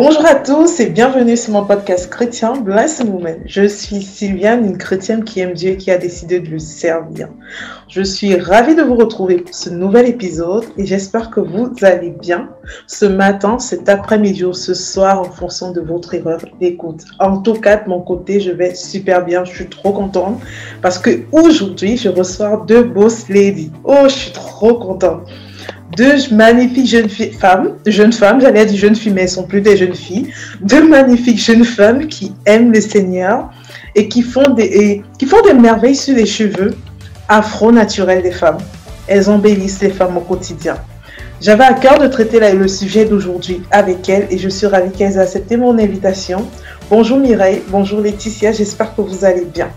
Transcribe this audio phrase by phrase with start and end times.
[0.00, 3.40] Bonjour à tous et bienvenue sur mon podcast chrétien Bless Woman.
[3.46, 7.30] Je suis Sylviane, une chrétienne qui aime Dieu et qui a décidé de le servir.
[7.88, 12.10] Je suis ravie de vous retrouver pour ce nouvel épisode et j'espère que vous allez
[12.10, 12.48] bien
[12.86, 17.02] ce matin, cet après-midi ou ce soir en fonction de votre erreur d'écoute.
[17.18, 19.42] En tout cas, de mon côté, je vais super bien.
[19.44, 20.40] Je suis trop contente
[20.80, 23.72] parce que aujourd'hui, je reçois deux boss ladies.
[23.82, 25.22] Oh, je suis trop contente
[25.98, 29.76] deux magnifiques jeunes femmes, jeunes femmes, j'allais dire jeunes filles, mais elles sont plus des
[29.76, 33.50] jeunes filles, deux magnifiques jeunes femmes qui aiment le Seigneur
[33.96, 36.76] et qui font des, qui font des merveilles sur les cheveux
[37.28, 38.58] afro-naturels des femmes.
[39.08, 40.76] Elles embellissent les femmes au quotidien.
[41.40, 45.16] J'avais à cœur de traiter le sujet d'aujourd'hui avec elles et je suis ravie qu'elles
[45.16, 46.46] aient accepté mon invitation.
[46.90, 49.68] Bonjour Mireille, bonjour Laetitia, j'espère que vous allez bien.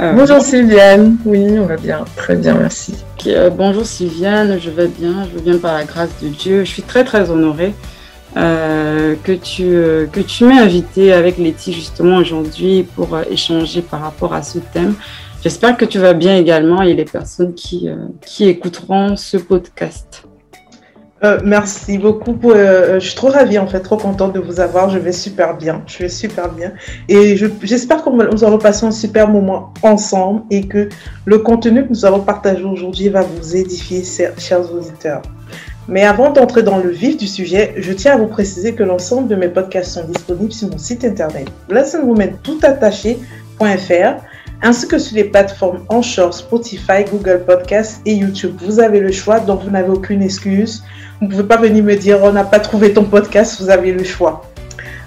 [0.00, 2.94] Euh, bonjour Sylviane, oui, on va bien, très bien, merci.
[3.28, 6.64] Euh, bonjour Sylviane, je vais bien, je vais bien par la grâce de Dieu.
[6.64, 7.72] Je suis très très honorée
[8.36, 9.70] euh, que tu,
[10.10, 14.94] que tu m'aies invitée avec Letty justement aujourd'hui pour échanger par rapport à ce thème.
[15.44, 17.88] J'espère que tu vas bien également et les personnes qui,
[18.26, 20.24] qui écouteront ce podcast.
[21.24, 22.34] Euh, merci beaucoup.
[22.34, 24.90] Pour, euh, je suis trop ravie, en fait, trop contente de vous avoir.
[24.90, 25.82] Je vais super bien.
[25.86, 26.72] Je vais super bien.
[27.08, 30.90] Et j'espère que nous allons passer un super moment ensemble et que
[31.24, 34.02] le contenu que nous allons partager aujourd'hui va vous édifier,
[34.38, 35.22] chers auditeurs.
[35.88, 39.28] Mais avant d'entrer dans le vif du sujet, je tiens à vous préciser que l'ensemble
[39.28, 44.33] de mes podcasts sont disponibles sur mon site internet blessingwoman.toutattaché.fr
[44.64, 48.56] ainsi que sur les plateformes Anchor, Spotify, Google Podcasts et YouTube.
[48.64, 50.82] Vous avez le choix, donc vous n'avez aucune excuse.
[51.20, 53.92] Vous ne pouvez pas venir me dire on n'a pas trouvé ton podcast, vous avez
[53.92, 54.42] le choix.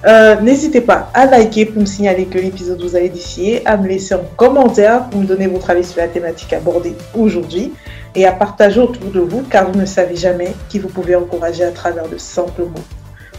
[0.05, 3.87] Euh, n'hésitez pas à liker pour me signaler que l'épisode vous a édifié, à me
[3.87, 7.73] laisser un commentaire pour me donner votre avis sur la thématique abordée aujourd'hui
[8.13, 11.63] et à partager autour de vous car vous ne savez jamais qui vous pouvez encourager
[11.63, 12.85] à travers de simples mots.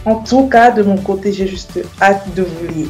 [0.05, 2.89] En tout cas, de mon côté, j'ai juste hâte de vous lire.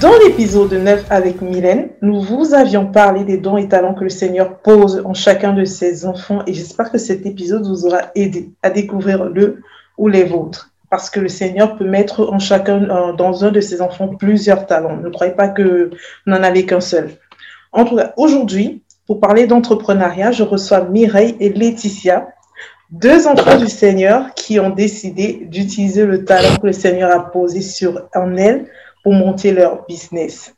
[0.00, 4.08] Dans l'épisode 9 avec Mylène, nous vous avions parlé des dons et talents que le
[4.08, 8.50] Seigneur pose en chacun de ses enfants et j'espère que cet épisode vous aura aidé
[8.62, 9.60] à découvrir le
[9.98, 10.70] ou les vôtres.
[10.88, 14.96] Parce que le Seigneur peut mettre en chacun, dans un de ses enfants plusieurs talents.
[14.96, 15.90] Ne croyez pas que
[16.24, 17.10] n'en avez qu'un seul.
[17.70, 22.28] En tout cas, aujourd'hui, pour parler d'entrepreneuriat, je reçois Mireille et Laetitia,
[22.90, 27.60] deux enfants du Seigneur qui ont décidé d'utiliser le talent que le Seigneur a posé
[28.14, 28.66] en elles
[29.02, 30.54] pour monter leur business.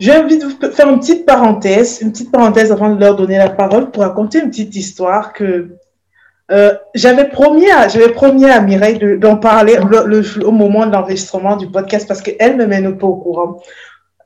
[0.00, 3.50] J'ai envie de faire une petite parenthèse, une petite parenthèse avant de leur donner la
[3.50, 5.70] parole pour raconter une petite histoire que
[6.50, 11.56] euh, j'avais promis à j'avais promis à Mireille d'en parler le, au moment de l'enregistrement
[11.56, 13.60] du podcast parce qu'elle ne mène pas au courant.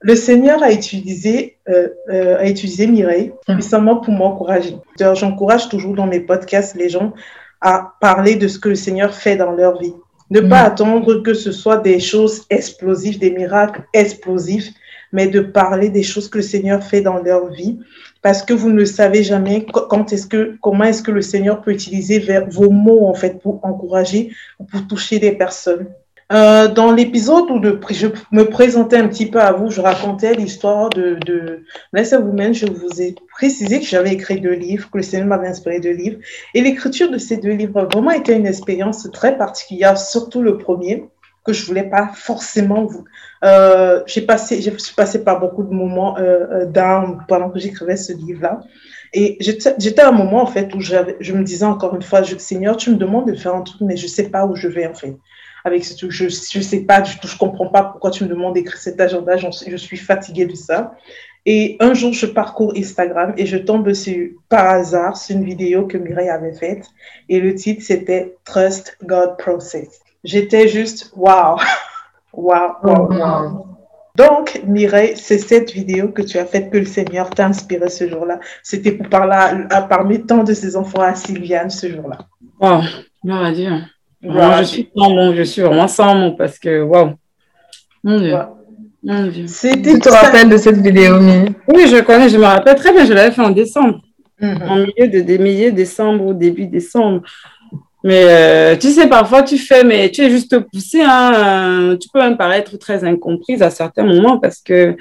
[0.01, 3.55] Le Seigneur a utilisé euh, euh, a utilisé Mireille mm.
[3.55, 4.77] puissamment pour m'encourager.
[5.15, 7.13] J'encourage toujours dans mes podcasts les gens
[7.61, 9.95] à parler de ce que le Seigneur fait dans leur vie.
[10.33, 10.67] Ne pas mm.
[10.67, 14.71] attendre que ce soit des choses explosives, des miracles explosifs,
[15.13, 17.79] mais de parler des choses que le Seigneur fait dans leur vie,
[18.23, 21.73] parce que vous ne savez jamais quand est-ce que, comment est-ce que le Seigneur peut
[21.73, 25.89] utiliser vos mots en fait pour encourager ou pour toucher des personnes.
[26.33, 27.61] Euh, dans l'épisode où
[27.91, 32.55] je me présentais un petit peu à vous, je racontais l'histoire de, de Blessed Woman.
[32.55, 35.93] Je vous ai précisé que j'avais écrit deux livres, que le Seigneur m'avait inspiré deux
[35.93, 36.19] livres.
[36.55, 40.57] Et l'écriture de ces deux livres a vraiment été une expérience très particulière, surtout le
[40.57, 41.05] premier,
[41.45, 43.05] que je voulais pas forcément vous.
[43.45, 47.97] Euh, j'ai passé, je suis passée par beaucoup de moments euh, euh pendant que j'écrivais
[47.97, 48.61] ce livre-là.
[49.13, 52.79] Et j'étais à un moment, en fait, où je me disais encore une fois, Seigneur,
[52.79, 54.95] tu me demandes de faire un truc, mais je sais pas où je vais, en
[54.95, 55.15] fait
[55.65, 58.55] avec ce je je sais pas du tout, je comprends pas pourquoi tu me demandes
[58.55, 60.95] d'écrire cet agenda, je suis fatiguée de ça.
[61.45, 65.87] Et un jour, je parcours Instagram et je tombe sur, par hasard sur une vidéo
[65.87, 66.87] que Mireille avait faite.
[67.29, 70.01] Et le titre, c'était Trust God Process.
[70.23, 71.59] J'étais juste, waouh,
[72.33, 73.67] waouh, waouh, waouh.
[74.15, 78.09] Donc, Mireille, c'est cette vidéo que tu as faite que le Seigneur t'a inspiré ce
[78.09, 78.39] jour-là.
[78.63, 82.19] C'était pour parler à, parmi tant de ses enfants à Sylviane ce jour-là.
[82.61, 82.83] Wow,
[83.25, 83.71] gloire à Dieu
[84.23, 87.13] je suis sans je suis vraiment sans mots parce que, waouh.
[88.05, 88.37] Mon Dieu.
[89.05, 91.19] Tu te rappelles de cette vidéo,
[91.69, 94.01] Oui, je connais, je me rappelle très bien, je l'avais fait en décembre.
[94.41, 94.69] Mm-hmm.
[94.69, 97.23] En milieu de, milieu décembre ou début décembre.
[98.05, 101.01] Mais euh, tu sais, parfois tu fais, mais tu es juste poussé.
[101.03, 104.97] Hein, tu peux même paraître très incomprise à certains moments parce que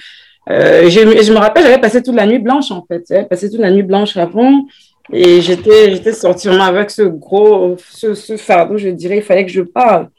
[0.50, 3.04] euh, je, je, me rappelle, j'avais passé toute la nuit blanche en fait.
[3.10, 4.66] J'avais passé toute la nuit blanche avant.
[5.12, 9.51] Et j'étais, j'étais sortie avec ce gros, ce, ce, fardeau, je dirais, il fallait que
[9.51, 10.09] je parle.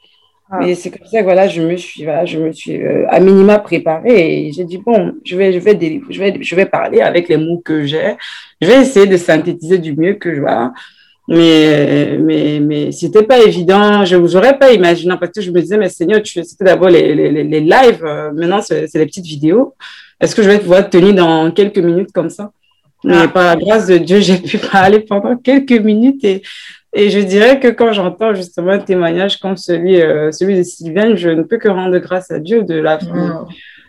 [0.51, 0.59] Ah.
[0.59, 3.19] Mais c'est comme ça que voilà, je me suis, voilà, je me suis euh, à
[3.19, 7.01] minima préparée et j'ai dit, bon, je vais, je, vais je, vais, je vais parler
[7.01, 8.15] avec les mots que j'ai.
[8.61, 10.73] Je vais essayer de synthétiser du mieux que je vois.
[11.27, 14.03] Mais, mais, mais c'était pas évident.
[14.05, 17.15] Je vous aurais pas imaginé parce que je me disais, mais Seigneur, c'était d'abord les,
[17.15, 18.03] les, les, lives.
[18.03, 19.73] Euh, maintenant, c'est les petites vidéos.
[20.19, 22.51] Est-ce que je vais pouvoir tenir dans quelques minutes comme ça?
[23.03, 23.27] Mais ah.
[23.27, 26.41] par la grâce de Dieu, j'ai pu parler pendant quelques minutes et
[26.95, 31.15] et je dirais que quand j'entends justement un témoignage comme celui, euh, celui de Sylviane,
[31.17, 32.99] je ne peux que rendre grâce à Dieu de, la,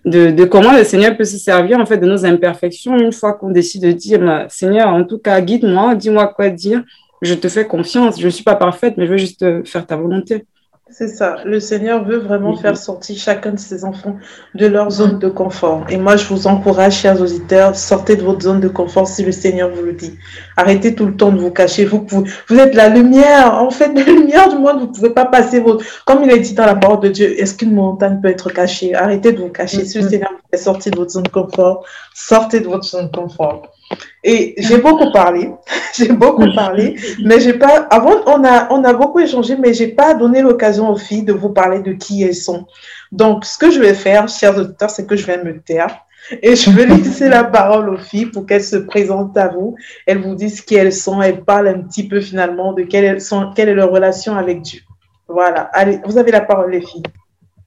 [0.06, 3.34] de, de, comment le Seigneur peut se servir en fait de nos imperfections une fois
[3.34, 6.82] qu'on décide de dire Seigneur, en tout cas, guide-moi, dis-moi quoi dire,
[7.20, 9.96] je te fais confiance, je ne suis pas parfaite, mais je veux juste faire ta
[9.96, 10.46] volonté.
[10.96, 11.38] C'est ça.
[11.44, 14.16] Le Seigneur veut vraiment faire sortir chacun de ses enfants
[14.54, 15.84] de leur zone de confort.
[15.88, 19.32] Et moi, je vous encourage, chers auditeurs, sortez de votre zone de confort si le
[19.32, 20.16] Seigneur vous le dit.
[20.56, 21.84] Arrêtez tout le temps de vous cacher.
[21.84, 23.54] Vous, vous êtes la lumière.
[23.54, 25.84] En fait, la lumière du monde, vous ne pouvez pas passer votre...
[26.04, 28.94] Comme il est dit dans la parole de Dieu, est-ce qu'une montagne peut être cachée?
[28.94, 29.84] Arrêtez de vous cacher.
[29.84, 30.08] Si le.
[30.08, 31.84] Seigneur vous fait sortir de votre zone de confort,
[32.14, 33.74] sortez de votre zone de confort.
[34.22, 35.50] Et j'ai beaucoup parlé,
[35.96, 37.86] j'ai beaucoup parlé, mais j'ai pas.
[37.90, 41.32] Avant, on a, on a beaucoup échangé, mais j'ai pas donné l'occasion aux filles de
[41.32, 42.66] vous parler de qui elles sont.
[43.12, 46.56] Donc, ce que je vais faire, chers auditeurs, c'est que je vais me taire et
[46.56, 49.76] je vais laisser la parole aux filles pour qu'elles se présentent à vous.
[50.06, 53.52] Elles vous disent qui elles sont, elles parlent un petit peu finalement de quelle, sont,
[53.54, 54.80] quelle est leur relation avec Dieu.
[55.28, 55.62] Voilà.
[55.72, 57.02] Allez, vous avez la parole, les filles.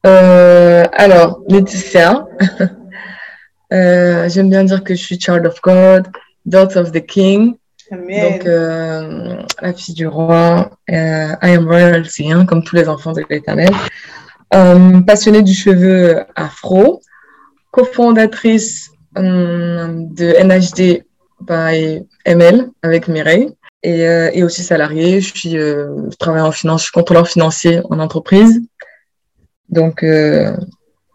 [0.05, 2.27] Euh, alors, Laetitia.
[3.73, 6.07] Euh, j'aime bien dire que je suis child of God,
[6.45, 7.55] daughter of the King.
[7.91, 10.71] Donc, euh, la fille du roi.
[10.89, 13.73] Euh, I am royalty, hein, comme tous les enfants de l'Éternel.
[15.05, 17.01] passionnée du cheveu afro,
[17.71, 21.03] cofondatrice de NHD
[21.41, 23.49] by ML avec Mireille.
[23.83, 25.21] Et, et, aussi salariée.
[25.21, 28.61] Je, suis, je travaille en finance, je suis contrôleur financier en entreprise.
[29.69, 30.03] Donc,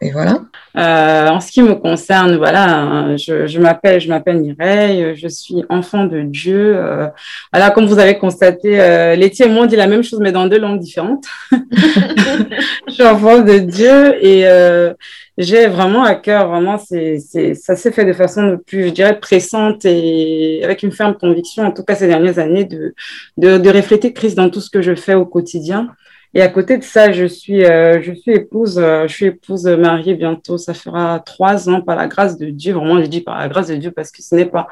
[0.02, 0.40] et voilà.
[0.76, 6.06] Euh, en ce qui me concerne, voilà, je, m'appelle, je m'appelle Mireille, je suis enfant
[6.06, 6.74] de Dieu.
[6.76, 7.06] Euh,
[7.52, 10.58] voilà, comme vous avez constaté, euh, les témoins dit la même chose, mais dans deux
[10.58, 11.24] langues différentes.
[11.52, 14.92] je suis enfant de Dieu et euh,
[15.38, 19.18] j'ai vraiment à cœur, vraiment, c'est, c'est, ça s'est fait de façon plus, je dirais,
[19.18, 22.94] pressante et avec une ferme conviction, en tout cas ces dernières années, de,
[23.38, 25.88] de, de refléter Christ dans tout ce que je fais au quotidien.
[26.34, 29.66] Et à côté de ça, je suis, euh, je suis épouse, euh, je suis épouse
[29.66, 30.56] mariée bientôt.
[30.56, 32.72] Ça fera trois ans par la grâce de Dieu.
[32.72, 34.66] Vraiment, je dis par la grâce de Dieu parce que ce n'est pas,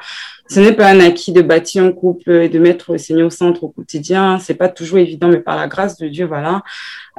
[0.47, 3.29] ce n'est pas un acquis de bâtir un couple et de mettre le Seigneur au
[3.29, 4.39] centre au quotidien.
[4.39, 6.63] C'est pas toujours évident, mais par la grâce de Dieu, voilà,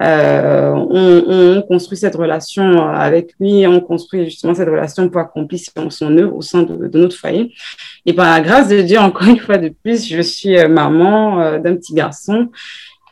[0.01, 3.65] euh, on, on, construit cette relation avec lui.
[3.69, 5.61] On construit justement cette relation pour accomplir
[5.91, 7.55] son œuvre au sein de, de notre foyer.
[8.07, 11.77] Et par la grâce de Dieu, encore une fois de plus, je suis maman d'un
[11.77, 12.49] petit garçon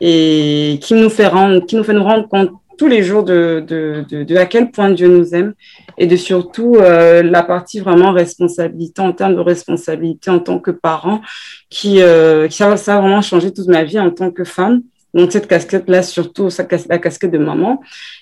[0.01, 3.63] et qui nous fait rendre, qui nous fait nous rendre compte tous les jours de,
[3.67, 5.53] de, de, à quel point Dieu nous aime
[5.99, 10.71] et de surtout euh, la partie vraiment responsabilité en termes de responsabilité en tant que
[10.71, 11.21] parent
[11.69, 14.81] qui, euh, qui ça, a vraiment changé toute ma vie en tant que femme.
[15.13, 16.49] Donc cette casquette-là, surtout
[16.89, 17.81] la casquette de maman.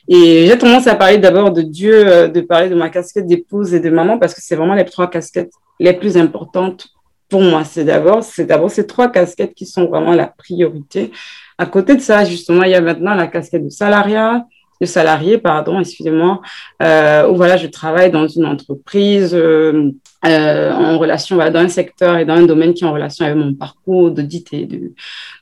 [0.09, 3.73] Et j'ai tendance à parler d'abord de Dieu, euh, de parler de ma casquette d'épouse
[3.73, 6.89] et de maman parce que c'est vraiment les trois casquettes les plus importantes
[7.29, 7.63] pour moi.
[7.63, 11.11] C'est d'abord, c'est d'abord ces trois casquettes qui sont vraiment la priorité.
[11.59, 14.45] À côté de ça, justement, il y a maintenant la casquette de salariat,
[14.79, 16.41] de salarié, pardon, excusez-moi,
[16.81, 19.91] euh, où voilà, je travaille dans une entreprise euh,
[20.25, 23.25] euh, en relation voilà, dans un secteur et dans un domaine qui est en relation
[23.25, 24.93] avec mon parcours d'audit et de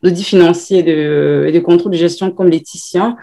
[0.02, 3.16] d'audit financier et de, et de contrôle de gestion comme Laetitia.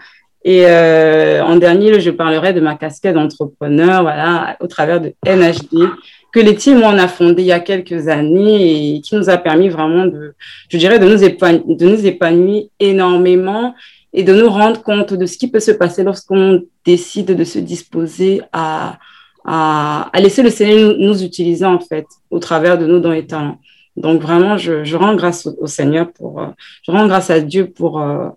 [0.45, 5.89] Et euh, en dernier, je parlerai de ma casquette d'entrepreneur, voilà, au travers de NHD,
[6.35, 9.37] que les teams on a fondé il y a quelques années et qui nous a
[9.37, 10.35] permis vraiment de,
[10.67, 13.73] je dirais, de nous épanouir, de nous épanouir énormément
[14.11, 17.57] et de nous rendre compte de ce qui peut se passer lorsqu'on décide de se
[17.57, 18.99] disposer à,
[19.45, 23.59] à, laisser le Seigneur nous, utiliser en fait au travers de nos dons et talents.
[23.95, 26.47] Donc vraiment, je, rends grâce au, Seigneur pour, euh,
[26.85, 28.27] je rends grâce à Dieu pour, euh,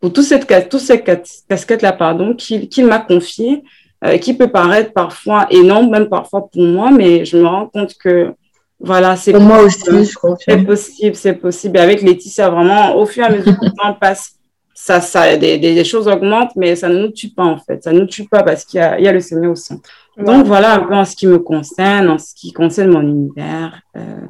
[0.00, 1.04] pour toute cette, toute cette
[1.48, 3.64] casquette-là, pardon, qu'il m'a confiée
[4.04, 7.96] euh, qui peut paraître parfois énorme, même parfois pour moi, mais je me rends compte
[7.98, 8.32] que
[8.80, 10.14] voilà, c'est pour moi aussi, je
[10.44, 11.78] C'est possible, c'est possible.
[11.78, 14.34] avec Laetitia, vraiment, au fur et à mesure que le temps passe,
[14.72, 17.82] ça, ça, des, des, choses augmentent, mais ça ne nous tue pas en fait.
[17.82, 19.56] Ça ne nous tue pas parce qu'il y a, il y a le Seigneur au
[19.56, 19.90] centre.
[20.16, 23.80] Donc voilà un peu en ce qui me concerne, en ce qui concerne mon univers.
[23.96, 24.20] Euh,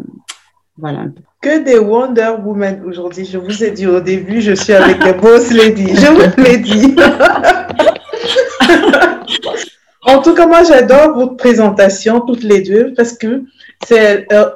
[0.78, 1.20] voilà un peu.
[1.42, 3.26] Que des Wonder Woman aujourd'hui.
[3.26, 5.94] Je vous ai dit au début, je suis avec les Boss Lady.
[5.94, 6.96] Je vous l'ai dit.
[10.04, 13.44] En tout cas, moi, j'adore votre présentation, toutes les deux, parce que
[13.84, 14.50] c'est euh,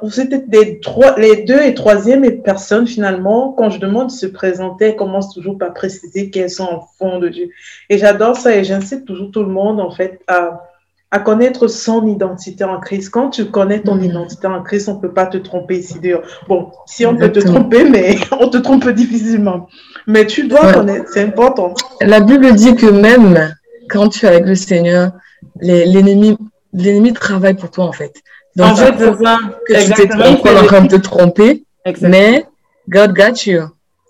[0.47, 3.53] des trois, les deux et troisième personnes finalement.
[3.53, 7.19] Quand je demande de se présenter, elles commencent toujours par préciser qu'elles sont en fond
[7.19, 7.49] de Dieu.
[7.89, 10.63] Et j'adore ça et j'incite toujours tout le monde en fait à,
[11.11, 13.09] à connaître son identité en Christ.
[13.11, 14.03] Quand tu connais ton mm.
[14.03, 16.23] identité en Christ, on peut pas te tromper ici dehors.
[16.47, 19.67] Bon, si on peut te tromper, mais on te trompe difficilement.
[20.07, 21.73] Mais tu dois connaître, c'est important.
[22.01, 23.53] La Bible dit que même
[23.89, 25.11] quand tu es avec le Seigneur,
[25.59, 26.37] l'ennemi
[26.73, 28.13] l'ennemi travaille pour toi en fait.
[28.55, 29.39] Donc, en fait, c'est ça.
[29.67, 31.63] Que tu t'es en train de te tromper,
[32.01, 32.45] mais
[32.87, 33.63] God got you.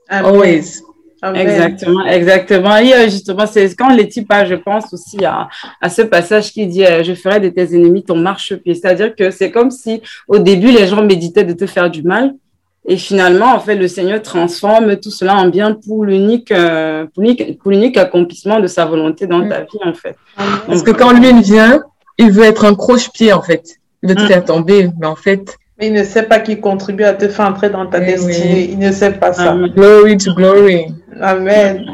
[0.09, 0.81] Always.
[1.35, 2.77] Exactement, exactement.
[2.77, 5.47] Et euh, justement, c'est quand les types, je pense aussi à,
[5.79, 8.73] à ce passage qui dit euh, Je ferai de tes ennemis ton marchepied.
[8.75, 12.33] C'est-à-dire que c'est comme si au début, les gens méditaient de te faire du mal.
[12.85, 17.71] Et finalement, en fait, le Seigneur transforme tout cela en bien pour l'unique, euh, pour
[17.71, 20.17] l'unique accomplissement de sa volonté dans ta vie, en fait.
[20.67, 21.81] Parce que quand lui vient,
[22.17, 23.79] il veut être un croche-pied, en fait.
[24.01, 24.27] Il veut te mm.
[24.27, 25.57] faire tomber, mais en fait.
[25.79, 28.69] Mais il ne sait pas qu'il contribue à te faire entrer dans ta eh destinée.
[28.71, 29.55] Il ne sait pas ça.
[29.73, 30.87] Glory to glory.
[31.21, 31.85] Amen.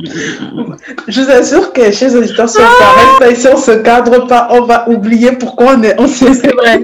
[1.07, 4.47] Je vous assure que chez les auditeurs, si on s'arrête si on se cadre pas,
[4.51, 6.79] on va oublier pourquoi on est, on s'est vrai.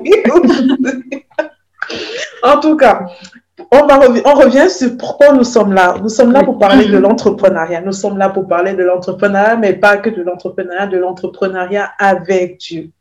[2.44, 3.00] en tout cas,
[3.72, 5.98] on, va on revient sur pourquoi nous sommes là.
[6.01, 7.81] Nous sommes là pour parler de l'entrepreneuriat.
[7.81, 12.57] Nous sommes là pour parler de l'entrepreneuriat, mais pas que de l'entrepreneuriat, de l'entrepreneuriat avec
[12.60, 12.91] Dieu.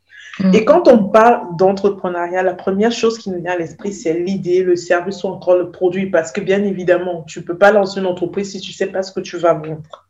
[0.53, 0.65] Et mm.
[0.65, 4.75] quand on parle d'entrepreneuriat, la première chose qui nous vient à l'esprit, c'est l'idée, le
[4.75, 6.09] service ou encore le produit.
[6.09, 8.87] Parce que bien évidemment, tu ne peux pas lancer une entreprise si tu ne sais
[8.87, 10.05] pas ce que tu vas vendre.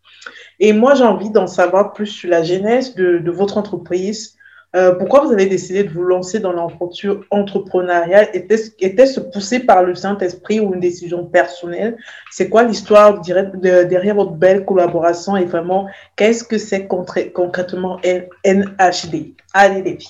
[0.59, 4.34] Et moi, j'ai envie d'en savoir plus sur la genèse de, de votre entreprise.
[4.75, 8.29] Euh, pourquoi vous avez décidé de vous lancer dans l'aventure entrepreneuriale?
[8.33, 11.97] Était-ce poussé par le Saint-Esprit ou une décision personnelle?
[12.29, 17.99] C'est quoi l'histoire derrière votre belle collaboration et vraiment, qu'est-ce que c'est concrètement
[18.43, 20.09] NHD Allez, les filles.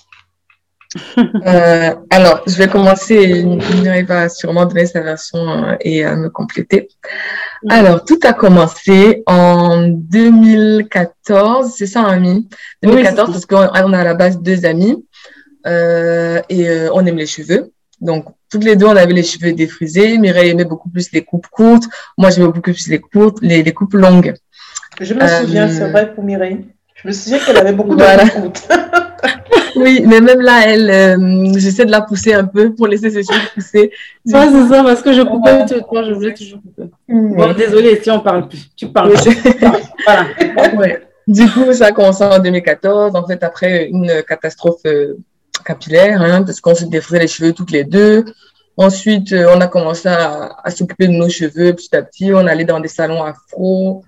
[1.46, 3.44] Euh, alors, je vais commencer.
[3.44, 6.88] Mireille va sûrement donner sa version euh, et me compléter.
[7.70, 12.48] Alors, tout a commencé en 2014, c'est ça, ami
[12.84, 15.06] 2014, parce qu'on a à la base deux amis
[15.66, 17.72] euh, et on aime les cheveux.
[18.02, 20.18] Donc, toutes les deux, on avait les cheveux défrisés.
[20.18, 21.86] Mireille aimait beaucoup plus les coupes courtes.
[22.18, 24.34] Moi, j'aimais beaucoup plus les coupes, les, les coupes longues.
[25.02, 26.66] Je me souviens, c'est vrai pour Mireille.
[27.06, 28.28] Je me souviens qu'elle avait beaucoup de voilà.
[28.28, 28.58] coupes.
[29.76, 33.22] oui, mais même là, elle, euh, j'essaie de la pousser un peu pour laisser ses
[33.22, 33.92] cheveux pousser.
[34.26, 36.90] Ouais, c'est ça, parce que je coupais tout le je voulais toujours couper.
[37.08, 38.72] Bon, désolée, si on parle plus.
[38.76, 39.14] Tu parles.
[40.04, 40.26] voilà.
[40.78, 41.08] ouais.
[41.28, 45.16] Du coup, ça a commencé en 2014, en fait, après une catastrophe euh,
[45.64, 48.26] capillaire, hein, parce qu'on se défrisait les cheveux toutes les deux.
[48.78, 52.34] Ensuite, euh, on a commencé à, à s'occuper de nos cheveux petit à petit.
[52.34, 54.04] On allait dans des salons afro.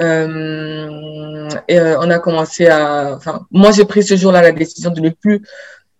[0.00, 3.14] Euh, et euh, on a commencé à.
[3.16, 5.42] Enfin, moi, j'ai pris ce jour-là la décision de ne plus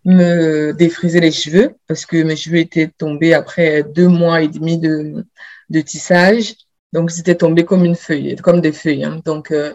[0.05, 4.79] me défriser les cheveux parce que mes cheveux étaient tombés après deux mois et demi
[4.79, 5.25] de,
[5.69, 6.55] de tissage.
[6.93, 9.05] Donc, c'était tombé comme une feuille, comme des feuilles.
[9.05, 9.21] Hein.
[9.25, 9.73] Donc, euh,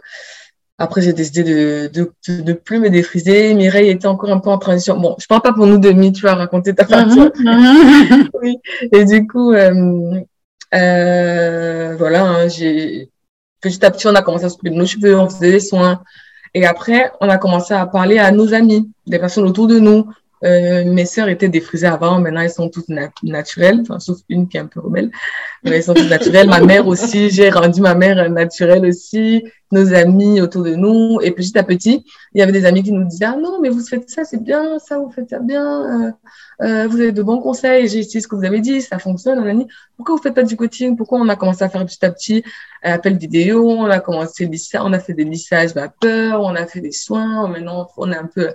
[0.78, 3.54] après, j'ai décidé de, de, de, plus me défriser.
[3.54, 5.00] Mireille était encore un peu en transition.
[5.00, 7.18] Bon, je parle pas pour nous demi, tu vas raconter ta partie.
[7.18, 8.30] Mhm, mhm.
[8.42, 8.58] oui.
[8.92, 10.22] Et du coup, euh,
[10.74, 13.10] euh, voilà, hein, j'ai
[13.66, 16.04] petit à petit, on a commencé à s'occuper de nos cheveux, on faisait des soins.
[16.54, 20.08] Et après, on a commencé à parler à nos amis, des personnes autour de nous.
[20.44, 22.90] Euh, mes sœurs étaient défrisées avant, maintenant elles sont toutes
[23.24, 25.12] naturelles, enfin, sauf une qui est un peu rebelle.
[25.64, 26.48] Mais elles sont toutes naturelles.
[26.48, 31.20] ma mère aussi, j'ai rendu ma mère naturelle aussi, nos amis autour de nous.
[31.22, 33.70] Et petit à petit, il y avait des amis qui nous disaient Ah non, mais
[33.70, 36.12] vous faites ça, c'est bien, ça, vous faites ça bien, euh,
[36.62, 39.66] euh, vous avez de bons conseils, j'ai essayé ce que vous avez dit, ça fonctionne.
[39.96, 42.44] Pourquoi vous faites pas du coaching Pourquoi on a commencé à faire petit à petit
[42.84, 46.82] un appel vidéo On a commencé, on a fait des lissages vapeur, on a fait
[46.82, 48.50] des soins, maintenant on est un peu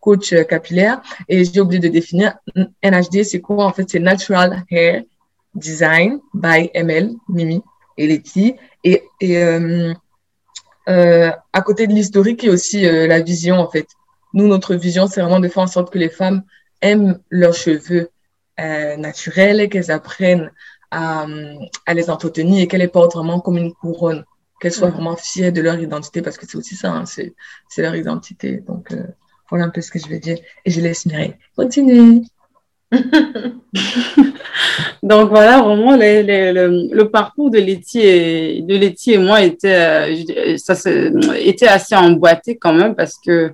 [0.00, 1.02] coach euh, capillaire.
[1.28, 2.36] Et j'ai oublié de définir
[2.82, 5.02] NHD, c'est quoi En fait, c'est Natural Hair
[5.54, 7.62] Design by ML, Mimi
[7.96, 8.54] et Letty.
[8.84, 9.92] Et, et euh,
[10.88, 13.88] euh, à côté de l'historique, il y a aussi la vision, en fait.
[14.34, 16.42] Nous, notre vision, c'est vraiment de faire en sorte que les femmes
[16.82, 18.10] aiment leurs cheveux
[18.58, 20.50] naturels et qu'elles apprennent
[20.90, 21.26] à,
[21.86, 24.24] à, les entretenir et qu'elles les portent vraiment comme une couronne,
[24.60, 24.92] qu'elles soient mm.
[24.92, 27.34] vraiment fières de leur identité parce que c'est aussi ça, hein, c'est
[27.78, 28.58] leur identité.
[28.58, 28.92] Donc,
[29.50, 30.38] voilà un peu ce que je vais dire.
[30.64, 32.22] Et je laisse Mireille continuer.
[35.02, 40.74] Donc voilà, vraiment, le, parcours de Letty et, de Letty et moi était, euh, ça,
[41.36, 43.52] était assez emboîté quand même parce que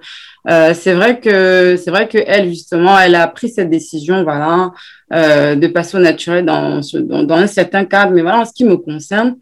[0.49, 4.73] euh, c'est vrai que c'est vrai que elle justement, elle a pris cette décision, voilà,
[5.13, 8.13] euh, de passer au naturel dans, dans, un certain cadre.
[8.13, 9.37] Mais voilà, en ce qui me concerne,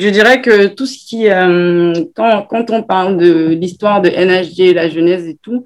[0.00, 4.88] je dirais que tout ce qui, euh, quand, on parle de l'histoire de NHG, la
[4.88, 5.64] genèse et tout,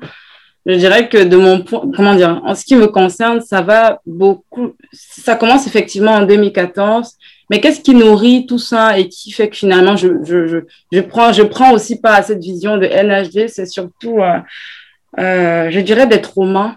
[0.66, 4.00] je dirais que de mon point, comment dire, en ce qui me concerne, ça va
[4.06, 7.12] beaucoup, ça commence effectivement en 2014,
[7.50, 10.58] mais qu'est-ce qui nourrit tout ça et qui fait que finalement, je, je, je,
[10.90, 14.38] je prends, je prends aussi pas à cette vision de NHD, c'est surtout, euh,
[15.20, 16.76] euh, je dirais des traumas,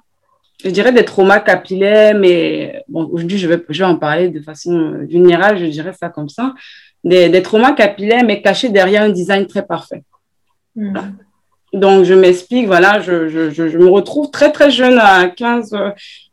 [0.64, 4.42] je dirais des traumas capillaires, mais bon, aujourd'hui, je vais, je vais en parler de
[4.42, 6.54] façon vulnérable, je dirais ça comme ça,
[7.08, 10.04] des, des traumas capillaires, mais cachés derrière un design très parfait.
[11.74, 15.76] Donc, je m'explique, voilà, je, je, je, me retrouve très, très jeune à 15,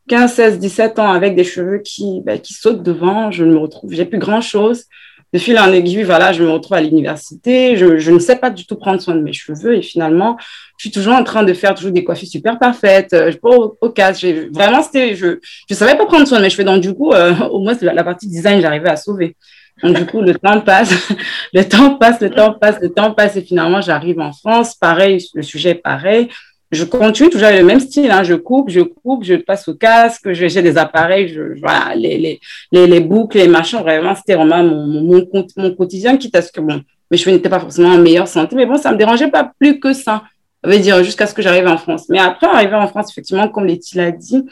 [0.09, 3.31] 15, 16, 17 ans avec des cheveux qui, ben, qui sautent devant.
[3.31, 4.85] Je me retrouve, j'ai plus grand chose.
[5.33, 7.77] De fil en aiguille, voilà, je me retrouve à l'université.
[7.77, 10.37] Je, je, ne sais pas du tout prendre soin de mes cheveux et finalement,
[10.79, 13.13] je suis toujours en train de faire toujours des coiffures super parfaites.
[13.13, 14.25] Euh, je pas au, au casse.
[14.53, 16.63] Vraiment, c'était, je, je savais pas prendre soin de mes cheveux.
[16.63, 19.37] Donc, du coup, euh, au moins, la, la partie design, j'arrivais à sauver.
[19.83, 21.13] Donc, du coup, le temps passe,
[21.53, 24.75] le temps passe, le temps passe, le temps passe, et finalement, j'arrive en France.
[24.75, 26.29] Pareil, le sujet est pareil.
[26.71, 28.11] Je continue toujours avec le même style.
[28.11, 28.23] Hein.
[28.25, 32.41] Je coupe, je coupe, je passe au casque, j'ai des appareils, je, voilà, les, les,
[32.73, 33.79] les, les, boucles, les machins.
[33.79, 37.49] Vraiment, c'était vraiment mon, mon, mon, quotidien, quitte à ce que bon, mes cheveux n'étaient
[37.49, 38.57] pas forcément en meilleure santé.
[38.57, 40.25] Mais bon, ça me dérangeait pas plus que ça.
[40.65, 42.07] Ça veut dire jusqu'à ce que j'arrive en France.
[42.09, 44.45] Mais après, arriver en France, effectivement, comme Letty l'a dit,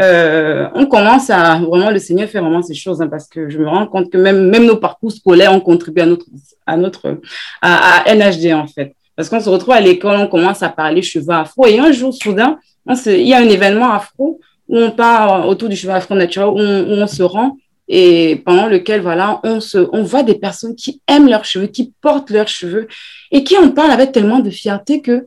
[0.00, 3.58] euh, on commence à vraiment le Seigneur fait vraiment ces choses hein, parce que je
[3.58, 6.26] me rends compte que même même nos parcours scolaires ont contribué à notre
[6.66, 7.20] à notre
[7.62, 8.94] à, NHD en fait.
[9.16, 12.14] Parce qu'on se retrouve à l'école on commence à parler cheveux afro et un jour
[12.14, 16.14] soudain on il y a un événement afro où on part autour du cheveu afro
[16.14, 17.56] naturel on, où on se rend
[17.88, 21.92] et pendant lequel voilà on se on voit des personnes qui aiment leurs cheveux qui
[22.00, 22.86] portent leurs cheveux
[23.32, 25.26] et qui en parlent avec tellement de fierté que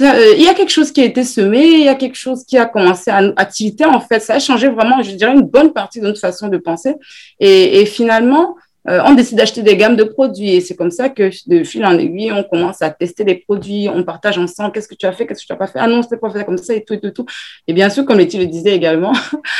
[0.00, 2.44] euh, il y a quelque chose qui a été semé, il y a quelque chose
[2.44, 4.20] qui a commencé à activité en fait.
[4.20, 6.94] Ça a changé vraiment, je dirais, une bonne partie de notre façon de penser.
[7.40, 8.56] Et, finalement,
[8.88, 10.50] euh, on décide d'acheter des gammes de produits.
[10.50, 13.88] Et c'est comme ça que de fil en aiguille, on commence à tester les produits,
[13.88, 14.72] on partage ensemble.
[14.72, 15.78] Qu'est-ce que tu as fait, qu'est-ce que tu n'as pas fait?
[15.80, 17.26] Ah non, c'est pas fait comme ça et tout et tout, tout.
[17.66, 19.14] Et bien sûr, comme Letty le disait également,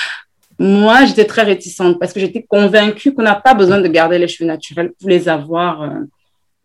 [0.59, 4.29] moi, j'étais très réticente parce que j'étais convaincue qu'on n'a pas besoin de garder les
[4.29, 5.83] cheveux naturels pour les avoir.
[5.83, 5.89] Euh,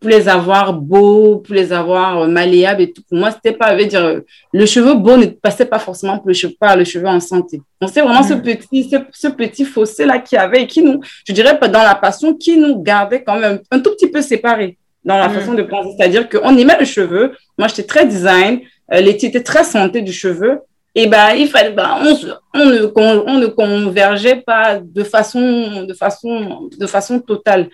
[0.03, 3.01] pour les avoir beaux, pour les avoir malléables et tout.
[3.07, 4.19] Pour moi, c'était pas, veut dire,
[4.51, 7.61] le cheveu beau ne passait pas forcément pour le cheveu, par le cheveu en santé.
[7.79, 11.31] On sait vraiment ce petit, ce, petit fossé là qui avait et qui nous, je
[11.31, 15.18] dirais dans la passion, qui nous gardait quand même un tout petit peu séparés dans
[15.18, 15.96] la façon de penser.
[15.98, 17.31] C'est-à-dire qu'on aimait le cheveu.
[17.57, 18.59] Moi, j'étais très design.
[18.94, 20.59] Euh, Letty était très santé du cheveu.
[20.96, 25.94] Et ben, il fallait, ben, on, on, ne, on ne convergeait pas de façon, de
[25.94, 27.70] façon, de façon totale.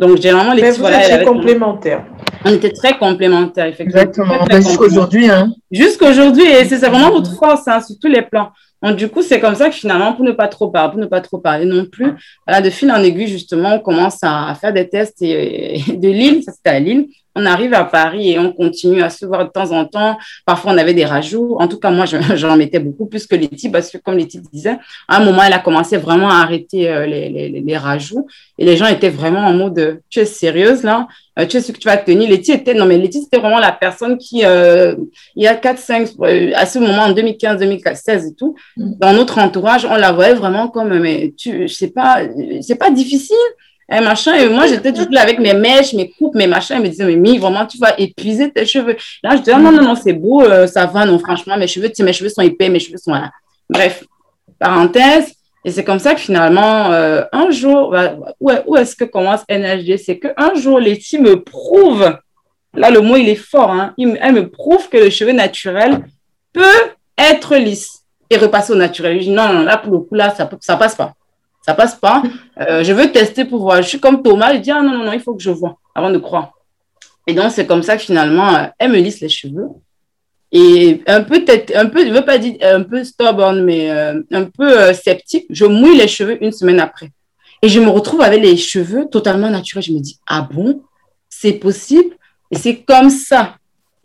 [0.00, 2.06] Donc, généralement, les Mais vous voilà, étiez complémentaires.
[2.46, 4.00] On était très complémentaires, effectivement.
[4.00, 4.46] Exactement.
[4.48, 5.28] Ben, jusqu'aujourd'hui.
[5.28, 5.52] Hein.
[5.70, 6.44] Jusqu'aujourd'hui.
[6.46, 8.48] Et c'est vraiment notre force hein, sur tous les plans.
[8.82, 11.06] Donc, du coup, c'est comme ça que finalement, pour ne pas trop parler, pour ne
[11.06, 12.14] pas trop parler non plus,
[12.46, 16.42] voilà, de fil en aiguille, justement, on commence à, faire des tests et, de Lille,
[16.44, 19.50] ça c'était à Lille, on arrive à Paris et on continue à se voir de
[19.50, 20.18] temps en temps.
[20.44, 21.56] Parfois, on avait des rajouts.
[21.58, 24.78] En tout cas, moi, j'en mettais beaucoup plus que Letty parce que, comme Letty disait,
[25.08, 28.26] à un moment, elle a commencé vraiment à arrêter euh, les, les, les, rajouts
[28.58, 31.06] et les gens étaient vraiment en mode tu es sérieuse là?
[31.38, 33.60] Euh, Tu sais ce que tu vas tenir Letty était, non, mais Letty, c'était vraiment
[33.60, 34.96] la personne qui, euh,
[35.36, 36.08] il y a 4, 5,
[36.54, 38.94] à ce moment, en 2015, 2016 et tout, mm.
[38.98, 42.22] dans notre entourage, on la voyait vraiment comme, mais tu, sais pas,
[42.60, 43.36] c'est pas difficile
[43.90, 44.34] et machin.
[44.34, 46.76] Et moi, j'étais toujours avec mes mèches, mes coupes, mes machins.
[46.76, 48.96] Elle me disait, mais Mi, vraiment, tu vas épuiser tes cheveux.
[49.22, 51.90] Là, je disais, non, non, non, c'est beau, euh, ça va, non, franchement, mes cheveux,
[52.00, 53.30] mes cheveux sont épais, mes cheveux sont là.
[53.68, 54.04] Bref,
[54.58, 55.32] parenthèse.
[55.64, 59.42] Et c'est comme ça que finalement, euh, un jour, bah, où, où est-ce que commence
[59.48, 62.16] NHD C'est qu'un jour, Letty me prouve,
[62.74, 66.04] là, le mot, il est fort, hein, elle me prouve que le cheveu naturel
[66.54, 66.62] peut
[67.18, 69.18] être lisse et repasser au naturel.
[69.18, 71.14] Je dis, non, non, là, pour le coup, là, ça, ça passe pas
[71.60, 72.22] ça passe pas.
[72.60, 73.82] Euh, je veux tester pour voir.
[73.82, 75.78] Je suis comme Thomas, il dit, ah non, non, non, il faut que je vois
[75.94, 76.52] avant de croire.
[77.26, 79.68] Et donc, c'est comme ça que finalement, euh, elle me lisse les cheveux.
[80.52, 81.44] Et un peu,
[81.76, 85.64] un peu, je veux pas dire un peu stubborn, mais euh, un peu sceptique, je
[85.64, 87.10] mouille les cheveux une semaine après.
[87.62, 89.84] Et je me retrouve avec les cheveux totalement naturels.
[89.84, 90.82] Je me dis, ah bon,
[91.28, 92.16] c'est possible?
[92.50, 93.56] Et c'est comme ça.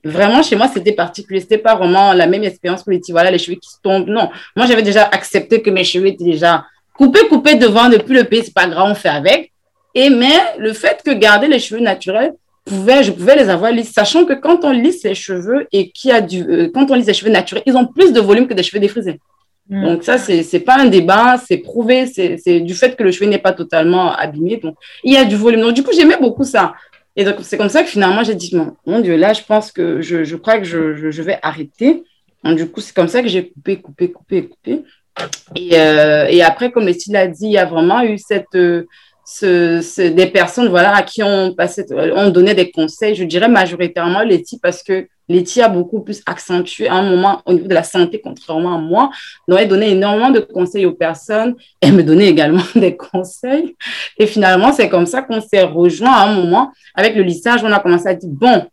[0.04, 1.40] Vraiment, chez moi, c'était particulier.
[1.40, 4.08] C'était pas vraiment la même expérience que les voilà, les cheveux qui se tombent.
[4.08, 4.30] Non.
[4.56, 6.66] Moi, j'avais déjà accepté que mes cheveux étaient déjà
[6.98, 9.52] Couper, couper devant depuis le pays, c'est pas grave, on fait avec.
[9.94, 12.34] Et mais le fait que garder les cheveux naturels,
[12.66, 16.10] pouvait, je pouvais les avoir lisses, sachant que quand on lisse les cheveux et qu'il
[16.10, 18.48] y a du, euh, quand on lisse les cheveux naturels, ils ont plus de volume
[18.48, 19.20] que des cheveux défrisés.
[19.70, 19.86] Mm.
[19.86, 23.30] Donc ça, c'est c'est pas un débat, c'est prouvé, c'est du fait que le cheveu
[23.30, 24.58] n'est pas totalement abîmé.
[24.58, 25.62] Donc il y a du volume.
[25.62, 26.74] Donc du coup, j'aimais beaucoup ça.
[27.16, 29.72] Et donc c'est comme ça que finalement j'ai dit mon, mon, Dieu, là, je pense
[29.72, 32.04] que je, je crois que je, je, je vais arrêter.
[32.44, 34.84] Donc du coup, c'est comme ça que j'ai coupé, coupé, coupé, coupé.
[35.56, 38.56] Et, euh, et après, comme le style a dit, il y a vraiment eu cette,
[38.56, 38.86] euh,
[39.42, 44.42] des personnes voilà, à qui on, passait, on donnait des conseils, je dirais majoritairement les
[44.42, 47.84] types, parce que Letty a beaucoup plus accentué à un moment au niveau de la
[47.84, 49.10] santé, contrairement à moi.
[49.48, 51.56] Donc, elle donnait énormément de conseils aux personnes.
[51.82, 53.76] Elle me donnait également des conseils.
[54.18, 56.72] Et finalement, c'est comme ça qu'on s'est rejoint à un moment.
[56.94, 58.66] Avec le lissage, on a commencé à dire, bon,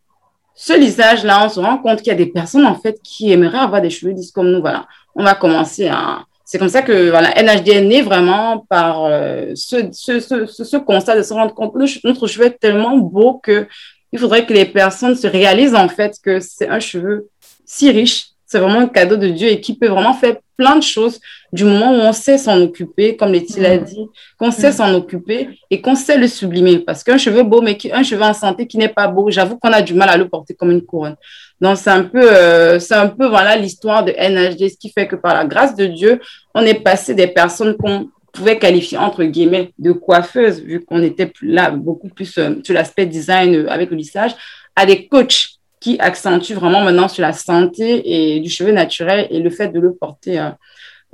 [0.55, 3.59] ce lissage-là, on se rend compte qu'il y a des personnes, en fait, qui aimeraient
[3.59, 4.61] avoir des cheveux lisses comme nous.
[4.61, 4.87] Voilà.
[5.15, 9.53] On va commencer à, c'est comme ça que voilà, NHD est né vraiment par euh,
[9.55, 13.41] ce, ce, ce, ce, constat de se rendre compte que notre cheveu est tellement beau
[13.43, 13.67] que
[14.13, 17.31] il faudrait que les personnes se réalisent en fait que c'est un cheveu
[17.65, 20.83] si riche, c'est vraiment un cadeau de Dieu et qui peut vraiment faire plein de
[20.83, 21.21] choses
[21.55, 23.85] du moment où on sait s'en occuper, comme Letty l'a mm.
[23.85, 24.07] dit,
[24.39, 24.73] qu'on sait mm.
[24.73, 26.81] s'en occuper et qu'on sait le sublimer.
[26.81, 29.73] Parce qu'un cheveu beau, mais un cheveu en santé qui n'est pas beau, j'avoue qu'on
[29.73, 31.17] a du mal à le porter comme une couronne.
[31.63, 35.07] Donc, c'est un peu, euh, c'est un peu, voilà, l'histoire de NHD, ce qui fait
[35.07, 36.21] que par la grâce de Dieu,
[36.57, 41.33] on est passé des personnes qu'on pouvait qualifier entre guillemets de coiffeuses, vu qu'on était
[41.41, 44.33] là beaucoup plus euh, sur l'aspect design euh, avec le lissage,
[44.75, 49.39] à des coachs qui accentuent vraiment maintenant sur la santé et du cheveu naturel et
[49.39, 50.45] le fait de le porter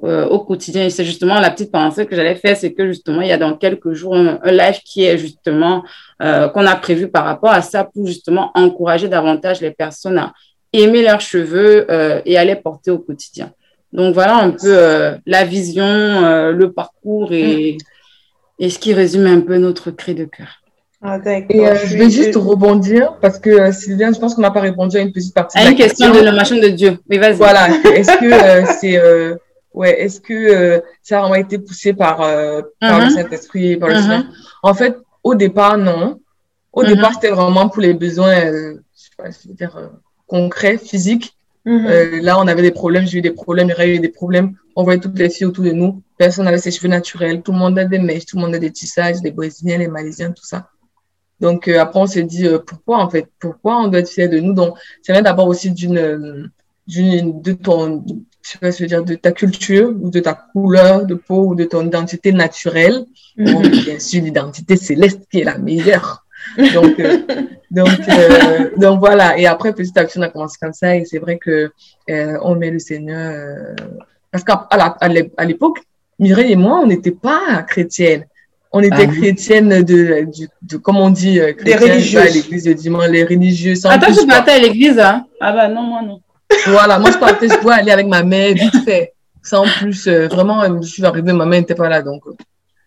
[0.04, 0.84] euh, au quotidien.
[0.84, 3.38] Et c'est justement la petite pensée que j'allais faire, c'est que justement, il y a
[3.38, 5.82] dans quelques jours un, live qui est justement
[6.20, 10.32] qu'on a prévu par rapport à ça pour justement encourager davantage les personnes à
[10.72, 11.86] aimer leurs cheveux
[12.26, 13.52] et à les porter au quotidien.
[13.92, 18.64] Donc voilà un peu euh, la vision, euh, le parcours et, mm.
[18.64, 20.62] et ce qui résume un peu notre cri de cœur.
[21.00, 24.60] Ah, et euh, je vais juste rebondir parce que Sylviane, je pense qu'on n'a pas
[24.60, 25.56] répondu à une petite partie.
[25.56, 26.98] À une question, de la machine de Dieu.
[27.08, 27.36] Mais vas-y.
[27.36, 27.68] Voilà.
[27.94, 29.00] Est-ce que c'est
[29.74, 33.10] ouais, est-ce que ça a vraiment été poussé par, par le mm-hmm.
[33.10, 34.02] Saint-Esprit, par le mm-hmm.
[34.02, 34.24] Seigneur
[34.62, 36.20] En fait, au départ, non.
[36.72, 36.86] Au mm-hmm.
[36.86, 39.90] départ, c'était vraiment pour les besoins, je sais pas, je veux dire
[40.28, 41.36] concrets, physiques.
[41.64, 41.86] Mhm.
[41.86, 44.08] Euh, là, on avait des problèmes, j'ai eu des problèmes, il y a eu des
[44.08, 44.54] problèmes.
[44.76, 46.02] On voyait toutes les filles autour de nous.
[46.16, 47.42] Personne n'avait ses cheveux naturels.
[47.42, 49.88] Tout le monde a des mèches, tout le monde a des tissages, les Brésiliens, les
[49.88, 50.70] Malaisiens, tout ça.
[51.40, 54.28] Donc, euh, après, on s'est dit, euh, pourquoi, en fait, pourquoi on doit être fier
[54.28, 54.52] de nous?
[54.52, 56.50] Donc, c'est vient d'abord aussi d'une,
[56.86, 58.04] d'une, de ton,
[58.42, 61.54] je pas je veux dire, de ta culture ou de ta couleur de peau ou
[61.54, 63.04] de ton identité naturelle.
[63.36, 63.68] Mhm.
[63.68, 66.24] bien sûr, l'identité céleste qui est la meilleure.
[66.72, 67.18] Donc, euh,
[67.70, 69.38] donc, euh, donc voilà.
[69.38, 70.96] Et après, petit à petit, on a commencé comme ça.
[70.96, 71.70] Et c'est vrai que
[72.10, 73.74] euh, on met le Seigneur.
[74.30, 75.78] parce qu'à à l'époque,
[76.18, 78.24] Mireille et moi, on n'était pas chrétiennes.
[78.70, 80.26] On était ah chrétiennes de,
[80.62, 82.20] de, comme on dit, chrétiennes religieuses.
[82.20, 83.86] à l'église de dimanche, les religieuses.
[83.86, 85.24] Attends, tu partais à l'église, hein?
[85.40, 86.20] Ah bah non, moi non.
[86.66, 89.14] Voilà, moi je partais, je dois aller avec ma mère, vite fait.
[89.42, 92.22] Sans plus, vraiment, je suis arrivée, ma mère n'était pas là, donc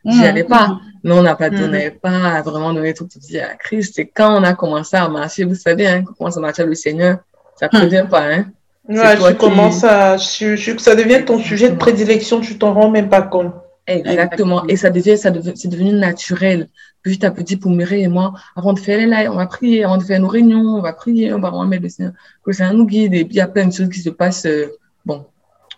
[0.06, 0.68] j'y allais pas.
[0.68, 0.80] Mm.
[1.04, 2.00] Mais on n'a pas donné, mm.
[2.00, 3.98] pas vraiment donné toute vie à Christ.
[4.00, 7.18] Et quand on a commencé à marcher, vous savez, hein, comment ça marche le Seigneur,
[7.60, 8.10] ça ne prévient mm.
[8.10, 8.46] pas, hein.
[8.90, 13.22] Ouais, tu commences à, ça devient ton sujet de prédilection, tu t'en rends même pas
[13.22, 13.54] compte.
[13.88, 14.66] Exactement.
[14.68, 16.68] Et ça devient, ça devient, c'est devenu naturel.
[17.04, 19.84] Petit à petit, pour Mireille et moi, avant de faire les lives, on va prier,
[19.84, 22.54] avant de faire nos réunions, on va prier, on va remettre le Seigneur, que le
[22.54, 23.14] Seigneur nous guide.
[23.14, 24.46] Et puis, il y a plein de choses qui se passent.
[24.46, 24.68] Euh,
[25.06, 25.26] bon,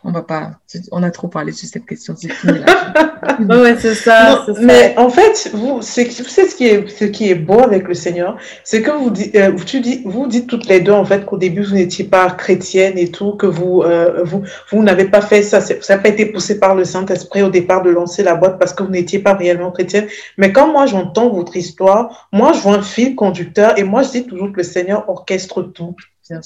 [0.06, 0.52] on va pas,
[0.92, 2.16] on a trop parlé sur cette question.
[2.18, 2.30] C'est
[3.40, 7.30] ouais, c'est ça, Mais en fait, vous, c'est, vous savez ce qui est, ce qui
[7.30, 10.82] est beau avec le Seigneur, c'est que vous, euh, tu dis, vous dites toutes les
[10.82, 14.44] deux en fait qu'au début vous n'étiez pas chrétienne et tout, que vous, euh, vous,
[14.72, 17.50] vous n'avez pas fait ça, ça n'a pas été poussé par le Saint Esprit au
[17.50, 20.08] départ de lancer la boîte parce que vous n'étiez pas réellement chrétienne.
[20.38, 24.10] Mais quand moi j'entends votre histoire, moi je vois un fil conducteur et moi je
[24.10, 25.96] dis toujours que le Seigneur orchestre tout.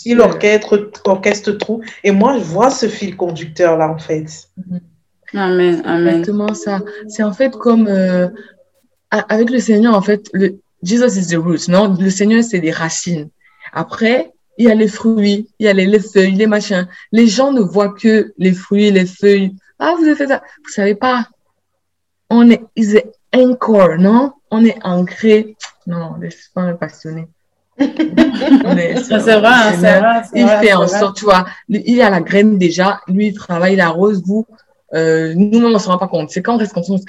[0.06, 1.82] Il orchestre, orchestre tout.
[2.04, 4.26] Et moi, je vois ce fil conducteur-là, en fait.
[4.58, 4.80] Mhm.
[5.34, 6.08] Amen, amen.
[6.08, 6.82] Exactement ça.
[7.08, 8.30] C'est en fait comme euh,
[9.12, 11.96] avec le Seigneur, en fait, le, Jesus is the root, non?
[12.00, 13.30] Le Seigneur, c'est des racines.
[13.74, 16.88] Après, il y a les fruits, il y a les, feuilles, les machins.
[17.12, 19.54] Les gens ne voient que les fruits, les feuilles.
[19.80, 20.42] Ah, vous avez fait ça.
[20.64, 21.28] Vous savez pas.
[22.30, 22.98] On est, is
[23.36, 24.34] anchor, non?
[24.50, 25.56] On est ancré.
[25.86, 27.28] Non, laisse pas me passionner
[27.80, 30.22] c'est vrai, c'est vrai.
[30.34, 33.90] Il fait en sorte, tu vois, il a la graine déjà, lui, il travaille la
[33.90, 34.46] rose, vous,
[34.94, 36.30] euh, nous, on ne se rend pas compte.
[36.30, 37.04] C'est quand on reste conscient, on se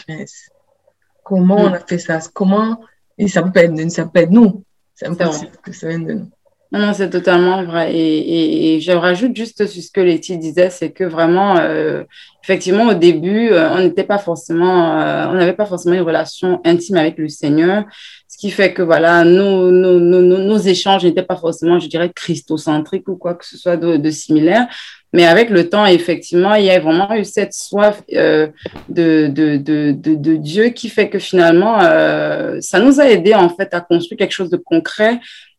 [1.23, 2.21] Comment on a fait ça?
[2.33, 2.81] Comment
[3.19, 4.63] et ça peut être, ça peut être nous.
[4.95, 6.31] C'est impossible que ça vienne de nous.
[6.71, 7.95] Non, c'est totalement vrai.
[7.95, 12.05] Et, et, je rajoute juste sur ce que Letty disait, c'est que vraiment, euh,
[12.45, 16.61] effectivement, au début, euh, on n'était pas forcément, euh, on n'avait pas forcément une relation
[16.65, 17.85] intime avec le Seigneur,
[18.29, 22.13] ce qui fait que voilà, nos, nos, nos, nos échanges n'étaient pas forcément, je dirais,
[22.15, 24.69] christocentriques ou quoi que ce soit de, de similaire.
[25.15, 28.49] Mais avec le temps, effectivement, il y a vraiment eu cette soif euh,
[28.91, 33.49] de, de, de, de, Dieu qui fait que finalement, euh, ça nous a aidé en
[33.49, 35.19] fait à construire quelque chose de concret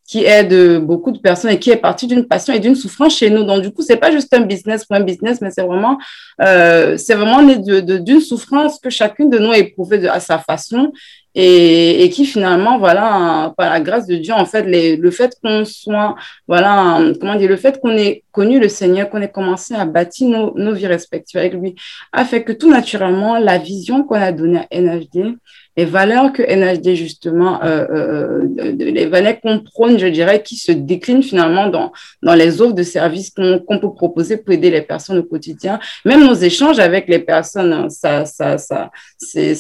[0.10, 3.30] qui aide beaucoup de personnes et qui est parti d'une passion et d'une souffrance chez
[3.30, 3.44] nous.
[3.44, 6.00] Donc, du coup, c'est pas juste un business pour un business, mais c'est vraiment,
[6.42, 10.92] euh, c'est vraiment né d'une souffrance que chacune de nous a éprouvée à sa façon
[11.36, 16.16] et, qui finalement, voilà, par la grâce de Dieu, en fait, le fait qu'on soit,
[16.48, 20.28] voilà, comment dire, le fait qu'on ait connu le Seigneur, qu'on ait commencé à bâtir
[20.28, 21.76] nos, nos vies respectives avec lui,
[22.12, 25.38] a fait que tout naturellement, la vision qu'on a donnée à NHD,
[25.80, 30.74] les valeurs que NHD, justement, euh, euh, les valeurs qu'on prône, je dirais, qui se
[30.74, 35.20] déclinent finalement dans, dans les offres de services qu'on peut proposer pour aider les personnes
[35.20, 35.80] au quotidien.
[36.04, 39.56] Même nos échanges avec les personnes, hein, ça, ça, ça, c'est,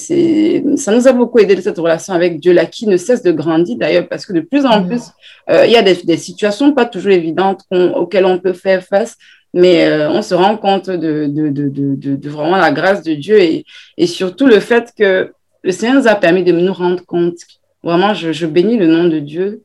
[0.75, 3.77] ça nous a beaucoup aidé cette relation avec Dieu là, qui ne cesse de grandir
[3.77, 5.03] d'ailleurs, parce que de plus en plus,
[5.49, 9.15] euh, il y a des, des, situations pas toujours évidentes auxquelles on peut faire face
[9.51, 13.65] mais on se rend compte de, de, de, de, vraiment la grâce de Dieu et,
[13.97, 17.37] et surtout le fait que le Seigneur nous a permis de nous rendre compte,
[17.83, 19.63] vraiment, je, bénis le nom de Dieu,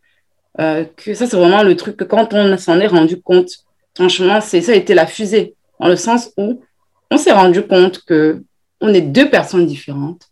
[0.60, 3.50] euh, que ça, c'est vraiment le truc que quand on s'en est rendu compte,
[3.94, 6.60] franchement, c'est ça a été la fusée, dans le sens où
[7.10, 8.42] on s'est rendu compte que
[8.80, 10.28] on est deux personnes différentes,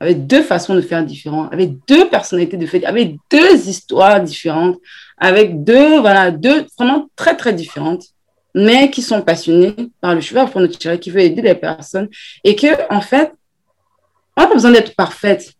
[0.00, 4.78] avec deux façons de faire différentes, avec deux personnalités de fait, avec deux histoires différentes,
[5.16, 8.04] avec deux, voilà, deux vraiment très, très différentes,
[8.54, 12.08] mais qui sont passionnées par le cheval pour nous tirer, qui veut aider les personnes,
[12.44, 13.32] et que, en fait,
[14.36, 15.52] on n'a pas besoin d'être parfaite.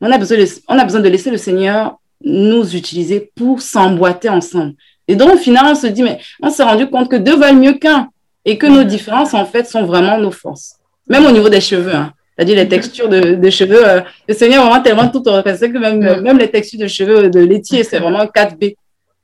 [0.00, 4.28] On a, besoin de, on a besoin de laisser le Seigneur nous utiliser pour s'emboîter
[4.28, 4.74] ensemble.
[5.08, 7.58] Et donc, au final, on se dit, mais on s'est rendu compte que deux valent
[7.58, 8.08] mieux qu'un
[8.44, 10.76] et que nos différences, en fait, sont vraiment nos forces.
[11.08, 12.12] Même au niveau des cheveux, hein.
[12.36, 13.86] c'est-à-dire les textures de, cheveux.
[13.86, 17.82] Euh, le Seigneur vraiment tellement tout que même, même les textures de cheveux de laitier,
[17.82, 18.76] c'est vraiment 4B.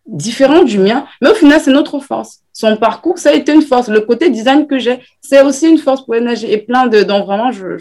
[0.07, 2.41] Différent du mien, mais au final, c'est notre force.
[2.53, 3.89] Son parcours, ça a été une force.
[3.89, 6.47] Le côté design que j'ai, c'est aussi une force pour énergie.
[6.51, 7.03] Et plein de.
[7.03, 7.77] Donc, vraiment, je,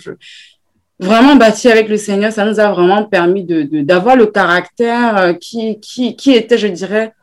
[1.00, 5.34] vraiment bâti avec le Seigneur, ça nous a vraiment permis de, d'avoir le caractère euh,
[5.34, 7.14] qui, qui, qui était, je dirais,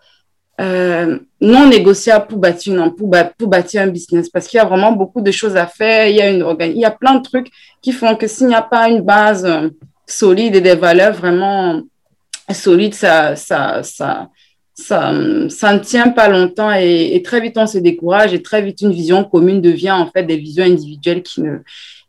[0.61, 4.93] euh, non négociable pour bâtir, pour, pour bâtir un business parce qu'il y a vraiment
[4.93, 6.09] beaucoup de choses à faire.
[6.09, 8.55] Il y a, une, il y a plein de trucs qui font que s'il n'y
[8.55, 9.71] a pas une base euh,
[10.07, 11.81] solide et des valeurs vraiment
[12.53, 14.29] solides, ça, ça, ça,
[14.75, 15.13] ça,
[15.49, 18.83] ça ne tient pas longtemps et, et, très vite on se décourage et très vite
[18.83, 21.59] une vision commune devient en fait des visions individuelles qui ne,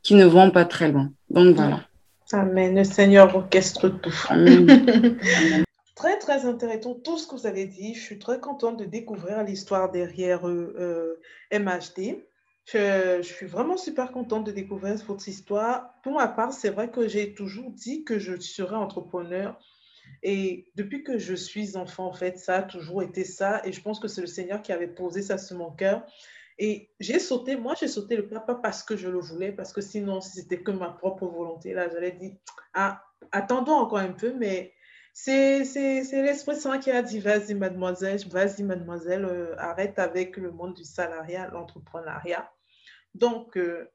[0.02, 1.10] qui ne vont pas très loin.
[1.34, 1.88] Donc voilà.
[2.32, 2.76] Amen.
[2.76, 4.10] Le Seigneur orchestre tout.
[5.96, 7.96] très, très intéressant tout ce que vous avez dit.
[7.96, 11.20] Je suis très contente de découvrir l'histoire derrière euh,
[11.52, 12.24] MHD.
[12.66, 15.96] Je, je, suis vraiment super contente de découvrir votre histoire.
[16.04, 19.60] Pour ma part, c'est vrai que j'ai toujours dit que je serais entrepreneur.
[20.22, 23.62] Et depuis que je suis enfant, en fait, ça a toujours été ça.
[23.66, 26.06] Et je pense que c'est le Seigneur qui avait posé ça sur mon cœur.
[26.60, 29.74] Et j'ai sauté, moi j'ai sauté le pas, pas parce que je le voulais, parce
[29.74, 32.34] que sinon, si c'était que ma propre volonté, là, j'allais dire,
[32.74, 34.74] ah, attendons encore un peu, mais
[35.14, 35.64] c'est
[36.12, 40.84] l'Esprit Saint qui a dit, vas-y mademoiselle, vas-y mademoiselle, euh, arrête avec le monde du
[40.84, 42.52] salariat, l'entrepreneuriat.
[43.14, 43.90] Donc, euh,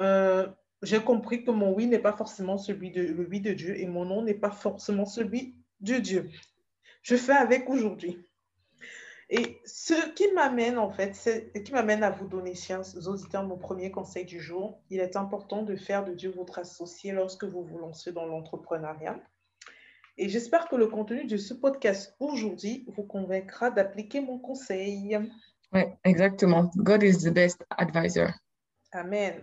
[0.00, 0.46] euh,
[0.82, 3.86] j'ai compris que mon oui n'est pas forcément celui de, le oui de Dieu et
[3.86, 6.30] mon non n'est pas forcément celui de Dieu.
[7.02, 8.18] Je fais avec aujourd'hui.
[9.30, 11.12] Et ce qui m'amène, en fait,
[11.64, 14.82] qui m'amène à vous donner, chers auditeurs, mon premier conseil du jour.
[14.90, 19.18] Il est important de faire de Dieu votre associé lorsque vous vous lancez dans l'entrepreneuriat.
[20.16, 25.18] Et j'espère que le contenu de ce podcast aujourd'hui vous convaincra d'appliquer mon conseil.
[25.72, 26.70] Oui, exactement.
[26.76, 28.28] God is the best advisor.
[28.92, 29.42] Amen.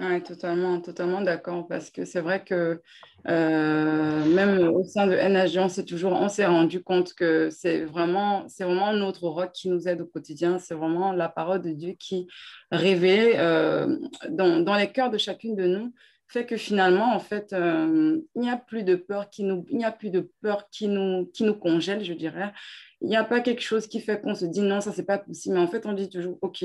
[0.00, 1.68] Oui, totalement, totalement d'accord.
[1.68, 2.80] Parce que c'est vrai que
[3.28, 7.84] euh, même au sein de NHG, on s'est toujours, on s'est rendu compte que c'est
[7.84, 10.58] vraiment, c'est vraiment notre rock qui nous aide au quotidien.
[10.58, 12.28] C'est vraiment la parole de Dieu qui
[12.70, 13.98] révèle euh,
[14.30, 15.92] dans, dans, les cœurs de chacune de nous
[16.30, 19.78] fait que finalement, en fait, euh, il n'y a plus de peur qui nous, il
[19.78, 22.52] n'y a plus de peur qui nous, qui nous congèle, je dirais.
[23.00, 25.18] Il n'y a pas quelque chose qui fait qu'on se dit non, ça c'est pas
[25.18, 25.56] possible.
[25.56, 26.64] Mais en fait, on dit toujours, ok,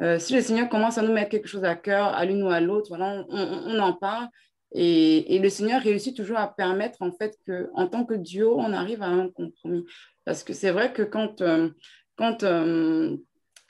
[0.00, 2.50] euh, si le Seigneur commence à nous mettre quelque chose à cœur, à l'une ou
[2.50, 4.28] à l'autre, voilà, on, en parle.
[4.72, 9.02] Et, le Seigneur réussit toujours à permettre, en fait, qu'en tant que Dieu, on arrive
[9.02, 9.84] à un compromis.
[10.24, 11.70] Parce que c'est vrai que quand, euh,
[12.16, 13.16] quand, euh,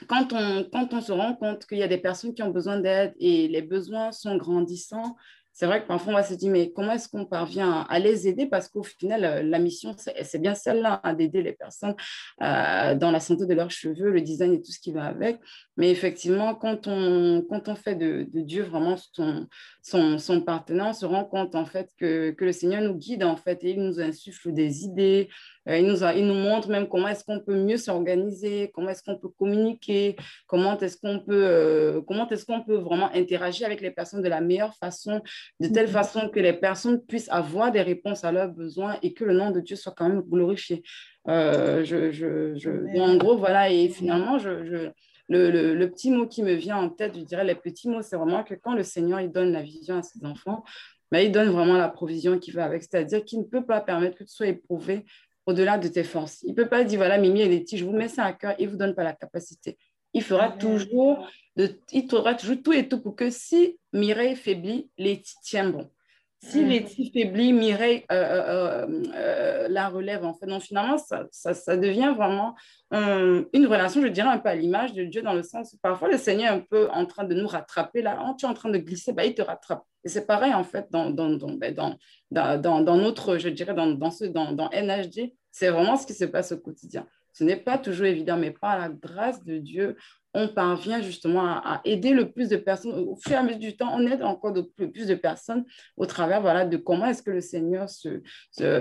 [0.06, 2.78] quand, on, quand on se rend compte qu'il y a des personnes qui ont besoin
[2.78, 5.16] d'aide et les besoins sont grandissants,
[5.58, 8.28] c'est vrai que parfois on va se dire, mais comment est-ce qu'on parvient à les
[8.28, 8.46] aider?
[8.46, 11.96] Parce qu'au final, euh, la mission, c'est bien celle-là, hein, d'aider les personnes
[12.42, 15.40] euh, dans la santé de leurs cheveux, le design et tout ce qui va avec.
[15.76, 19.48] Mais effectivement, quand on, quand on fait de, Dieu vraiment son,
[19.88, 23.24] son, son, partenaire, on se rend compte en fait que, que, le Seigneur nous guide
[23.24, 25.28] en fait et il nous insuffle des idées,
[25.66, 29.18] il, nous il nous montre même comment est-ce qu'on peut mieux s'organiser, comment est-ce qu'on
[29.18, 34.22] peut communiquer, comment est-ce qu'on peut, comment est-ce qu'on peut vraiment interagir avec les personnes
[34.22, 35.20] de la meilleure façon,
[35.60, 35.90] de telle mm-hmm.
[35.90, 39.50] façon que les personnes puissent avoir des réponses à leurs besoins et que le nom
[39.50, 40.82] de Dieu soit quand même glorifié.
[41.26, 43.00] je, je, je...
[43.00, 44.90] En gros, voilà, et finalement, je,
[45.28, 48.16] le, le, petit mot qui me vient en tête, je dirais les petits mots, c'est
[48.16, 50.64] vraiment que quand le Seigneur il donne la vision à ses enfants,
[51.10, 54.16] ben, il donne vraiment la provision qui va avec, c'est-à-dire qu'il ne peut pas permettre
[54.16, 55.04] que tu sois éprouvé
[55.46, 56.42] au-delà de tes forces.
[56.42, 58.54] Il ne peut pas dire, voilà, Mimi et Letty, je vous mets ça à cœur,
[58.58, 59.78] il ne vous donne pas la capacité.
[60.14, 64.90] Il fera, toujours de, il fera toujours tout et tout pour que si Mireille faiblit,
[64.98, 65.90] Letty tient bon.
[66.40, 66.68] Si mm.
[66.68, 70.46] Letty faiblit, Mireille euh, euh, euh, la relève, en fait.
[70.46, 72.54] Donc, finalement, ça, ça, devient vraiment
[72.92, 76.08] une relation, je dirais, un peu à l'image de Dieu, dans le sens où parfois
[76.08, 78.02] le Seigneur est un peu en train de nous rattraper.
[78.02, 79.82] Là, quand tu es en train de glisser, bah, il te rattrape.
[80.04, 83.88] Et c'est pareil, en fait, dans, dans, dans, ben, dans, dans, notre, je dirais, dans,
[83.88, 87.04] dans, ce, dans, dans NHD, c'est vraiment ce qui se passe au quotidien.
[87.32, 89.96] Ce n'est pas toujours évident, mais par la grâce de Dieu,
[90.34, 92.92] on parvient justement à, aider le plus de personnes.
[92.92, 95.64] Au fur et à mesure du temps, on aide encore de plus, de personnes
[95.96, 98.20] au travers voilà, de comment est-ce que le Seigneur se,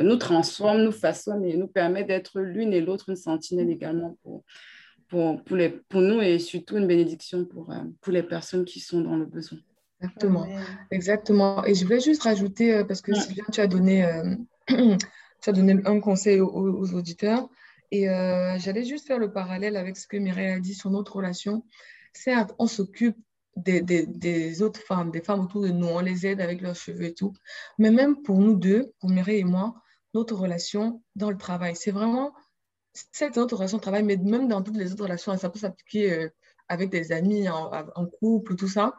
[0.01, 4.43] nous transforme, nous façonne et nous permet d'être l'une et l'autre une sentinelle également pour,
[5.07, 8.79] pour, pour, les, pour nous et surtout une bénédiction pour, euh, pour les personnes qui
[8.79, 9.59] sont dans le besoin.
[10.01, 10.47] Exactement,
[10.91, 11.65] exactement.
[11.65, 14.35] Et je voulais juste rajouter, euh, parce que Sylvain, tu as donné, euh,
[14.67, 17.49] tu as donné un conseil aux auditeurs.
[17.91, 21.15] Et euh, j'allais juste faire le parallèle avec ce que Mireille a dit sur notre
[21.15, 21.65] relation.
[22.13, 23.17] Certes, on s'occupe
[23.55, 27.13] des, autres femmes, des femmes autour de nous, on les aide avec leurs cheveux et
[27.13, 27.33] tout.
[27.77, 29.75] Mais même pour nous deux, pour Mireille et moi,
[30.13, 32.33] notre relation dans le travail, c'est vraiment,
[32.93, 36.13] c'est notre relation de travail, mais même dans toutes les autres relations, ça peut s'appliquer
[36.13, 36.29] euh,
[36.67, 38.93] avec des amis, en, couple, tout ça.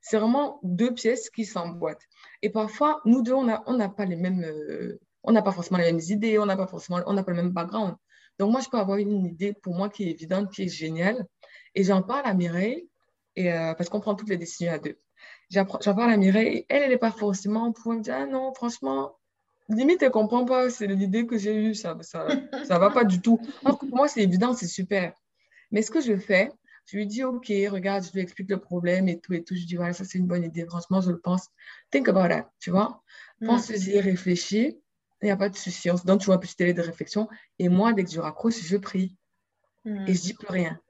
[0.00, 2.06] C'est vraiment deux pièces qui s'emboîtent.
[2.42, 5.92] Et parfois, nous deux, on n'a pas les mêmes, euh, on n'a pas forcément les
[5.92, 7.96] mêmes idées, on n'a pas forcément, on n'a pas le même background.
[8.38, 11.26] Donc, moi, je peux avoir une idée pour moi qui est évidente, qui est géniale.
[11.74, 12.88] Et j'en parle à Mireille,
[13.36, 14.98] et, euh, parce qu'on prend toutes les décisions à deux.
[15.50, 18.52] J'en parle à Mireille, et elle, elle n'est pas forcément pour me dire, ah non,
[18.54, 19.18] franchement,
[19.68, 22.26] limite, elle ne comprend pas, c'est l'idée que j'ai eue, ça ne ça,
[22.64, 23.40] ça va pas du tout.
[23.64, 25.12] Alors pour moi, c'est évident, c'est super.
[25.70, 26.50] Mais ce que je fais,
[26.86, 29.54] je lui dis, OK, regarde, je lui explique le problème et tout et tout.
[29.54, 30.64] Je dis, voilà, ça, c'est une bonne idée.
[30.64, 31.48] Franchement, je le pense.
[31.90, 33.02] Think about that, tu vois.
[33.40, 33.46] Mm.
[33.46, 34.78] Pense-y, réfléchis
[35.22, 35.88] il n'y a pas de souci.
[36.04, 37.28] Donc, tu vois, petite télé de réflexion.
[37.58, 39.16] Et moi, dès que je raccroche, je prie.
[39.84, 40.06] Hmm.
[40.06, 40.80] Et je dis plus rien.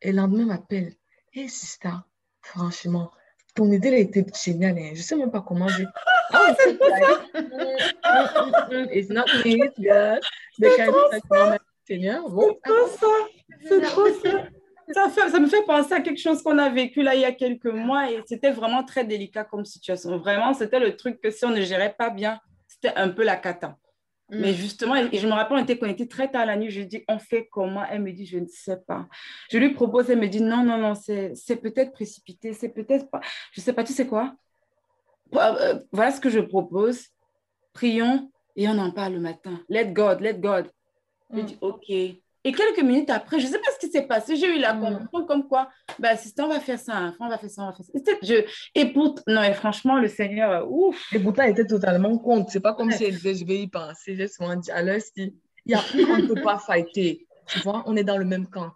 [0.00, 0.94] Et le lendemain, m'appelle.
[1.34, 2.04] Hé, hey, Sista,
[2.42, 3.10] franchement,
[3.54, 4.78] ton idée, elle était géniale.
[4.78, 4.90] Hein.
[4.92, 5.86] Je ne sais même pas comment j'ai.
[6.34, 7.24] Ah, c'est trop ça!
[8.90, 10.20] It's not me, it's God.
[10.58, 11.58] C'est trop ça!
[11.86, 12.58] Seigneur, bon.
[12.64, 13.06] C'est trop ça!
[13.68, 14.48] C'est trop ça!
[14.94, 17.26] Ça, fait, ça, me fait penser à quelque chose qu'on a vécu là il y
[17.26, 20.16] a quelques mois et c'était vraiment très délicat comme situation.
[20.16, 22.40] Vraiment, c'était le truc que si on ne gérait pas bien,
[22.82, 23.76] c'était un peu la cata.
[24.30, 24.40] Mm.
[24.40, 26.70] Mais justement, et je me rappelle, on était connectés très tard la nuit.
[26.70, 27.84] Je lui dis, on fait comment?
[27.88, 29.06] Elle me dit, je ne sais pas.
[29.50, 33.20] Je lui propose, elle me dit, non, non, non, c'est peut-être précipité, c'est peut-être pas.
[33.52, 34.34] Je ne sais pas, tu sais quoi?
[35.34, 37.06] Euh, Voilà ce que je propose.
[37.72, 39.62] Prions et on en parle le matin.
[39.68, 40.70] Let God, let God.
[41.30, 41.44] Je mm.
[41.44, 41.92] dis, OK.
[42.44, 44.74] Et quelques minutes après, je ne sais pas ce qui s'est passé, j'ai eu la
[44.74, 45.08] mm.
[45.28, 47.86] comme quoi, bah, assistant, on va faire ça, on va faire ça, on va faire
[47.86, 48.12] ça.
[48.22, 48.44] Je...
[48.74, 49.20] Et pour...
[49.28, 51.12] Non, et franchement, le Seigneur, euh, ouf.
[51.12, 52.50] Et pourtant, elle était totalement contre.
[52.50, 54.16] C'est pas comme si elle disait, je vais y penser.
[54.16, 55.32] J'ai souvent dit, alors, il
[55.66, 57.26] y a on ne peut pas fighter.
[57.46, 58.72] Tu vois, on est dans le même camp.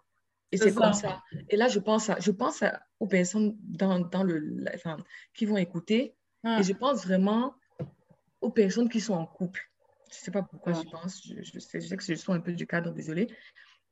[0.53, 1.21] Et c'est comme ça.
[1.49, 2.63] Et là, je pense, à, je pense
[3.01, 4.97] aux personnes dans, dans le, enfin,
[5.33, 6.15] qui vont écouter.
[6.45, 7.53] Et je pense vraiment
[8.39, 9.61] aux personnes qui sont en couple.
[10.09, 11.21] Je ne sais pas pourquoi j'y pense.
[11.25, 13.27] Je, sais, je, sais, que je suis un peu du cadre, désolé.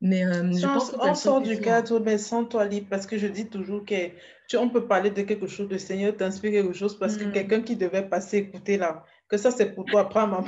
[0.02, 3.28] Mais euh, je pense on sort du cadre, mais sans toi libre, parce que je
[3.28, 4.10] dis toujours que
[4.48, 7.32] tu, on peut parler de quelque chose, le Seigneur t'inspire quelque chose, parce que mm.
[7.32, 10.48] quelqu'un qui devait passer écouter là, que ça c'est pour toi, pas maman.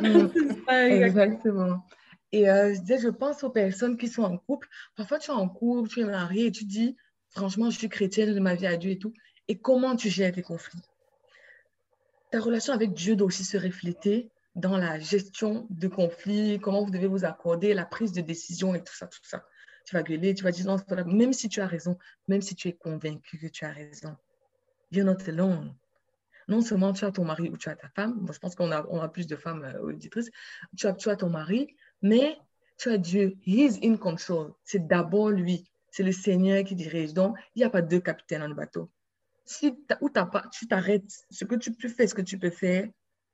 [0.00, 0.28] Mm.
[0.70, 1.84] exactement.
[2.32, 4.66] Et euh, je disais, je pense aux personnes qui sont en couple.
[4.96, 6.96] Parfois, tu es en couple, tu es marié et tu dis,
[7.28, 9.12] franchement, je suis chrétienne de ma vie à Dieu et tout.
[9.48, 10.80] Et comment tu gères tes conflits?
[12.30, 16.90] Ta relation avec Dieu doit aussi se refléter dans la gestion de conflits, comment vous
[16.90, 19.44] devez vous accorder, la prise de décision et tout ça, tout ça.
[19.86, 22.68] Tu vas gueuler, tu vas dire non, même si tu as raison, même si tu
[22.68, 24.16] es convaincu que tu as raison,
[24.90, 25.74] you're not alone.
[26.48, 28.86] Non seulement tu as ton mari ou tu as ta femme, je pense qu'on a,
[28.90, 30.30] on a plus de femmes euh, auditrices,
[30.76, 32.36] tu as, tu as ton mari, mais
[32.78, 34.52] tu as Dieu, he is in control.
[34.64, 37.14] C'est d'abord lui, c'est le Seigneur qui dirige.
[37.14, 38.90] Donc, il n'y a pas deux capitaines dans le bateau.
[39.44, 42.88] Si ou pas, tu t'arrêtes, ce que tu peux faire, ce que tu peux faire,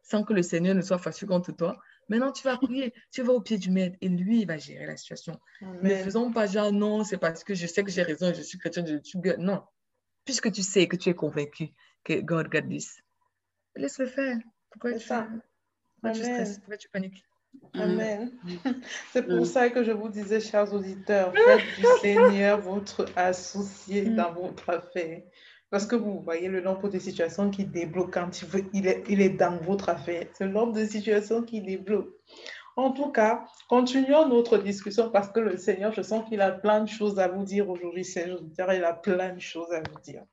[0.09, 1.79] sans que le Seigneur ne soit fâché contre toi.
[2.09, 4.87] Maintenant, tu vas prier, tu vas au pied du maître et lui, il va gérer
[4.87, 5.38] la situation.
[5.83, 8.59] Mais faisons pas genre, non, c'est parce que je sais que j'ai raison, je suis
[8.59, 9.62] chrétien, je suis Non.
[10.25, 11.68] Puisque tu sais que tu es convaincu
[12.05, 13.03] que God got this,
[13.76, 14.39] laisse-le faire.
[14.70, 15.28] Pourquoi tu, ça.
[16.01, 16.59] pourquoi tu stresses?
[16.59, 17.24] Pourquoi tu paniques?
[17.74, 18.30] Amen.
[19.12, 24.16] C'est pour ça que je vous disais, chers auditeurs, faites du Seigneur votre associé mm.
[24.16, 25.22] dans votre affaire.
[25.71, 28.43] Parce que vous voyez le nombre de situations qui débloquent quand
[28.73, 30.27] il, est, il est dans votre affaire.
[30.41, 32.14] Le nombre de situations qui débloquent.
[32.77, 36.85] En tout cas, continuons notre discussion parce que le Seigneur, je sens qu'il a plein
[36.85, 38.41] de choses à vous dire aujourd'hui, Seigneur.
[38.73, 40.25] Il a plein de choses à vous dire.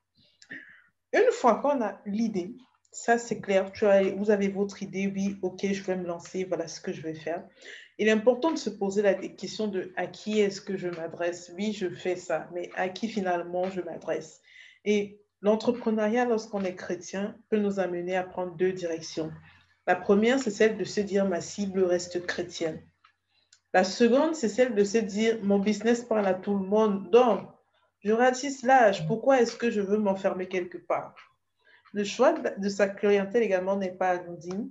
[1.12, 2.54] Une fois qu'on a l'idée,
[2.92, 3.70] ça c'est clair,
[4.16, 7.14] vous avez votre idée, oui, ok, je vais me lancer, voilà ce que je vais
[7.14, 7.44] faire.
[7.98, 11.52] Il est important de se poser la question de à qui est-ce que je m'adresse?
[11.56, 14.40] Oui, je fais ça, mais à qui finalement je m'adresse?
[14.84, 19.30] Et L'entrepreneuriat, lorsqu'on est chrétien, peut nous amener à prendre deux directions.
[19.86, 22.82] La première, c'est celle de se dire ma cible reste chrétienne.
[23.72, 27.10] La seconde, c'est celle de se dire mon business parle à tout le monde.
[27.10, 27.46] Donc,
[28.00, 29.06] je ratisse l'âge.
[29.06, 31.14] Pourquoi est-ce que je veux m'enfermer quelque part?
[31.92, 34.68] Le choix de sa clientèle également n'est pas anodin.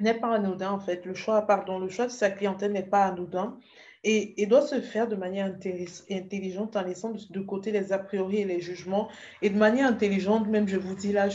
[0.00, 1.04] N'est pas anodin en fait.
[1.06, 3.58] Le choix, pardon, le choix de sa clientèle n'est pas anodin
[4.08, 5.52] et, doit se faire de manière
[6.10, 9.08] intelligente en laissant de, côté les a priori et les jugements.
[9.42, 11.28] Et de manière intelligente, même je vous dis là,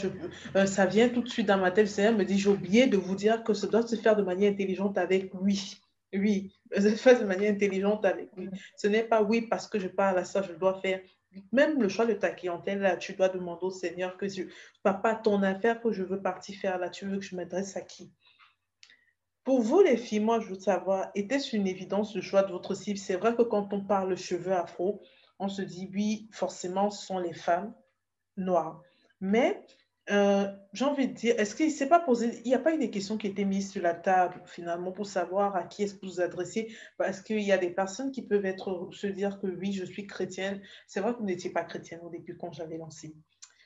[0.56, 2.86] euh, ça vient tout de suite dans ma tête, le Seigneur me dit, j'ai oublié
[2.86, 5.82] de vous dire que ça doit se faire de manière intelligente avec lui.
[6.14, 8.48] Oui, se faire de manière intelligente avec lui.
[8.76, 11.00] Ce n'est pas oui parce que je parle à ça, je dois faire.
[11.52, 14.44] Même le choix de ta clientèle, là, tu dois demander au Seigneur que je,
[14.82, 17.82] pas ton affaire que je veux partir faire là, tu veux que je m'adresse à
[17.82, 18.10] qui?
[19.44, 22.74] Pour vous, les filles, moi, je veux savoir, était-ce une évidence le choix de votre
[22.74, 22.98] cible?
[22.98, 25.02] C'est vrai que quand on parle cheveux afro,
[25.38, 27.74] on se dit, oui, forcément, ce sont les femmes
[28.36, 28.80] noires.
[29.20, 29.64] Mais
[30.10, 32.78] euh, j'ai envie de dire, est-ce qu'il s'est pas posé, il n'y a pas eu
[32.78, 36.06] des questions qui étaient mises sur la table finalement pour savoir à qui est-ce que
[36.06, 36.74] vous vous adressez?
[36.98, 40.06] Parce qu'il y a des personnes qui peuvent être, se dire que oui, je suis
[40.06, 40.60] chrétienne.
[40.86, 43.14] C'est vrai que vous n'étiez pas chrétienne au début quand j'avais lancé.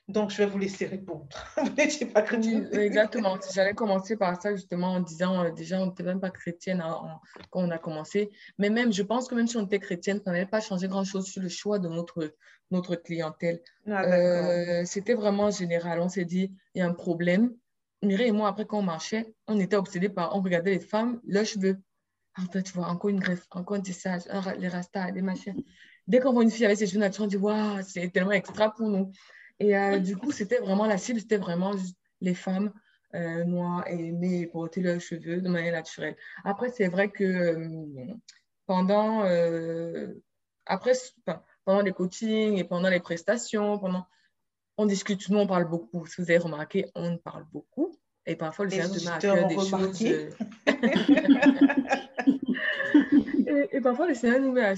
[0.09, 1.26] Donc, je vais vous laisser répondre.
[1.57, 2.68] vous n'étiez pas chrétienne.
[2.72, 3.36] exactement.
[3.52, 6.82] J'allais commencer par ça, justement, en disant, euh, déjà, on n'était même pas chrétienne
[7.50, 8.30] quand on a commencé.
[8.59, 11.26] Mais même, je pense que même si on était chrétienne, ça n'avait pas changé grand-chose
[11.26, 12.34] sur le choix de notre,
[12.70, 13.61] notre clientèle.
[13.88, 16.00] Ah, euh, C'était vraiment général.
[16.00, 17.52] On s'est dit, il y a un problème.
[18.02, 21.20] Mireille et moi, après, quand on marchait, on était obsédés par, on regardait les femmes,
[21.26, 21.78] leurs cheveux.
[22.38, 24.22] En fait, tu vois, encore une greffe, encore un tissage,
[24.59, 25.61] les rastas, les machins.
[26.07, 28.72] Dès qu'on voit une fille avec ses cheveux naturels, on dit, waouh, c'est tellement extra
[28.72, 29.11] pour nous.
[29.59, 31.72] Et euh, du coup, c'était vraiment la cible, c'était vraiment
[32.20, 32.72] les femmes
[33.14, 36.16] euh, noires et aimées porter leurs cheveux de manière naturelle.
[36.44, 38.14] Après, c'est vrai que euh,
[38.66, 39.22] pendant,
[40.66, 40.92] après,
[41.64, 44.07] pendant les coachings et pendant les prestations, pendant,
[44.76, 46.04] on discute, nous on parle beaucoup.
[46.07, 47.96] Si vous avez remarqué, on parle beaucoup.
[48.26, 50.02] Et parfois, le met à cœur des choses.
[53.70, 54.74] et, parfois, le Seigneur nous met à,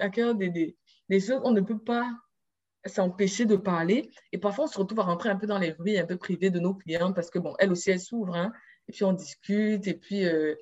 [0.00, 0.76] à cœur des, des,
[1.08, 2.08] des choses qu'on ne peut pas
[2.86, 4.10] s'empêcher de parler.
[4.32, 6.50] Et parfois, on se retrouve à rentrer un peu dans les vies un peu privées
[6.50, 8.52] de nos clients parce que, bon, elles aussi, elles s'ouvrent, hein,
[8.88, 10.54] et puis on discute, et puis, euh,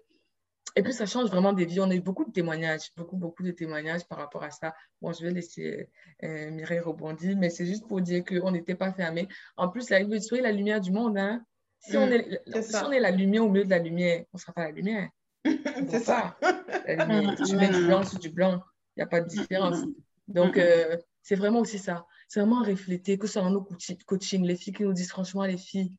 [0.75, 1.81] et puis ça change vraiment des vies.
[1.81, 4.75] On a eu beaucoup de témoignages, beaucoup, beaucoup de témoignages par rapport à ça.
[5.01, 5.89] Bon, je vais laisser
[6.23, 9.29] euh, Mireille rebondir, mais c'est juste pour dire qu'on n'était pas fermé.
[9.57, 11.43] En plus, la, soyez la lumière du monde, hein.
[11.79, 14.37] Si, on mm, est, si on est la lumière au milieu de la lumière, on
[14.37, 15.09] ne sera pas la lumière.
[15.45, 16.37] c'est ça.
[17.47, 18.63] tu mets du blanc sur du blanc,
[18.97, 19.79] il n'y a pas de différence.
[20.27, 20.97] Donc, euh,
[21.27, 22.07] c'est vraiment aussi ça.
[22.29, 23.67] C'est vraiment refléter, que ce soit dans nos
[24.07, 25.93] coaching, les filles qui nous disent franchement, les filles,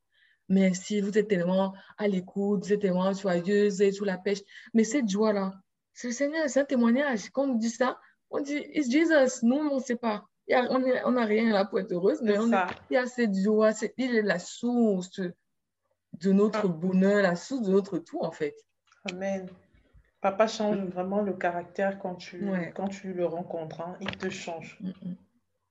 [0.48, 4.40] merci, vous êtes tellement à l'écoute, vous êtes tellement joyeuses et sous la pêche.
[4.74, 5.52] Mais cette joie-là,
[5.94, 7.30] c'est le Seigneur, c'est un témoignage.
[7.32, 8.00] Quand on dit ça,
[8.30, 9.46] on dit, It's Jesus.
[9.46, 10.24] Nous, on ne sait pas.
[10.50, 12.36] on n'a rien là pour être heureuse, mais
[12.90, 15.20] il y a cette joie, il est la source
[16.14, 16.68] de notre ah.
[16.70, 18.56] bonheur, la source de notre tout, en fait.
[19.12, 19.50] Amen.
[20.22, 23.82] Papa change vraiment le caractère quand tu, quand tu le rencontres.
[23.82, 23.98] Hein.
[24.02, 24.78] Il te change.
[24.82, 25.16] Mm, mm.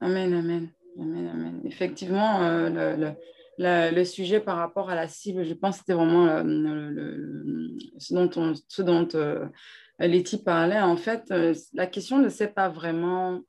[0.01, 0.68] Amen, amen.
[1.01, 1.61] Amen, amen.
[1.64, 3.14] Effectivement, euh, le,
[3.59, 7.76] le, le, sujet par rapport à la cible, je pense que c'était vraiment euh, le,
[7.99, 9.47] ce dont, on, ce dont euh,
[9.99, 10.80] Letty parlait.
[10.80, 13.40] En fait, euh, la question ne s'est pas vraiment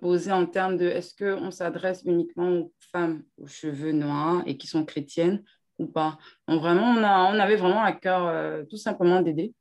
[0.00, 4.66] posée en termes de est-ce qu'on s'adresse uniquement aux femmes aux cheveux noirs et qui
[4.66, 5.44] sont chrétiennes
[5.78, 6.18] ou pas.
[6.48, 9.54] Donc, vraiment, on, a, on avait vraiment à cœur tout simplement d'aider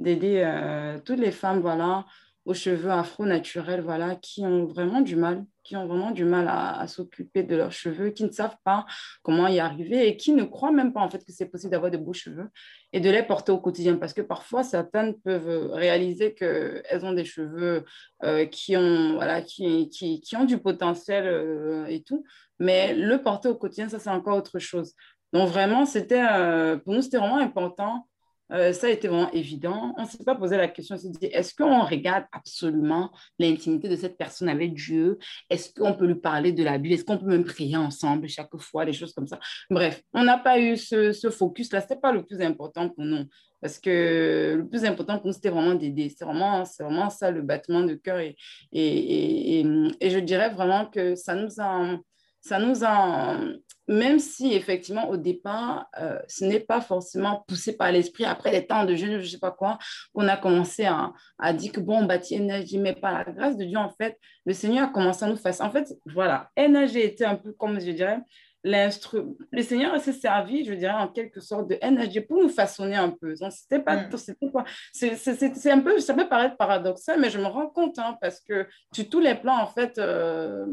[0.00, 2.06] d'aider euh, toutes les femmes voilà,
[2.46, 6.46] aux cheveux afro naturels voilà, qui ont vraiment du mal, qui ont vraiment du mal
[6.48, 8.86] à, s'occuper de leurs cheveux, qui ne savent pas
[9.22, 11.90] comment y arriver et qui ne croient même pas en fait que c'est possible d'avoir
[11.90, 12.48] de beaux cheveux
[12.92, 17.26] et de les porter au quotidien parce que parfois certaines peuvent réaliser qu'elles ont des
[17.26, 17.84] cheveux
[18.24, 22.24] euh, qui, ont, voilà, qui, qui, qui, ont du potentiel euh, et tout,
[22.58, 24.94] mais le porter au quotidien, ça c'est encore autre chose.
[25.32, 26.26] Donc vraiment, c'était
[26.84, 28.08] pour nous, c'était vraiment important
[28.52, 29.94] euh, ça a été vraiment évident.
[29.96, 33.88] On ne s'est pas posé la question, on s'est dit, est-ce qu'on regarde absolument l'intimité
[33.88, 35.18] de cette personne avec Dieu?
[35.48, 36.94] Est-ce qu'on peut lui parler de la Bible?
[36.94, 39.38] Est-ce qu'on peut même prier ensemble chaque fois, des choses comme ça?
[39.70, 41.80] Bref, on n'a pas eu ce, focus-là.
[41.80, 43.24] Ce n'était pas le plus important pour nous.
[43.60, 46.12] Parce que le plus important pour nous, c'était vraiment d'aider.
[46.16, 48.20] C'est vraiment, ça le battement de cœur.
[48.72, 49.62] Et,
[50.02, 51.98] je dirais vraiment que ça nous a,
[52.40, 53.38] ça nous a
[53.90, 58.64] même si effectivement au départ, euh, ce n'est pas forcément poussé par l'esprit, après les
[58.64, 59.78] temps de jeûne, je ne sais pas quoi,
[60.14, 63.64] qu'on a commencé à, à, dire que bon, bâti énergie, mais par la grâce de
[63.64, 64.16] Dieu, en fait,
[64.46, 65.54] le Seigneur a commencé à nous faire.
[65.58, 68.20] En fait, voilà, énergie était un peu comme je dirais,
[68.62, 69.22] l'instru...
[69.50, 73.10] le Seigneur s'est servi, je dirais, en quelque sorte de énergie pour nous façonner un
[73.10, 73.34] peu.
[73.40, 74.16] Donc, c'était pas, mm.
[74.92, 78.40] c'était c'est un peu, ça peut paraître paradoxal, mais je me rends compte, hein, parce
[78.40, 80.64] que sur tous les plans, en fait, euh,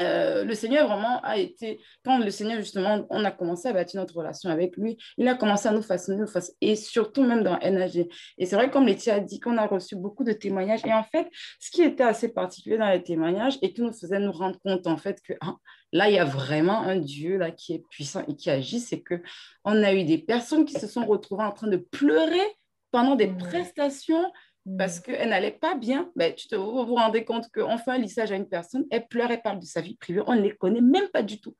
[0.00, 4.00] euh, le Seigneur vraiment a été, quand le Seigneur justement, on a commencé à bâtir
[4.00, 6.24] notre relation avec lui, il a commencé à nous façonner,
[6.60, 8.06] et surtout même dans NAG.
[8.38, 10.84] Et c'est vrai, comme Laetitia a dit, qu'on a reçu beaucoup de témoignages.
[10.84, 11.28] Et en fait,
[11.60, 14.86] ce qui était assez particulier dans les témoignages et qui nous faisait nous rendre compte
[14.86, 15.56] en fait que hein,
[15.92, 19.00] là, il y a vraiment un Dieu là qui est puissant et qui agit, c'est
[19.00, 19.22] que
[19.64, 22.46] on a eu des personnes qui se sont retrouvées en train de pleurer
[22.90, 24.32] pendant des prestations
[24.78, 25.02] parce mm.
[25.02, 28.32] qu'elle n'allait pas bien, ben, tu te, vous vous rendez compte qu'on fait un lissage
[28.32, 30.80] à une personne, elle pleure, elle parle de sa vie privée, on ne les connaît
[30.80, 31.54] même pas du tout.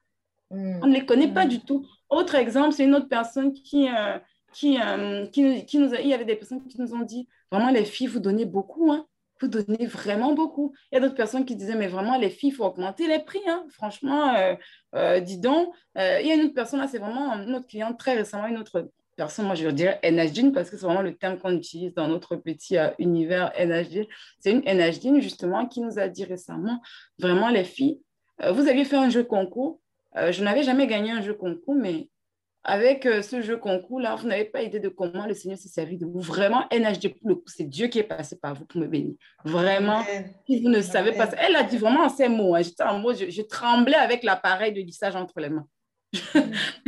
[0.50, 0.80] Mm.
[0.82, 1.48] On ne les connaît pas mm.
[1.48, 1.86] du tout.
[2.08, 4.18] Autre exemple, c'est une autre personne qui, euh,
[4.52, 7.28] qui, euh, qui, qui, nous a, il y avait des personnes qui nous ont dit,
[7.50, 9.06] vraiment les filles, vous donnez beaucoup, hein.
[9.40, 10.74] vous donnez vraiment beaucoup.
[10.90, 13.20] Il y a d'autres personnes qui disaient, mais vraiment les filles, il faut augmenter les
[13.20, 13.64] prix, hein.
[13.70, 14.34] franchement,
[14.94, 15.72] euh, dis donc.
[15.94, 18.90] il y a une autre personne, là, c'est vraiment notre cliente très récemment, une autre
[19.16, 22.36] personne, moi je dirais NHD parce que c'est vraiment le terme qu'on utilise dans notre
[22.36, 24.06] petit euh, univers NHD.
[24.38, 26.80] C'est une NHD justement qui nous a dit récemment,
[27.18, 28.00] vraiment les filles,
[28.42, 29.80] euh, vous aviez fait un jeu concours.
[30.16, 32.08] Euh, je n'avais jamais gagné un jeu concours, mais
[32.68, 36.04] avec ce jeu concours-là, vous n'avez pas idée de comment le Seigneur s'est servi de
[36.04, 36.18] vous.
[36.18, 39.14] Vraiment, NHD, pour le coup, c'est Dieu qui est passé par vous pour me bénir.
[39.44, 40.02] Vraiment,
[40.46, 42.56] si vous ne savez pas Elle a dit vraiment ces mots.
[42.56, 42.62] Hein.
[42.62, 45.68] J'étais en mode, je, je tremblais avec l'appareil de lissage entre les mains.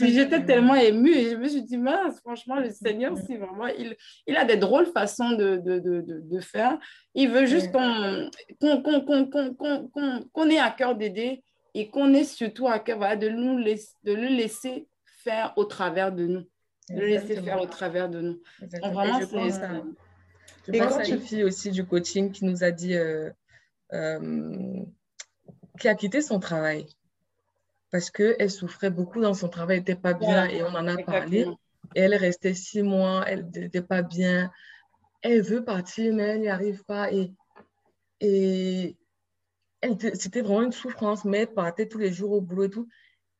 [0.00, 3.96] J'étais tellement émue et je me suis dit, mince, franchement, le Seigneur, c'est vraiment, il,
[4.26, 6.78] il a des drôles façons de, de, de, de faire.
[7.14, 8.30] Il veut juste qu'on
[10.32, 11.42] qu'on ait à cœur d'aider
[11.74, 14.88] et qu'on ait surtout à cœur voilà, de, nous laisser, de le laisser
[15.22, 16.44] faire au travers de nous.
[16.90, 18.42] De le laisser faire au travers de nous.
[18.60, 19.82] Donc, vraiment, je pense, à,
[20.66, 23.30] je pense à une fille aussi du coaching qui nous a dit, euh,
[23.92, 24.82] euh,
[25.78, 26.86] qui a quitté son travail
[27.90, 30.96] parce qu'elle souffrait beaucoup dans son travail, elle n'était pas bien et on en a
[31.02, 31.46] parlé.
[31.94, 34.50] Et elle restait six mois, elle n'était pas bien.
[35.22, 37.12] Elle veut partir, mais elle n'y arrive pas.
[37.12, 37.32] Et,
[38.20, 38.96] et
[40.14, 42.88] c'était vraiment une souffrance, mais elle partait tous les jours au boulot et tout.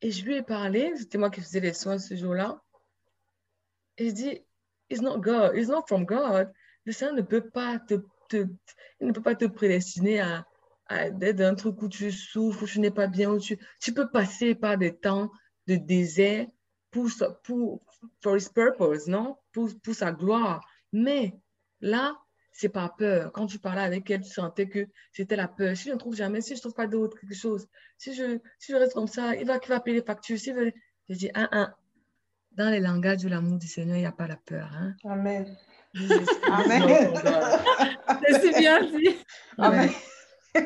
[0.00, 2.62] Et je lui ai parlé, c'était moi qui faisais les soins ce jour-là.
[3.98, 4.42] Et je dis,
[4.88, 6.52] It's not God, it's not from God.
[6.84, 7.94] Le Seigneur ne peut pas te,
[8.28, 8.46] te,
[9.00, 10.46] il ne peut pas te prédestiner à,
[10.90, 14.10] d'être un truc où tu souffres, où tu n'es pas bien, où tu, tu peux
[14.10, 15.30] passer par des temps
[15.66, 16.46] de désert
[16.90, 17.10] pour,
[17.42, 17.82] pour,
[18.22, 19.36] for his purpose, non?
[19.52, 20.64] Pour, pour sa gloire.
[20.92, 21.34] Mais
[21.80, 22.16] là,
[22.52, 23.32] c'est pas peur.
[23.32, 25.76] Quand tu parlais avec elle, tu sentais que c'était la peur.
[25.76, 27.66] Si je ne trouve jamais, si je ne trouve pas d'autre quelque chose,
[27.98, 30.38] si je, si je reste comme ça, il va, qui va payer les factures.
[30.38, 30.70] Si je,
[31.08, 31.74] je dis, un, un.
[32.52, 34.70] Dans les langages de l'amour du Seigneur, il n'y a pas la peur.
[34.72, 34.94] Hein?
[35.04, 35.54] Amen.
[36.50, 37.12] Amen.
[38.30, 39.16] C'est bien dit.
[39.58, 39.90] Amen.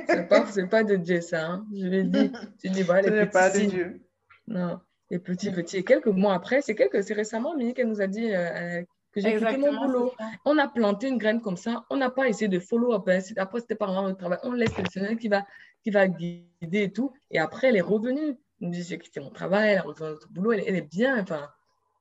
[0.08, 1.46] C'est pas, pas de Dieu, ça.
[1.46, 1.66] Hein.
[1.74, 2.30] Je l'ai dit.
[2.64, 3.32] Je dis, bah, les petits.
[3.32, 4.00] pas de Dieu.
[4.46, 4.80] Non,
[5.10, 5.78] les petits, petits.
[5.78, 8.82] Et quelques mois après, c'est quelques, c'est récemment, Monique, elle nous a dit euh,
[9.12, 10.12] que j'ai quitté mon boulot.
[10.44, 11.84] On a planté une graine comme ça.
[11.90, 13.08] On n'a pas essayé de follow-up.
[13.08, 13.20] Hein.
[13.36, 14.38] Après, c'était pas vraiment le travail.
[14.42, 15.46] On laisse le Seigneur qui va,
[15.82, 17.12] qui va guider et tout.
[17.30, 18.36] Et après, elle est revenue.
[18.60, 20.52] Elle nous dit, j'ai quitté mon travail, elle a notre boulot.
[20.52, 21.20] Elle, elle est bien.
[21.20, 21.48] Enfin,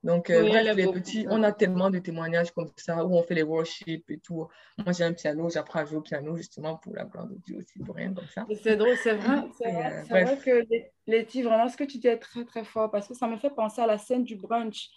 [0.02, 0.42] donc, euh,
[0.74, 4.18] les petits, on a tellement de témoignages comme ça où on fait les worships et
[4.18, 4.48] tout.
[4.78, 7.58] Moi, j'ai un piano, j'apprends à jouer au piano justement pour la gloire de Dieu
[7.58, 8.46] aussi, pour rien comme ça.
[8.64, 9.42] C'est drôle, c'est vrai.
[9.58, 10.66] C'est vrai, euh, vrai, que
[11.06, 13.50] Letty, vraiment, ce que tu dis est très, très fort parce que ça me fait
[13.50, 14.90] penser à la scène du brunch.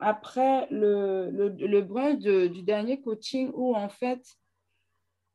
[0.00, 4.20] Après le, le, le brunch du dernier coaching où, en fait,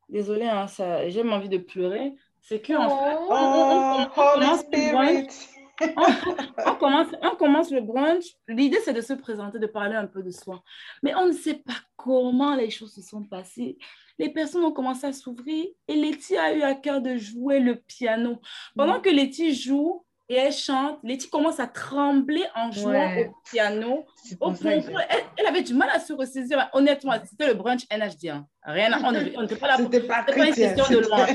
[0.09, 0.67] désolé, hein,
[1.07, 5.56] j'ai envie de pleurer, c'est qu'en en fait, oh, on, on, on, on,
[6.79, 8.25] commence, on commence le brunch.
[8.47, 10.63] L'idée, c'est de se présenter, de parler un peu de soi.
[11.03, 13.77] Mais on ne sait pas comment les choses se sont passées.
[14.19, 17.75] Les personnes ont commencé à s'ouvrir et Letty a eu à cœur de jouer le
[17.75, 18.39] piano.
[18.75, 20.99] Pendant que Letty joue, et elle chante.
[21.03, 24.05] Letty commence à trembler en jouant au piano.
[24.41, 26.69] Au elle, avait du mal à se ressaisir.
[26.73, 28.29] Honnêtement, c'était le brunch NHD.
[28.29, 28.45] Hein.
[28.63, 29.11] Rien on
[29.41, 29.85] n'était pas là pour.
[29.85, 31.29] C'était pas, pas, une session de louange.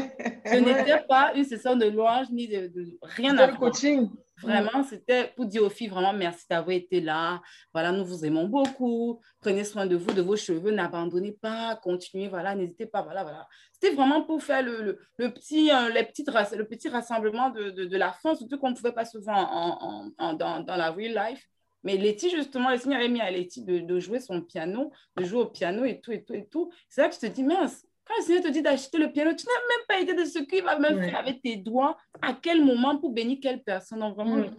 [0.45, 4.11] Ce n'était pas une session de louange ni de, de rien à le coaching.
[4.43, 7.41] Vraiment, c'était pour dire aux filles, vraiment, merci d'avoir été là.
[7.73, 9.21] Voilà, nous vous aimons beaucoup.
[9.41, 10.71] Prenez soin de vous, de vos cheveux.
[10.71, 11.77] N'abandonnez pas.
[11.77, 12.29] Continuez.
[12.29, 13.03] Voilà, n'hésitez pas.
[13.03, 13.49] Voilà, voilà.
[13.73, 17.85] C'était vraiment pour faire le, le, petit, euh, les petites, le petit rassemblement de, de,
[17.85, 21.15] de la fin, surtout qu'on ne pouvait pas souvent en, en, dans, dans la real
[21.15, 21.49] life.
[21.85, 25.25] Mais Letty, justement, le Seigneur avait mis à Letty de, de, jouer son piano, de
[25.25, 26.71] jouer au piano et tout, et tout, et tout.
[26.89, 29.33] C'est là que tu te dis, mince, quand le Seigneur te dit d'acheter le piano,
[29.35, 32.35] tu n'as même pas idée de ce qu'il va même faire avec tes doigts, à
[32.35, 34.01] quel moment pour bénir quelle personne?
[34.01, 34.55] Donc, vraiment, mm.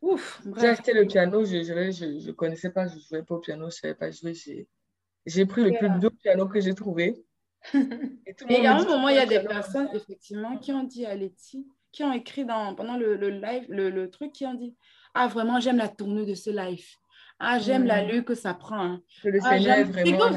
[0.00, 0.40] ouf.
[0.58, 3.38] J'ai acheté le piano, je ne je, je, connaissais pas, je ne jouais pas au
[3.40, 4.34] piano, je ne savais pas jouer.
[5.26, 7.24] J'ai pris le plus beau piano que j'ai trouvé.
[7.74, 11.14] et, et à un moment, il y a des personnes, effectivement, qui ont dit à
[11.14, 14.74] Letty, qui ont écrit dans, pendant le, le live, le, le, truc, qui ont dit
[15.14, 16.84] Ah, vraiment, j'aime la tournure de ce live.
[17.44, 18.80] Ah, j'aime la l'allure que ça prend.
[18.80, 19.02] Hein.
[19.24, 20.30] Le ah, Seigneur vraiment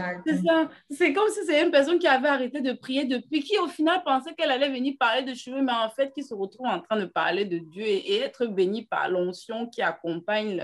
[0.89, 4.01] C'est comme, si c'était une personne qui avait arrêté de prier depuis, qui au final
[4.03, 6.99] pensait qu'elle allait venir parler de cheveux, mais en fait qui se retrouve en train
[6.99, 10.58] de parler de Dieu et, être béni par l'onction qui accompagne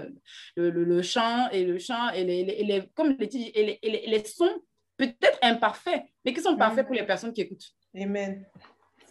[0.56, 4.24] le, le, le, chant et le chant et les, les, comme les, et les, les,
[4.24, 4.62] sons
[4.98, 7.70] peut-être imparfaits, mais qui sont parfaits pour les personnes qui écoutent.
[7.96, 8.46] Amen.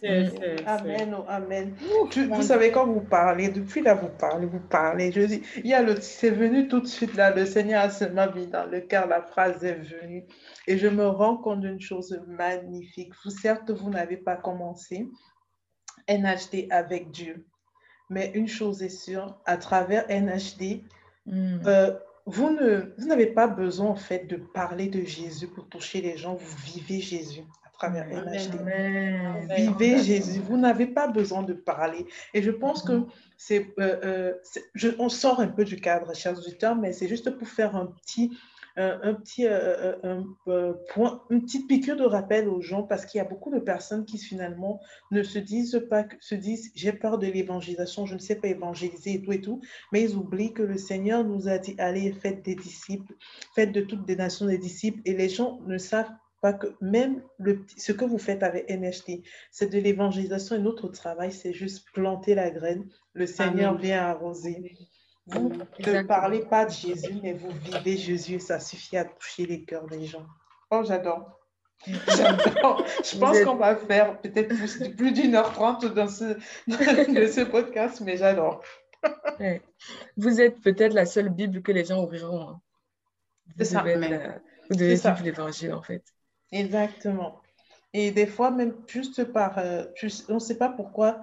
[0.03, 1.75] Amen, oh, amen.
[1.77, 5.11] vous savez, quand vous parlez, depuis là, vous parlez, vous parlez.
[5.11, 7.89] Je dis, il y a le, c'est venu tout de suite là, le Seigneur a
[7.89, 10.25] seulement mis dans le cœur, la phrase est venue.
[10.67, 13.13] Et je me rends compte d'une chose magnifique.
[13.23, 15.07] Vous, certes, vous n'avez pas commencé
[16.07, 17.45] NHD avec Dieu.
[18.09, 20.83] Mais une chose est sûre, à travers NHD,
[21.27, 21.59] mm.
[21.67, 21.95] euh,
[22.25, 26.17] vous, ne, vous n'avez pas besoin en fait de parler de Jésus pour toucher les
[26.17, 27.43] gens, vous vivez Jésus
[27.81, 28.07] travers
[29.55, 30.39] Vivez Jésus.
[30.39, 32.05] Vous n'avez pas besoin de parler.
[32.33, 33.03] Et je pense que
[33.37, 34.33] c'est, euh,
[34.83, 37.87] euh on sort un peu du cadre, chers auditeurs, mais c'est juste pour faire un
[37.87, 38.37] petit,
[38.77, 40.23] euh, un petit euh, un,
[40.93, 44.05] point, une petite piqûre de rappel aux gens, parce qu'il y a beaucoup de personnes
[44.05, 44.79] qui finalement
[45.09, 49.15] ne se disent pas, se disent j'ai peur de l'évangélisation, je ne sais pas évangéliser
[49.15, 49.61] et tout et tout,
[49.91, 53.15] mais ils oublient que le Seigneur nous a dit allez faites des disciples,
[53.55, 56.11] faites de toutes des nations des disciples, et les gens ne savent
[56.41, 60.87] pas que même le, ce que vous faites avec NHT, c'est de l'évangélisation et notre
[60.87, 62.89] travail, c'est juste planter la graine.
[63.13, 64.75] Le Seigneur vient arroser.
[65.27, 69.45] Vous ne parlez pas de Jésus, mais vous vivez Jésus et ça suffit à toucher
[69.45, 70.25] les cœurs des gens.
[70.71, 71.37] Oh, j'adore.
[71.87, 72.85] J'adore.
[73.03, 76.37] Je pense qu'on va faire peut-être plus, d'une heure trente dans ce,
[76.67, 78.63] ce podcast, mais j'adore.
[80.15, 82.49] Vous êtes peut-être la seule Bible que les gens ouvriront.
[82.49, 82.61] Hein.
[83.57, 83.81] C'est ça.
[83.81, 86.03] vous devez vivre l'évangile, en fait.
[86.51, 87.41] Exactement.
[87.93, 89.85] Et des fois, même juste par, euh,
[90.29, 91.21] on ne sait pas pourquoi,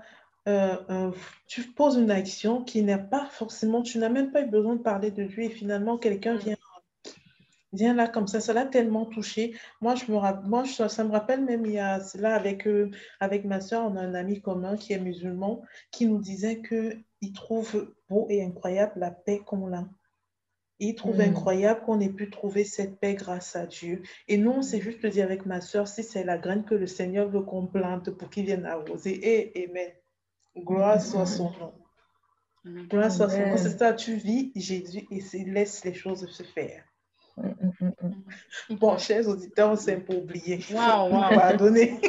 [0.49, 1.11] euh, euh,
[1.47, 4.83] tu poses une action qui n'est pas forcément, tu n'as même pas eu besoin de
[4.83, 6.39] parler de Dieu et finalement quelqu'un mm.
[6.39, 6.57] vient,
[7.73, 9.55] vient là comme ça, ça l'a tellement touché.
[9.81, 12.69] Moi, je me, moi ça, me rappelle même, il y a là avec,
[13.21, 17.33] avec ma soeur, on a un ami commun qui est musulman qui nous disait qu'il
[17.33, 19.85] trouve beau et incroyable la paix qu'on a.
[20.81, 21.23] Il trouve mm.
[21.23, 24.03] incroyable qu'on ait pu trouver cette paix grâce à Dieu.
[24.29, 27.29] Et nous, c'est juste dire avec ma soeur, si c'est la graine que le Seigneur
[27.29, 29.19] veut qu'on plante pour qu'il vienne arroser.
[29.23, 29.91] Et Amen.
[30.57, 31.75] Gloire soit son nom.
[32.89, 33.57] Gloire soit son nom.
[33.57, 36.85] C'est ça, tu vis Jésus et laisse les choses se faire.
[37.39, 37.93] Mm,
[38.71, 40.61] mm, bon, chers auditeurs, c'est pour oublier.
[40.71, 41.29] Wow, wow.
[41.35, 42.01] Pardonnez.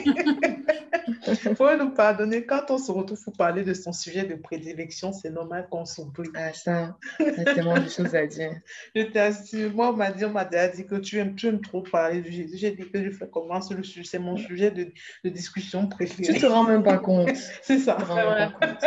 [1.28, 2.46] Il faut nous pardonner.
[2.46, 6.30] Quand on se retrouve pour parler de son sujet de prédilection, c'est normal qu'on s'oublie.
[6.36, 8.52] Ah, ça, il y a tellement de choses à dire.
[8.96, 11.82] Je t'assure, moi, on m'a dit, on m'a dit que tu aimes, tu aimes trop
[11.82, 12.58] parler de Jésus.
[12.58, 14.92] J'ai dit que je fais comment c'est, c'est mon sujet de,
[15.24, 16.34] de, discussion préféré.
[16.34, 17.30] Tu te rends même pas compte.
[17.62, 17.98] c'est ça.
[18.00, 18.86] Tu te rends même pas compte.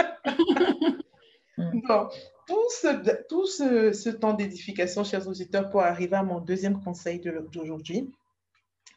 [1.88, 2.09] Bon,
[2.47, 8.12] tout, ce, temps d'édification, chers auditeurs, pour arriver à mon deuxième conseil d'aujourd'hui,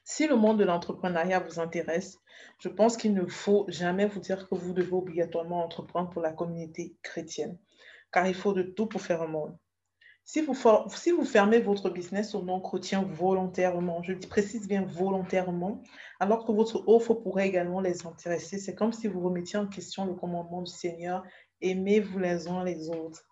[0.04, 2.20] si le monde de l'entrepreneuriat vous intéresse,
[2.60, 6.32] je pense qu'il ne faut jamais vous dire que vous devez obligatoirement entreprendre pour la
[6.32, 7.58] communauté chrétienne,
[8.12, 9.58] car il faut de tout pour faire un monde.
[10.28, 10.56] Si vous,
[11.24, 15.84] fermez votre business au nom chrétien volontairement, je précise bien volontairement,
[16.20, 20.04] alors que votre offre pourrait également les intéresser, c'est comme si vous remettiez en question
[20.06, 21.24] le commandement du Seigneur,
[21.62, 23.24] aimez-vous les uns les autres.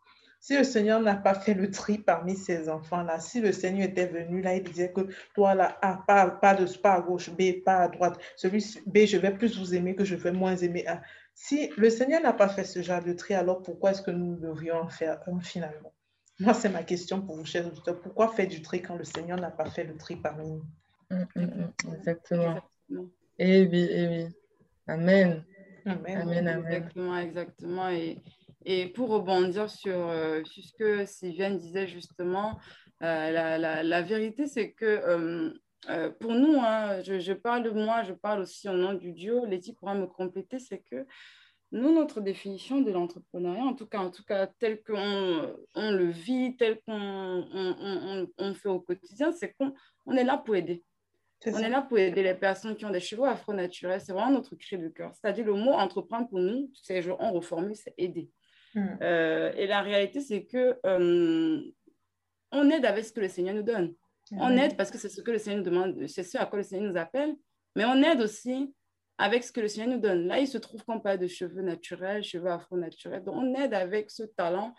[0.43, 4.07] Si le Seigneur n'a pas fait le tri parmi ses enfants-là, si le Seigneur était
[4.07, 7.63] venu là, il disait que toi là, A, pas, pas, de, pas à gauche, B,
[7.63, 10.85] pas à droite, celui B, je vais plus vous aimer que je vais moins aimer
[10.85, 11.01] A.
[11.33, 14.35] Si le Seigneur n'a pas fait ce genre de tri, alors pourquoi est-ce que nous
[14.35, 15.93] devrions en faire un finalement?
[16.41, 18.01] Moi, c'est ma question pour vous, chers auditeurs.
[18.01, 20.65] Pourquoi faire du tri quand le Seigneur n'a pas fait le tri parmi nous?
[21.09, 22.57] Hum, hum, hum, Exactement.
[23.39, 24.27] Eh oui, eh oui.
[24.87, 25.45] Amen.
[25.85, 26.17] Amen.
[26.17, 26.73] Amen, amen.
[26.73, 27.89] Exactement, exactement.
[27.91, 28.17] Et
[28.65, 32.59] et pour rebondir sur, euh, ce que Sylviane disait justement,
[33.01, 35.53] euh, la, la, la, vérité, c'est que
[35.89, 39.11] euh, pour nous, hein, je, je, parle de moi, je parle aussi au nom du
[39.11, 41.05] Dieu, Letty pourra me compléter, c'est que
[41.73, 46.05] nous, notre définition de l'entrepreneuriat, en tout cas, en tout cas tel qu'on on le
[46.05, 46.93] vit, tel qu'on
[47.51, 49.73] on, on, fait au quotidien, c'est qu'on
[50.05, 50.83] on est là pour aider.
[51.47, 53.99] on est là pour aider les personnes qui ont des cheveux afro-naturels.
[54.01, 55.13] C'est vraiment notre cri de cœur.
[55.15, 58.29] C'est-à-dire le mot entreprendre pour nous, c'est on reformule, c'est aider.
[58.75, 58.97] Hmm.
[59.01, 61.61] Euh, et la réalité, c'est que euh,
[62.51, 63.93] on aide avec ce que le Seigneur nous donne.
[64.31, 66.57] On aide parce que c'est ce que le Seigneur nous demande, c'est ce à quoi
[66.57, 67.35] le Seigneur nous appelle,
[67.75, 68.73] mais on aide aussi
[69.17, 70.27] avec ce que le Seigneur nous donne.
[70.27, 73.23] Là, il se trouve qu'on parle de cheveux naturels, cheveux afro-naturels.
[73.23, 74.73] Donc, on aide avec ce talent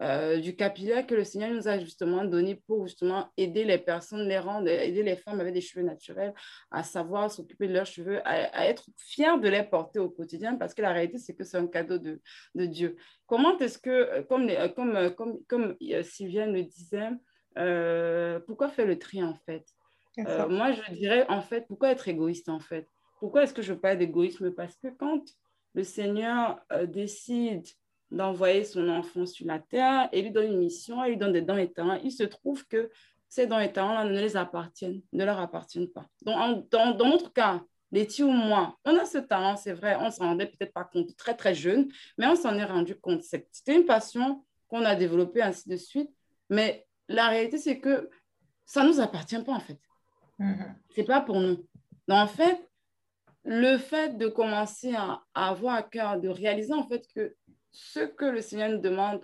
[0.00, 4.28] euh, du capillaire que le Seigneur nous a justement donné pour justement aider les personnes,
[4.28, 6.34] les rendre, aider les femmes avec des cheveux naturels
[6.70, 10.74] à savoir s'occuper de leurs cheveux, à, être fiers de les porter au quotidien parce
[10.74, 12.20] que la réalité, c'est que c'est un cadeau de,
[12.54, 12.96] de Dieu.
[13.26, 17.10] Comment est-ce que, comme, comme, comme, comme Sylviane le disait,
[17.58, 19.66] euh, pourquoi faire le tri en fait?
[20.18, 22.88] Euh, Moi, je dirais en fait, pourquoi être égoïste en fait?
[23.20, 24.52] Pourquoi est-ce que je parle d'égoïsme?
[24.52, 25.22] Parce que quand
[25.74, 27.66] le Seigneur euh, décide
[28.10, 31.42] d'envoyer son enfant sur la terre et lui donne une mission, il lui donne des
[31.42, 32.90] dons et talents, il se trouve que
[33.28, 36.06] ces dons et talents-là ne les appartiennent, ne leur appartiennent pas.
[36.22, 40.10] Donc, dans, dans notre cas, Letty ou moi, on a ce talent, c'est vrai, on
[40.10, 41.88] s'en rendait peut-être pas compte très très jeune,
[42.18, 43.22] mais on s'en est rendu compte.
[43.22, 46.10] C'était une passion qu'on a développée ainsi de suite,
[46.50, 48.10] mais la réalité, c'est que
[48.66, 49.80] ça ne nous appartient pas, en fait.
[50.38, 50.74] Mm-hmm.
[50.94, 51.66] Ce n'est pas pour nous.
[52.06, 52.68] Donc, en fait,
[53.44, 57.34] le fait de commencer à, avoir à cœur, de réaliser, en fait, que
[57.70, 59.20] ce que le Seigneur nous demande,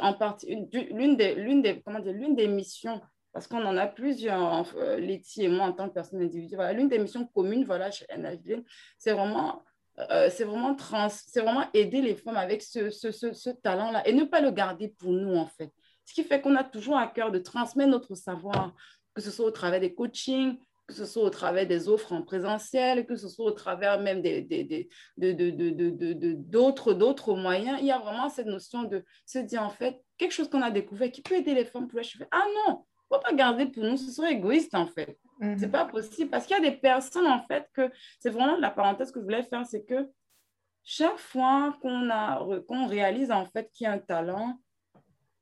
[0.00, 3.00] en partie, l'une des, l'une des, comment dire, l'une des missions,
[3.32, 6.88] parce qu'on en a plusieurs, euh, Letty et moi, en tant que personne individuelle, l'une
[6.88, 8.64] des missions communes, voilà, chez NHD,
[8.98, 9.62] c'est vraiment
[10.10, 14.06] euh, c'est vraiment trans, c'est vraiment aider les femmes avec ce, ce, ce, ce talent-là
[14.06, 15.72] et ne pas le garder pour nous, en fait.
[16.04, 18.74] Ce qui fait qu'on a toujours à cœur de transmettre notre savoir,
[19.12, 20.56] que ce soit au travers des coachings,
[20.88, 24.22] que ce soit au travers des offres en présentiel, que ce soit au travers même
[24.22, 27.78] des, des, d'autres, d'autres moyens.
[27.80, 30.70] Il y a vraiment cette notion de se dire, en fait, quelque chose qu'on a
[30.70, 32.26] découvert qui peut aider les femmes pour les cheveux.
[32.30, 35.18] Ah non, il ne faut pas garder pour nous, ce serait égoïste, en fait.
[35.40, 35.58] Mm-hmm.
[35.58, 38.56] Ce n'est pas possible parce qu'il y a des personnes, en fait, que c'est vraiment
[38.56, 40.08] la parenthèse que je voulais faire, c'est que
[40.84, 44.58] chaque fois qu'on a, qu'on réalise, en fait, qu'il y a un talent,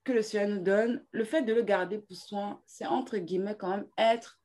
[0.02, 3.56] que le Seigneur nous donne, le fait de le garder pour soi, c'est entre guillemets
[3.56, 4.40] quand même être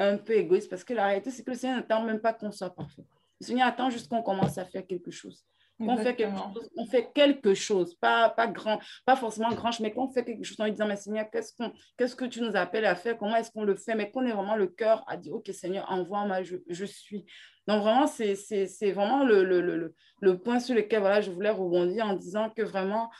[0.00, 2.52] un peu égoïste parce que la réalité, c'est que le Seigneur n'attend même pas qu'on
[2.52, 3.04] soit parfait.
[3.40, 5.44] Le Seigneur attend juste qu'on commence à faire quelque chose.
[5.82, 9.92] On fait quelque chose, on fait quelque chose, pas, pas grand, pas forcément grand, mais
[9.92, 12.54] qu'on fait quelque chose en lui disant, mais Seigneur, qu'est-ce, qu'on, qu'est-ce que tu nous
[12.54, 15.16] appelles à faire, comment est-ce qu'on le fait, mais qu'on ait vraiment le cœur à
[15.16, 17.24] dire, OK Seigneur, envoie-moi, je, je suis.
[17.66, 21.30] Donc vraiment, c'est, c'est, c'est vraiment le, le, le, le, point sur lequel voilà, je
[21.30, 23.10] voulais rebondir en disant que vraiment,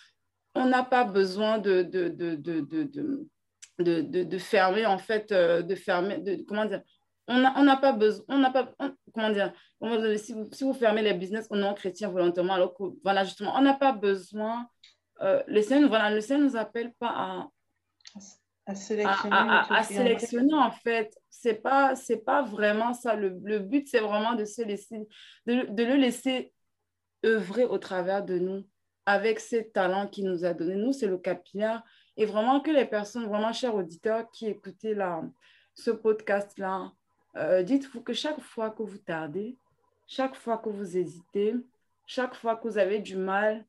[0.54, 3.26] on n'a pas besoin de, de, de, de,
[3.84, 6.82] de fermer, en fait, euh, de fermer, de, comment dire,
[7.28, 8.74] on n'a pas besoin, on n'a pas,
[9.14, 9.52] comment dire,
[10.18, 13.52] si vous, si vous fermez les business au nom chrétien volontairement, alors que, voilà, justement,
[13.56, 14.68] on n'a pas besoin,
[15.22, 17.48] euh, le Seigneur, voilà, le Seigneur ne nous appelle pas à,
[18.66, 21.12] à sélectionner, à, sélectionner en fait.
[21.28, 23.14] C'est pas, c'est pas vraiment ça.
[23.14, 25.06] Le, le but, c'est vraiment de se laisser,
[25.46, 26.52] de, de le laisser
[27.24, 28.64] œuvrer au travers de nous
[29.06, 30.76] avec ces talents qu'il nous a donnés.
[30.76, 31.82] Nous, c'est le capillaire.
[32.16, 35.22] Et vraiment que les personnes, vraiment chers auditeurs qui écoutez là,
[35.74, 36.92] ce podcast-là,
[37.36, 39.56] euh, dites-vous que chaque fois que vous tardez,
[40.06, 41.54] chaque fois que vous hésitez,
[42.06, 43.64] chaque fois que vous avez du mal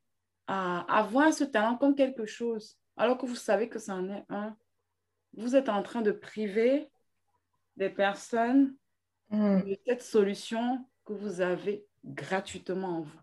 [0.48, 4.26] à, à voir ce talent comme quelque chose, alors que vous savez que c'en est
[4.30, 4.56] un,
[5.38, 6.90] vous êtes en train de priver
[7.78, 8.76] des personnes
[9.30, 9.62] mm.
[9.62, 13.20] de cette solution que vous avez gratuitement en vous.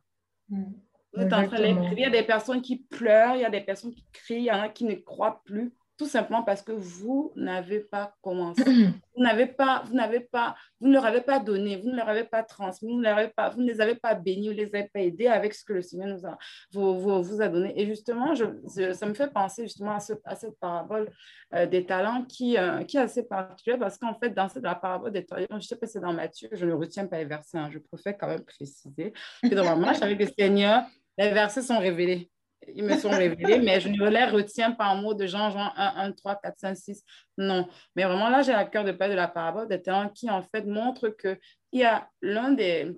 [0.48, 0.72] Mm.
[1.14, 3.50] Vous êtes en train de Il y a des personnes qui pleurent, il y a
[3.50, 6.62] des personnes qui crient, il y en a qui ne croient plus tout simplement parce
[6.62, 8.62] que vous n'avez pas commencé.
[9.16, 12.08] vous n'avez pas, vous n'avez pas, vous ne leur avez pas donné, vous ne leur
[12.08, 14.54] avez pas transmis, vous ne, leur avez pas, vous ne les avez pas bénis, vous
[14.54, 16.38] ne les avez pas aidés avec ce que le Seigneur nous a,
[16.72, 17.78] vous, vous, a donné.
[17.78, 18.44] Et justement, je,
[18.92, 21.10] ça me fait penser justement à, ce, à cette parabole
[21.54, 24.76] euh, des talents qui, euh, qui est assez particulière parce qu'en fait, dans cette, la
[24.76, 27.24] parabole des talents, je sais pas si c'est dans Matthieu, je ne retiens pas les
[27.24, 30.84] versets, hein, je préfère quand même préciser que dans ma marche avec le Seigneur,
[31.18, 32.30] les versets sont révélés
[32.74, 35.72] ils me sont révélés, mais je ne les retiens pas en mots de Jean, Jean
[35.76, 37.04] 1, 1, 3, 4, 5, 6.
[37.38, 37.68] Non.
[37.94, 40.42] Mais vraiment, là, j'ai à cœur de parler de la parabole des talents qui, en
[40.42, 41.38] fait, montre qu'il
[41.72, 42.96] y a l'un des,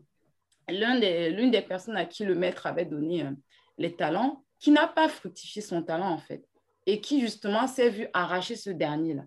[0.69, 3.31] l'un des, l'une des personnes à qui le maître avait donné euh,
[3.79, 6.45] les talents qui n'a pas fructifié son talent, en fait,
[6.87, 9.25] et qui, justement, s'est vu arracher ce dernier-là.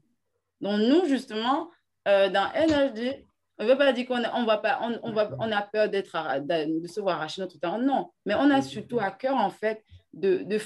[0.61, 1.69] Donc, nous, justement,
[2.07, 3.25] euh, dans NHD,
[3.63, 6.17] ne veut pas dire qu'on on va pas, on, on, va, on a peur d'être,
[6.41, 7.79] de se voir arracher notre talent.
[7.79, 9.83] Non, mais on a surtout à cœur, en fait,
[10.13, 10.57] de, de,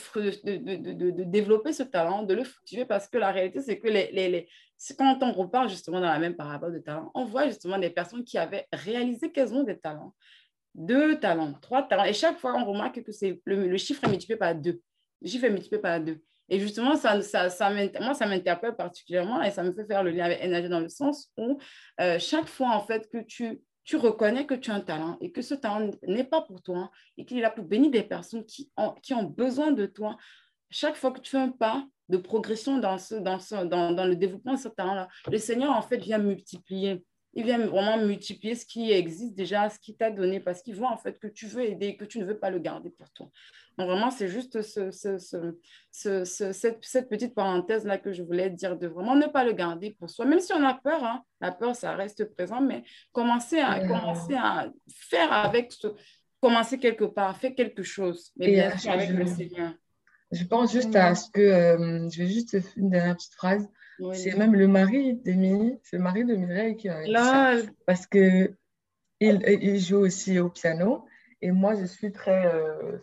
[0.44, 4.12] de, de développer ce talent, de le fructifier, parce que la réalité, c'est que les,
[4.12, 4.48] les, les,
[4.98, 8.24] quand on repart justement dans la même parabole de talent, on voit justement des personnes
[8.24, 10.14] qui avaient réalisé qu'elles ont des talents,
[10.76, 12.04] deux talents, trois talents.
[12.04, 14.82] Et chaque fois, on remarque que c'est le, chiffre est multiplié par deux.
[15.22, 16.22] Le chiffre est multiplié par deux.
[16.50, 20.44] Et justement, ça, moi, ça m'interpelle particulièrement et ça me fait faire le lien avec
[20.44, 21.58] énergie dans le sens où
[22.00, 23.62] euh, chaque fois, en fait, que tu,
[23.96, 27.26] reconnais que tu as un talent et que ce talent n'est pas pour toi et
[27.26, 30.18] qu'il est là pour bénir des personnes qui ont, besoin de toi,
[30.70, 32.98] chaque fois que tu fais un pas de progression dans,
[33.66, 37.04] dans le développement de ce talent-là, le Seigneur, en fait, vient multiplier
[37.38, 40.92] il vient vraiment multiplier ce qui existe déjà, ce qui t'a donné, parce qu'il voit
[40.92, 43.30] en fait que tu veux aider, que tu ne veux pas le garder pour toi.
[43.78, 48.76] Donc vraiment, c'est juste ce, ce, ce, cette, cette, petite parenthèse-là que je voulais dire,
[48.76, 51.52] de vraiment ne pas le garder pour soi, même si on a peur, hein, la
[51.52, 55.90] peur, ça reste présent, mais commencer à, commencer à faire avec ce,
[56.42, 59.74] commencer quelque part, faire quelque chose, mais bien sûr avec le Seigneur.
[60.32, 63.70] Je pense juste à ce que, euh, je vais juste une dernière petite phrase.
[64.14, 67.54] C'est même le mari d'Emily, c'est le mari de Mireille qui a ça.
[67.86, 68.54] Parce que
[69.20, 71.06] il, il, joue aussi au piano.
[71.42, 72.46] Et moi, je suis très.
[72.54, 72.98] Euh,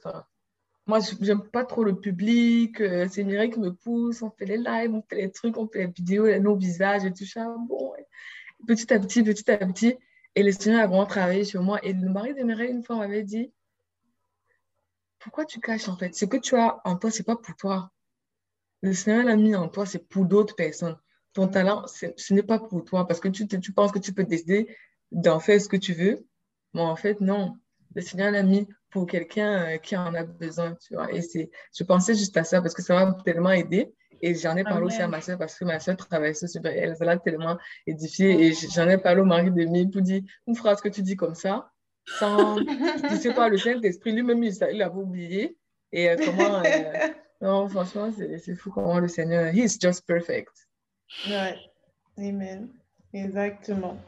[0.86, 2.80] moi, j'aime pas trop le public.
[2.80, 4.22] Euh, c'est Mireille qui me pousse.
[4.22, 7.12] On fait les lives, on fait les trucs, on fait les vidéos, nos visages et
[7.12, 7.54] tout ça.
[7.68, 7.92] Bon,
[8.66, 9.96] petit à petit, petit à petit.
[10.36, 11.78] Et les Seigneur a vraiment travaillé sur moi.
[11.84, 13.52] Et le mari de Mireille, une fois, m'avait dit
[15.18, 16.14] Pourquoi tu caches en fait?
[16.14, 17.90] Ce que tu as en toi, c'est pas pour toi.
[18.84, 20.98] Le Seigneur l'a mis en toi, c'est pour d'autres personnes.
[21.32, 24.24] Ton talent, ce n'est pas pour toi parce que tu, tu penses que tu peux
[24.24, 24.76] décider
[25.10, 26.26] d'en faire ce que tu veux.
[26.74, 27.56] Mais en fait, non.
[27.94, 31.10] Le Seigneur l'a mis pour quelqu'un euh, qui en a besoin, tu vois.
[31.10, 33.94] Et c'est, je pensais juste à ça parce que ça m'a tellement aidé.
[34.20, 36.94] Et j'en ai parlé aussi à ma soeur parce que ma soeur travaille sur elle.
[36.94, 37.56] Ça l'a tellement
[37.86, 38.48] édifié.
[38.48, 41.16] Et j'en ai parlé au mari de Mille pour dire une phrase que tu dis
[41.16, 41.72] comme ça,
[42.18, 42.56] sans,
[43.08, 45.56] tu sais pas, le Saint-Esprit lui-même, il, il avait oublié.
[45.90, 47.08] Et euh, comment, euh,
[47.44, 50.66] non, franchement, c'est fou comment le Seigneur, He's just perfect.
[51.28, 51.56] Ouais,
[52.16, 52.70] Amen.
[53.12, 53.98] Exactement.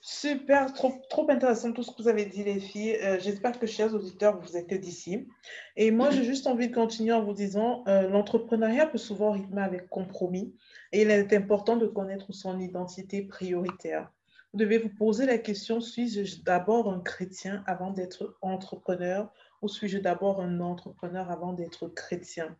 [0.00, 2.96] Super, trop, trop intéressant tout ce que vous avez dit, les filles.
[3.02, 5.28] Euh, j'espère que, chers auditeurs, vous êtes d'ici.
[5.76, 9.62] Et moi, j'ai juste envie de continuer en vous disant, euh, l'entrepreneuriat peut souvent rythmer
[9.62, 10.54] avec compromis
[10.92, 14.10] et il est important de connaître son identité prioritaire.
[14.52, 19.32] Vous devez vous poser la question, suis-je d'abord un chrétien avant d'être entrepreneur
[19.64, 22.54] ou suis-je d'abord un entrepreneur avant d'être chrétien?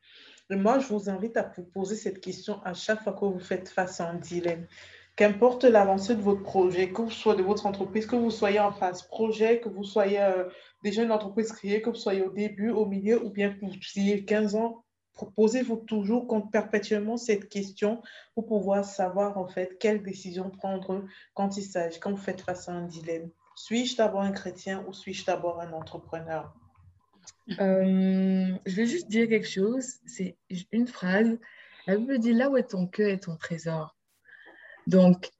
[0.48, 3.68] Moi, je vous invite à vous poser cette question à chaque fois que vous faites
[3.68, 4.66] face à un dilemme.
[5.14, 8.72] Qu'importe l'avancée de votre projet, que vous soyez de votre entreprise, que vous soyez en
[8.72, 10.48] phase projet, que vous soyez euh,
[10.82, 13.72] déjà une entreprise créée, que vous soyez au début, au milieu ou bien que vous
[13.96, 14.84] ayez 15 ans
[15.36, 18.02] Posez-vous toujours perpétuellement cette question
[18.34, 22.68] pour pouvoir savoir en fait quelle décision prendre quand il s'agit, quand vous faites face
[22.68, 23.30] à un dilemme.
[23.54, 26.52] Suis-je d'abord un chrétien ou suis-je d'abord un entrepreneur?
[27.50, 30.36] Euh, Je vais juste dire quelque chose, c'est
[30.72, 31.38] une phrase.
[31.86, 33.96] La Bible dit là où est ton cœur est ton trésor.
[34.86, 35.30] Donc,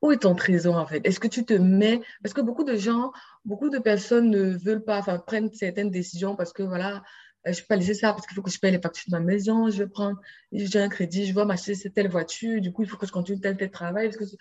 [0.00, 1.00] où est ton trésor en fait?
[1.04, 3.12] Est-ce que tu te mets Parce que beaucoup de gens,
[3.44, 7.02] beaucoup de personnes ne veulent pas, enfin, prennent certaines décisions parce que voilà,
[7.46, 9.18] euh, je peux pas laisser ça parce qu'il faut que je paye les factures de
[9.18, 10.18] ma maison, je vais prendre,
[10.52, 13.12] j'ai un crédit, je vais m'acheter cette telle voiture, du coup, il faut que je
[13.12, 14.08] continue tel tel travail.
[14.08, 14.36] Parce que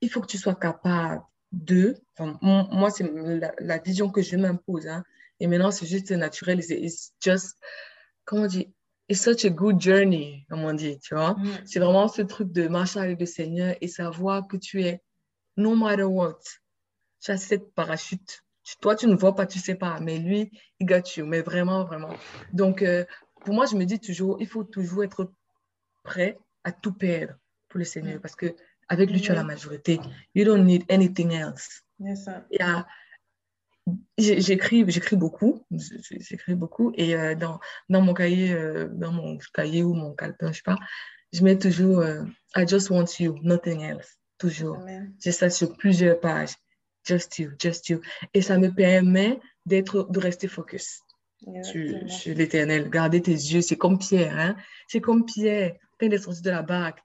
[0.00, 1.22] il faut que tu sois capable
[1.52, 3.10] de, enfin, moi, c'est
[3.58, 5.04] la, vision que je m'impose, hein.
[5.40, 7.56] Et maintenant, c'est juste naturel, it's just,
[8.24, 8.72] comment on dit,
[9.08, 11.34] it's such a good journey, comme on dit, tu vois?
[11.34, 11.60] Mm.
[11.64, 15.02] C'est vraiment ce truc de marcher avec le Seigneur et savoir que tu es,
[15.56, 16.38] no matter what,
[17.20, 18.42] tu as cette parachute
[18.80, 21.84] toi, tu ne vois pas, tu sais pas, mais lui, il got you, mais vraiment,
[21.84, 22.14] vraiment.
[22.52, 23.04] Donc, euh,
[23.40, 25.32] pour moi, je me dis toujours, il faut toujours être
[26.02, 27.34] prêt à tout perdre
[27.68, 28.54] pour le Seigneur, parce que
[28.88, 30.00] avec lui, tu as la majorité.
[30.34, 31.82] You don't need anything else.
[34.16, 39.82] J'écris, j'écris beaucoup, j'écris beaucoup, et euh, dans, dans mon cahier, euh, dans mon cahier
[39.82, 40.78] ou mon calepin, je sais pas,
[41.32, 42.04] je mets toujours
[42.56, 44.78] I just want you, nothing else, toujours.
[45.22, 46.54] J'ai ça sur plusieurs pages
[47.08, 48.00] just you, just you.
[48.34, 51.00] Et ça me permet d'être, de rester focus
[51.62, 52.90] sur, l'éternel.
[52.90, 54.56] Garder tes yeux, c'est comme Pierre, hein?
[54.86, 57.00] C'est comme Pierre, quand il est sorti de la barque.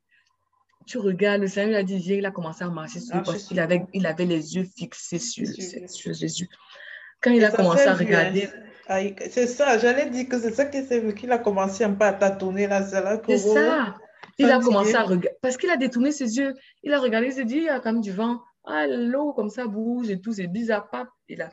[0.86, 3.44] Tu regardes, le Seigneur a dit, viens, il a commencé à marcher sur lui parce
[3.44, 5.48] qu'il avait, il avait les yeux fixés sur,
[5.88, 6.50] sur Jésus.
[7.22, 8.50] Quand il a commencé à regarder.
[9.30, 12.06] C'est ça, j'allais dire que c'est ça qui s'est vu, qu'il a commencé un peu
[12.06, 13.22] à tâtonner là, c'est là.
[13.26, 13.96] C'est ça.
[14.38, 16.54] Il a commencé à regarder, parce qu'il a détourné ses yeux.
[16.82, 18.42] Il a regardé, il s'est dit, il y a quand même du vent.
[18.66, 20.90] Ah, l'eau comme ça bouge et tout, c'est bizarre.
[20.90, 21.50] Pap, et, là,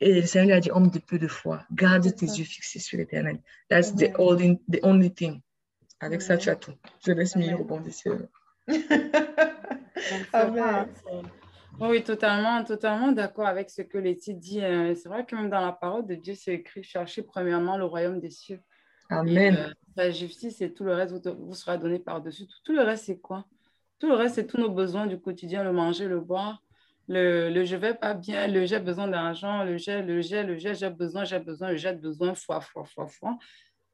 [0.00, 2.98] et le Seigneur a dit, homme de peu de foi, garde tes yeux fixés sur
[2.98, 3.38] l'éternel.
[3.70, 5.40] That's the, only, the only thing.
[6.00, 6.74] Avec ça, tu as tout.
[7.06, 8.18] Je laisse Mille rebondir sur
[11.80, 14.62] Oui, totalement, totalement d'accord avec ce que Letty dit.
[14.62, 17.84] Euh, c'est vrai que même dans la parole de Dieu, c'est écrit cherchez premièrement le
[17.84, 18.60] royaume des cieux.
[19.10, 19.56] Amen.
[19.56, 22.44] Euh, la justice et tout le reste vous, vous sera donné par-dessus.
[22.64, 23.44] tout le reste, c'est quoi?
[23.98, 26.62] Tout le reste, c'est tous nos besoins du quotidien, le manger, le boire.
[27.08, 30.56] le, le je vais pas bien, le j'ai besoin d'argent, le j'ai, le j'ai, le
[30.56, 33.38] j'ai, j'ai besoin, j'ai besoin, le j'ai besoin, fois, fois, fois, fois.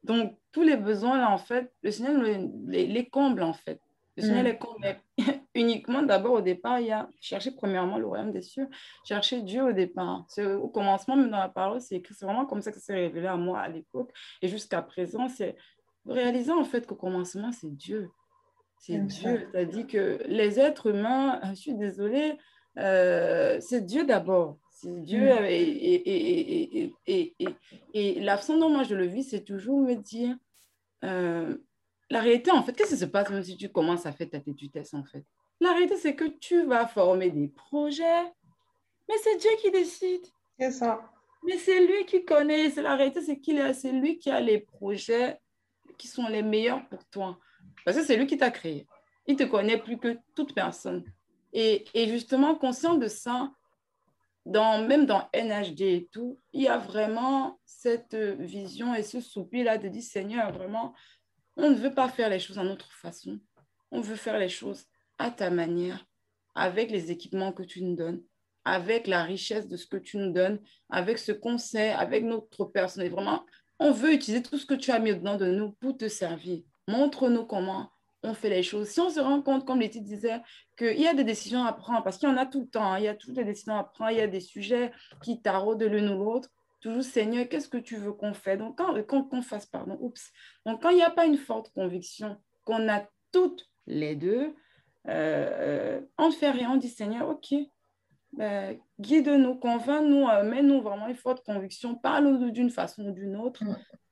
[0.03, 3.79] Donc, tous les besoins, là, en fait, le Seigneur les, les comble, en fait.
[4.17, 4.47] Le Seigneur mm.
[4.47, 4.97] les comble
[5.55, 8.67] uniquement, d'abord, au départ, il y a chercher premièrement le royaume des cieux,
[9.05, 10.25] chercher Dieu au départ.
[10.37, 13.37] Au commencement, même dans la parole, c'est vraiment comme ça que ça s'est révélé à
[13.37, 14.11] moi à l'époque.
[14.41, 15.55] Et jusqu'à présent, c'est
[16.05, 18.09] réaliser, en fait, qu'au commencement, c'est Dieu.
[18.77, 19.47] C'est Dieu.
[19.51, 22.37] C'est-à-dire que les êtres humains, je suis désolée,
[22.77, 24.57] euh, c'est Dieu d'abord.
[24.71, 25.33] C'est Dieu.
[25.33, 25.45] Mm.
[25.45, 25.61] Et,
[26.73, 27.35] et, et,
[27.93, 30.35] et, la façon dont moi je le vis, c'est toujours me dire
[31.03, 31.57] euh,
[32.11, 34.41] la réalité, en fait, qu'est-ce qui se passe même si tu commences à faire ta
[34.41, 35.23] tétutesse, en fait?
[35.61, 38.23] La réalité, c'est que tu vas former des projets,
[39.07, 40.27] mais c'est Dieu qui décide.
[40.59, 41.09] C'est ça.
[41.43, 42.69] Mais c'est lui qui connaît.
[42.69, 45.39] C'est la réalité, c'est qu'il c'est lui qui a les projets
[45.97, 47.39] qui sont les meilleurs pour toi.
[47.85, 48.85] Parce que c'est lui qui t'a créé.
[49.25, 51.05] Il te connaît plus que toute personne.
[51.53, 53.51] Et, et justement, conscient de ça,
[54.45, 59.77] dans, même dans NHD et tout, il y a vraiment cette vision et ce soupir-là
[59.77, 60.93] de dire, Seigneur, vraiment,
[61.57, 63.39] on ne veut pas faire les choses en notre façon.
[63.91, 64.85] On veut faire les choses
[65.17, 66.05] à ta manière,
[66.55, 68.21] avec les équipements que tu nous donnes,
[68.65, 72.65] avec la richesse de ce que tu nous donnes, avec ce qu'on sait, avec notre
[72.65, 73.07] personne.
[73.07, 73.45] vraiment,
[73.79, 76.61] on veut utiliser tout ce que tu as mis dedans de nous pour te servir.
[76.87, 77.91] Montre-nous comment
[78.23, 78.89] on fait les choses.
[78.89, 80.41] Si on se rend compte, comme Letty disait,
[80.77, 82.93] qu'il y a des décisions à prendre, parce qu'il y en a tout le temps,
[82.93, 84.91] hein, il y a toutes les décisions à prendre, il y a des sujets
[85.23, 86.49] qui taraudent l'une ou l'autre.
[86.81, 88.57] Toujours, Seigneur, qu'est-ce que tu veux qu'on fasse?
[88.57, 90.31] Donc, quand, qu'on fasse, pardon, oups.
[90.65, 94.55] Donc, quand il n'y a pas une forte conviction qu'on a toutes les deux,
[95.07, 97.53] euh, on ne fait rien, on dit, Seigneur, ok,
[98.33, 103.61] ben, guide-nous, convainc-nous, euh, mets-nous vraiment une forte conviction, parle-nous d'une façon ou d'une autre.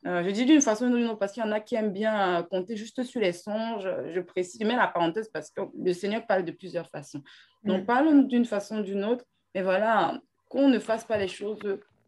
[0.05, 1.93] Euh, je dis d'une façon ou d'une autre parce qu'il y en a qui aiment
[1.93, 3.89] bien euh, compter juste sur les songes.
[4.13, 7.22] Je précise, je mets la parenthèse parce que le Seigneur parle de plusieurs façons.
[7.63, 11.59] Donc, parle-nous d'une façon ou d'une autre, mais voilà, qu'on ne fasse pas les choses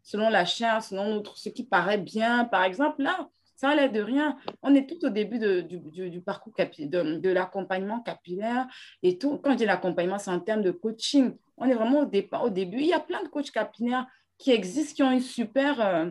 [0.02, 2.44] selon la chair, selon ce qui paraît bien.
[2.44, 3.28] Par exemple, là,
[3.62, 4.36] ça l'aide de rien.
[4.62, 5.78] On est tout au début de, du,
[6.10, 8.66] du, parcours de, de l'accompagnement capillaire
[9.04, 9.38] et tout.
[9.38, 11.36] Quand je dis l'accompagnement, c'est en termes de coaching.
[11.56, 12.78] On est vraiment au, départ, au début.
[12.78, 16.10] Il y a plein de coachs capillaires qui existent, qui ont une super, euh,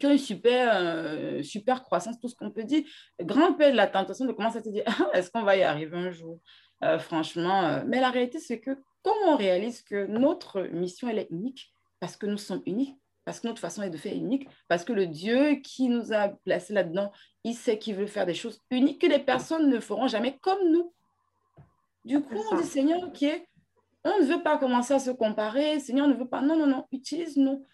[0.00, 2.82] qui ont une super, euh, super croissance, tout ce qu'on peut dire.
[3.22, 4.84] Grand-père de la tentation de commencer à se dire,
[5.14, 6.40] est-ce qu'on va y arriver un jour?
[6.82, 8.72] Euh, Franchement, mais la réalité, c'est que
[9.04, 13.40] comme on réalise que notre mission, elle est unique, parce que nous sommes uniques, parce
[13.40, 16.74] que notre façon est de faire unique, parce que le Dieu qui nous a placés
[16.74, 17.12] là-dedans,
[17.42, 20.70] il sait qu'il veut faire des choses uniques que les personnes ne feront jamais comme
[20.70, 20.92] nous.
[22.04, 23.24] Du coup, on dit, Seigneur, ok,
[24.04, 26.86] on ne veut pas commencer à se comparer, Seigneur ne veut pas, non, non, non,
[26.92, 27.66] utilise-nous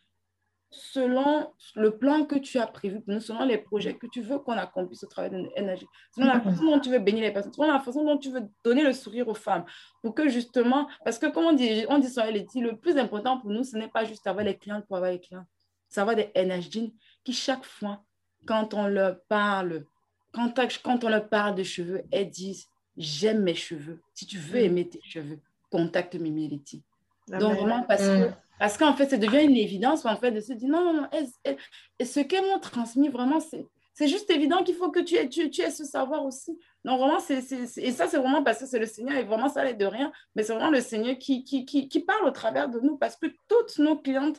[0.71, 4.39] selon le plan que tu as prévu pour nous, selon les projets que tu veux
[4.39, 7.53] qu'on accomplisse au travail de l'énergie, selon la façon dont tu veux bénir les personnes,
[7.53, 9.65] selon la façon dont tu veux donner le sourire aux femmes,
[10.03, 13.51] pour que justement, parce que comme on dit, on dit sur le plus important pour
[13.51, 15.47] nous, ce n'est pas juste avoir les clients pour avoir les clients,
[15.89, 16.95] c'est avoir des énergies
[17.25, 18.03] qui chaque fois,
[18.47, 19.85] quand on leur parle,
[20.33, 20.55] quand,
[20.85, 24.01] quand on leur parle de cheveux, elles disent, j'aime mes cheveux.
[24.15, 24.65] Si tu veux mm.
[24.65, 25.41] aimer tes cheveux,
[25.71, 26.83] contacte Mimi Letty.
[27.29, 28.37] Donc vraiment parce que mm.
[28.61, 31.57] Parce qu'en fait, ça devient une évidence en fait, de se dire non, non, non,
[32.05, 35.71] ce qu'elles m'ont transmis, vraiment, c'est juste évident qu'il faut que tu aies, tu, aies
[35.71, 36.59] ce savoir aussi.
[36.85, 37.39] Donc, vraiment, c'est
[37.79, 40.13] et ça, c'est vraiment parce que c'est le Seigneur, et vraiment, ça l'aide de rien,
[40.35, 43.17] mais c'est vraiment le Seigneur qui, qui, qui, qui, parle au travers de nous, parce
[43.17, 44.39] que toutes nos clientes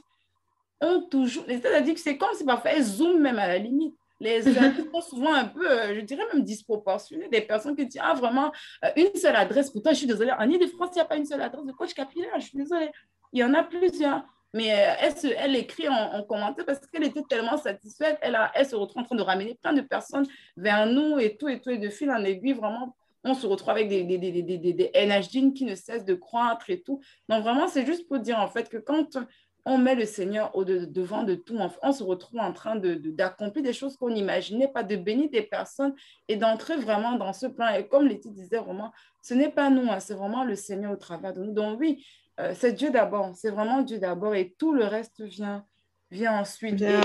[0.82, 3.96] ont toujours, c'est-à-dire que c'est comme si parfois elles zooment même à la limite.
[4.22, 7.28] Les avis sont souvent un peu, euh, je dirais même disproportionnés.
[7.28, 8.52] Des personnes qui disent, ah, vraiment,
[8.86, 9.72] euh, une seule adresse.
[9.72, 10.32] Pour toi, je suis désolée.
[10.32, 12.30] En Ile-de-France, il n'y a pas une seule adresse de coach capillaire.
[12.36, 12.92] Je suis désolée.
[13.34, 14.24] Il y en a plusieurs.
[14.54, 18.20] Mais euh, elle, elle écrit en, commentaire parce qu'elle était tellement satisfaite.
[18.22, 21.36] Elle, a, elle se retrouve en train de ramener plein de personnes vers nous et
[21.36, 21.72] tout et tout.
[21.72, 24.92] Et de fil en aiguille, vraiment, on se retrouve avec des, des, des, des, des
[24.94, 27.02] NHD qui ne cessent de croître et tout.
[27.28, 29.18] Donc, vraiment, c'est juste pour dire en fait que quand
[29.66, 33.68] on met le Seigneur au devant de tout, on, se retrouve en train d'accomplir de,
[33.68, 35.94] des choses qu'on n'imaginait pas, de bénir des personnes
[36.28, 37.70] et d'entrer vraiment dans ce plan.
[37.70, 38.92] Et comme Letty disait vraiment,
[39.22, 41.54] ce n'est pas nous, hein, c'est vraiment le Seigneur au travers de nous.
[41.54, 42.04] Donc oui,
[42.40, 45.64] euh, c'est Dieu d'abord, c'est vraiment Dieu d'abord et tout le reste vient,
[46.10, 46.82] vient ensuite.
[46.82, 46.98] et,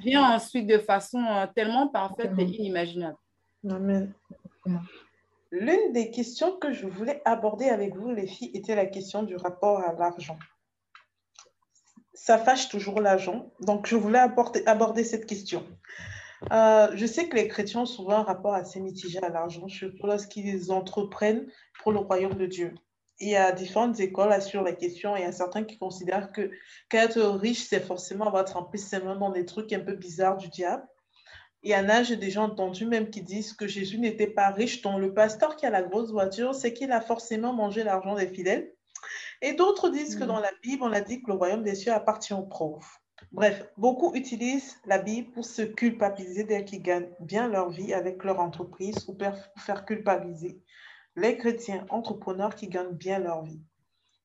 [0.00, 3.16] vient ensuite de façon euh, tellement parfaite et inimaginable.
[3.68, 4.12] Amen.
[5.50, 9.36] L'une des questions que je voulais aborder avec vous, les filles, était la question du
[9.36, 10.38] rapport à l'argent.
[12.20, 14.20] Ça fâche toujours l'argent, donc je voulais
[14.66, 15.64] aborder cette question.
[16.52, 20.06] Euh, je sais que les chrétiens ont souvent un rapport assez mitigé à l'argent, surtout
[20.06, 21.46] lorsqu'ils entreprennent
[21.82, 22.74] pour le royaume de Dieu
[23.20, 25.16] il y a différentes écoles sur la question.
[25.16, 26.50] Il y a certains qui considèrent que
[26.88, 30.86] qu'être riche, c'est forcément avoir trempé seulement dans des trucs un peu bizarres du diable.
[31.64, 34.82] Il y en a, j'ai déjà entendu même qui disent que Jésus n'était pas riche,
[34.82, 38.28] dont le pasteur qui a la grosse voiture, c'est qu'il a forcément mangé l'argent des
[38.28, 38.72] fidèles.
[39.42, 40.28] Et d'autres disent que mm.
[40.28, 43.00] dans la Bible, on a dit que le royaume des cieux appartient aux pauvres.
[43.32, 48.24] Bref, beaucoup utilisent la Bible pour se culpabiliser dès qu'ils gagnent bien leur vie avec
[48.24, 50.62] leur entreprise ou pour faire culpabiliser
[51.16, 53.60] les chrétiens entrepreneurs qui gagnent bien leur vie.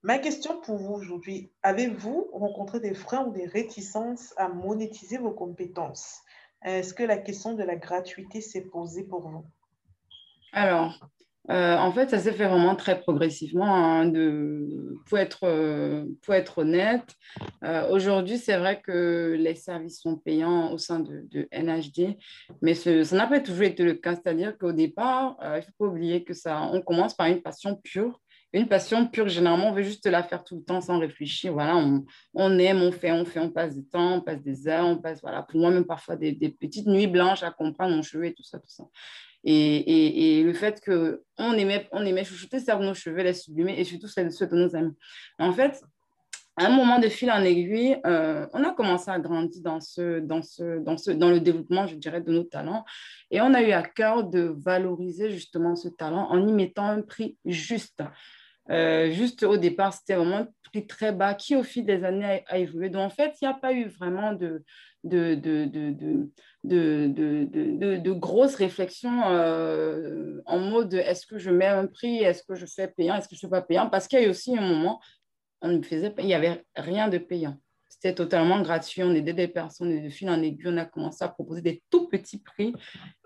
[0.03, 5.31] Ma question pour vous aujourd'hui, avez-vous rencontré des freins ou des réticences à monétiser vos
[5.31, 6.21] compétences?
[6.61, 9.45] Est-ce que la question de la gratuité s'est posée pour vous?
[10.51, 11.09] Alors,
[11.49, 13.75] euh, en fait, ça s'est fait vraiment très progressivement.
[13.75, 14.11] Hein,
[15.05, 17.15] pour, être, euh, pour être honnête,
[17.63, 22.17] euh, aujourd'hui, c'est vrai que les services sont payants au sein de, de NHD,
[22.61, 24.15] mais ça n'a pas toujours été le cas.
[24.15, 27.75] C'est-à-dire qu'au départ, il ne faut pas oublier que ça, on commence par une passion
[27.75, 28.19] pure.
[28.55, 31.53] Une passion pure, généralement, on veut juste la faire tout le temps sans réfléchir.
[31.53, 34.67] Voilà, on, on aime, on fait, on fait, on passe du temps, on passe des
[34.67, 37.95] heures, on passe, voilà, pour moi, même parfois des, des petites nuits blanches à comprendre
[37.95, 38.83] mon cheveu et tout ça, tout ça.
[39.43, 44.07] Et, le fait qu'on aimait, on aimait chouchouter certes nos cheveux, les sublimer et surtout
[44.07, 44.95] ceux de nos amis.
[45.39, 45.81] En fait,
[46.55, 50.19] à un moment de fil en aiguille, euh, on a commencé à grandir dans, ce,
[50.19, 52.85] dans, ce, dans, ce, dans le développement, je dirais, de nos talents.
[53.31, 57.01] Et on a eu à cœur de valoriser justement ce talent en y mettant un
[57.01, 58.03] prix juste.
[58.69, 62.57] Euh, juste au départ, c'était vraiment prix très bas qui, au fil des années, a,
[62.57, 62.89] évolué.
[62.89, 64.63] Donc, en fait, il n'y a pas eu vraiment de,
[68.13, 72.87] grosses réflexions euh, en mode est-ce que je mets un prix, est-ce que je fais
[72.87, 73.89] payant, est-ce que je ne fais pas payant?
[73.89, 74.99] Parce qu'il y a eu aussi un moment,
[75.61, 77.57] on ne faisait il n'y avait rien de payant.
[77.89, 79.03] C'était totalement gratuit.
[79.03, 81.83] On aidait des personnes et de fil en aiguille, on a commencé à proposer des
[81.89, 82.73] tout petits prix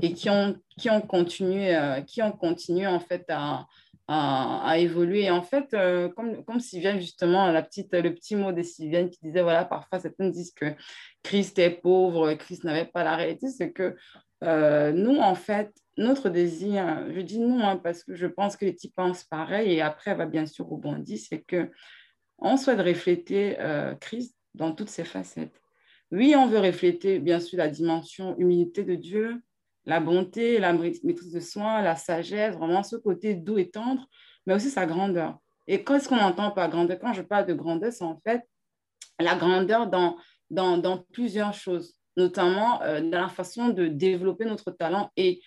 [0.02, 3.66] et qui ont, qui ont continué, euh, qui ont continué en fait à,
[4.08, 5.30] à, évoluer.
[5.30, 9.20] en fait, euh, comme, comme Sylviane, justement, la petite, le petit mot de Sylviane qui
[9.22, 10.74] disait, voilà, parfois certains disent que
[11.24, 13.96] Christ est pauvre, Christ n'avait pas la réalité, c'est que
[14.44, 18.66] euh, nous, en fait, notre désir, je dis nous, hein, parce que je pense que
[18.66, 21.70] les types pensent pareil, et après, va bien sûr rebondir, c'est que
[22.38, 25.60] on souhaite refléter euh, Christ dans toutes ses facettes.
[26.12, 29.42] Oui, on veut refléter, bien sûr, la dimension humilité de Dieu,
[29.88, 34.06] la bonté, la maîtrise de soin, la sagesse, vraiment ce côté doux et tendre,
[34.46, 35.40] mais aussi sa grandeur.
[35.66, 37.00] Et qu'est-ce qu'on entend par grandeur?
[37.00, 38.42] Quand je parle de grandeur, c'est en fait
[39.18, 45.42] la grandeur dans, plusieurs choses, notamment euh, dans la façon de développer notre talent et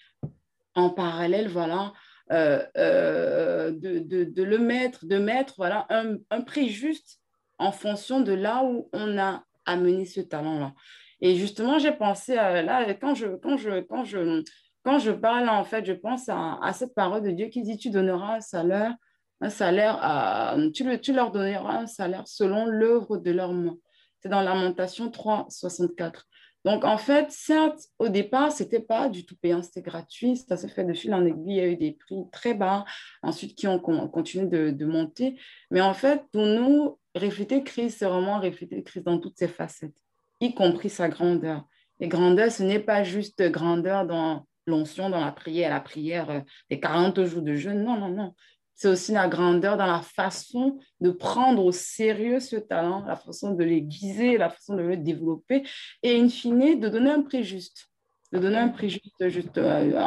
[0.74, 1.93] en parallèle, voilà,
[2.32, 7.20] euh, euh, de, le mettre, de mettre voilà, un, un prix juste
[7.59, 10.72] en fonction de là où on a amené ce talent-là.
[11.20, 14.42] Et justement, j'ai pensé à, là, quand je, quand, je, quand, je,
[14.82, 17.90] quand je parle, en fait, je pense à, cette parole de Dieu qui dit Tu
[17.90, 18.94] donneras un salaire,
[19.40, 23.76] un salaire à, tu, le, tu leur donneras un salaire selon l'œuvre de leur main.
[24.20, 26.26] C'est dans Lamentation 3, 64.
[26.66, 30.36] Donc, en fait, certes, au départ, c'était pas du tout payant, c'était gratuit.
[30.36, 31.54] Ça s'est fait de fil en aiguille.
[31.54, 32.84] Il y a eu des prix très bas,
[33.22, 35.40] ensuite qui ont continué de, de monter.
[35.70, 39.94] Mais en fait, pour nous, refléter Christ, c'est vraiment refléter Christ dans toutes ses facettes
[40.41, 41.64] y compris sa grandeur.
[42.01, 46.41] Et grandeur, ce n'est pas juste grandeur dans l'onction, dans la prière, la prière euh,
[46.70, 47.82] des 40 jours de jeûne.
[47.84, 48.34] Non, non, non.
[48.74, 53.53] C'est aussi la grandeur dans la façon de prendre au sérieux ce talent, la façon
[53.53, 55.64] de l'aiguiser, la façon de le développer
[56.03, 57.89] et, in fine, de donner un prix juste
[58.32, 59.98] de donner un prix juste, juste euh,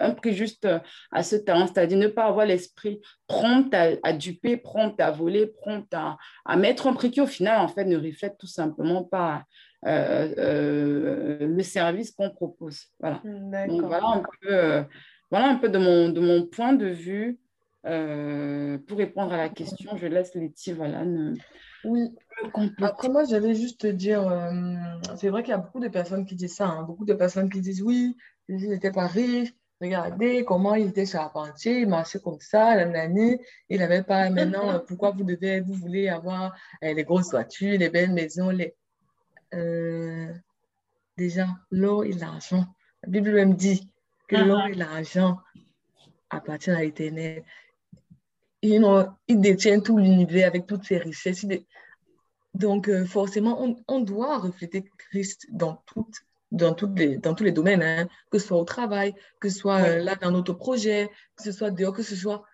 [0.00, 0.68] un, prix juste
[1.10, 5.86] à ce talent, c'est-à-dire ne pas avoir l'esprit prompt à, duper, prompt à voler, prompt
[5.94, 9.44] à, à, mettre un prix qui au final en fait ne reflète tout simplement pas
[9.84, 12.86] euh, euh, le service qu'on propose.
[13.00, 13.20] Voilà.
[13.24, 14.84] Donc, voilà un peu,
[15.30, 17.38] voilà un peu de mon, de mon point de vue
[17.86, 21.02] euh, pour répondre à la question, je laisse Letty, voilà.
[21.84, 22.14] Oui.
[22.80, 24.74] Après, moi, j'allais juste te dire, euh,
[25.16, 26.82] c'est vrai qu'il y a beaucoup de personnes qui disent ça, hein.
[26.82, 28.16] beaucoup de personnes qui disent oui,
[28.48, 33.78] il n'était pas riche, regardez comment il était charpentier, il marchait comme ça, l'année, il
[33.78, 38.12] n'avait pas maintenant, euh, pourquoi vous devez, vous voulez avoir les grosses voitures, les belles
[38.12, 38.74] maisons, les.
[41.16, 42.64] déjà, l'or et l'argent.
[43.04, 43.88] La Bible même dit
[44.28, 44.44] que ah.
[44.44, 45.38] l'or et l'argent
[46.30, 47.44] appartiennent à l'éternel
[48.62, 51.44] il détient tout l'univers avec toutes ses richesses.
[52.54, 57.52] Donc, euh, forcément, on, doit refléter Christ dans, toutes, dans, toutes les, dans tous les
[57.52, 58.08] domaines, hein.
[58.30, 61.52] que ce soit au travail, que ce soit euh, là dans notre projet, que ce
[61.52, 62.44] soit dehors, que ce soit.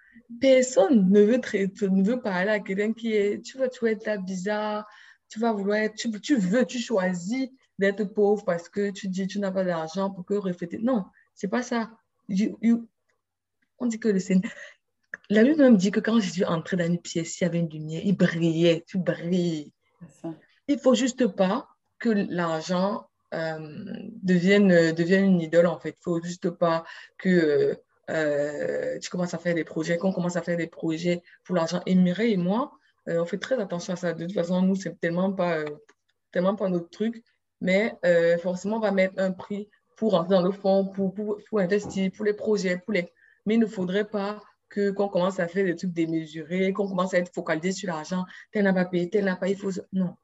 [0.40, 1.40] Personne ne veut,
[1.88, 3.42] ne veut parler à quelqu'un qui est.
[3.42, 4.86] Tu vas, tu vas être là bizarre,
[5.28, 5.94] tu vas vouloir être.
[5.94, 7.48] Tu, tu veux, tu choisis
[7.78, 10.78] d'être pauvre parce que tu dis tu n'as pas d'argent pour que refléter.
[10.78, 11.05] Non,
[11.35, 11.90] c'est pas ça.
[13.78, 14.52] on dit que le Seigneur,
[15.30, 17.68] la Bible même dit que quand Jésus entrait dans une pièce, il y avait une
[17.68, 19.72] lumière, il brillait, tu brilles.
[20.68, 21.68] Il faut juste pas
[21.98, 23.59] que l'argent euh,
[24.22, 25.97] devienne, devienne une idole, en fait.
[25.98, 26.85] Il faut juste pas
[27.18, 27.78] que
[28.10, 31.82] euh, tu commences à faire des projets, qu'on commence à faire des projets pour l'argent.
[31.86, 32.72] Et Mireille et moi,
[33.06, 34.12] on fait très attention à ça.
[34.12, 35.64] De toute façon, nous, c'est tellement pas,
[36.32, 37.22] tellement pas notre truc.
[37.60, 37.98] Mais
[38.43, 42.10] forcément, on va mettre un prix pour rentrer dans le fonds, pour, pour, pour investir,
[42.14, 43.10] pour les projets, pour les...
[43.47, 47.15] Mais il ne faudrait pas que qu'on commence à faire des trucs démesurés, qu'on commence
[47.15, 48.24] à être focalisé sur l'argent.
[48.53, 49.70] Tel n'a pas payé, tel n'a pas, il faut...
[49.93, 50.16] Non.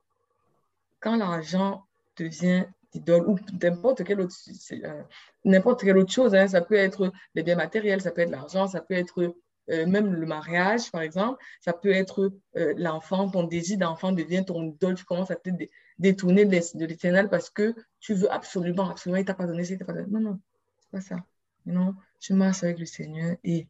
[1.01, 1.85] Quand l'argent
[2.17, 2.65] devient
[2.95, 4.35] idole ou n'importe quelle autre,
[4.73, 5.03] euh,
[5.45, 8.67] n'importe quelle autre chose, hein, ça peut être les biens matériels, ça peut être l'argent,
[8.67, 9.35] ça peut être
[9.71, 14.45] euh, même le mariage, par exemple, ça peut être euh, l'enfant, ton désir d'enfant devient
[14.47, 15.51] ton idole, tu commences à te
[15.99, 19.85] détourner de l'éternel parce que tu veux absolument, absolument, il t'a pas donné il t'a
[19.85, 20.07] pas donné.
[20.11, 20.41] Non, non,
[20.79, 21.25] c'est pas ça.
[21.67, 23.67] Non, tu marches avec le Seigneur et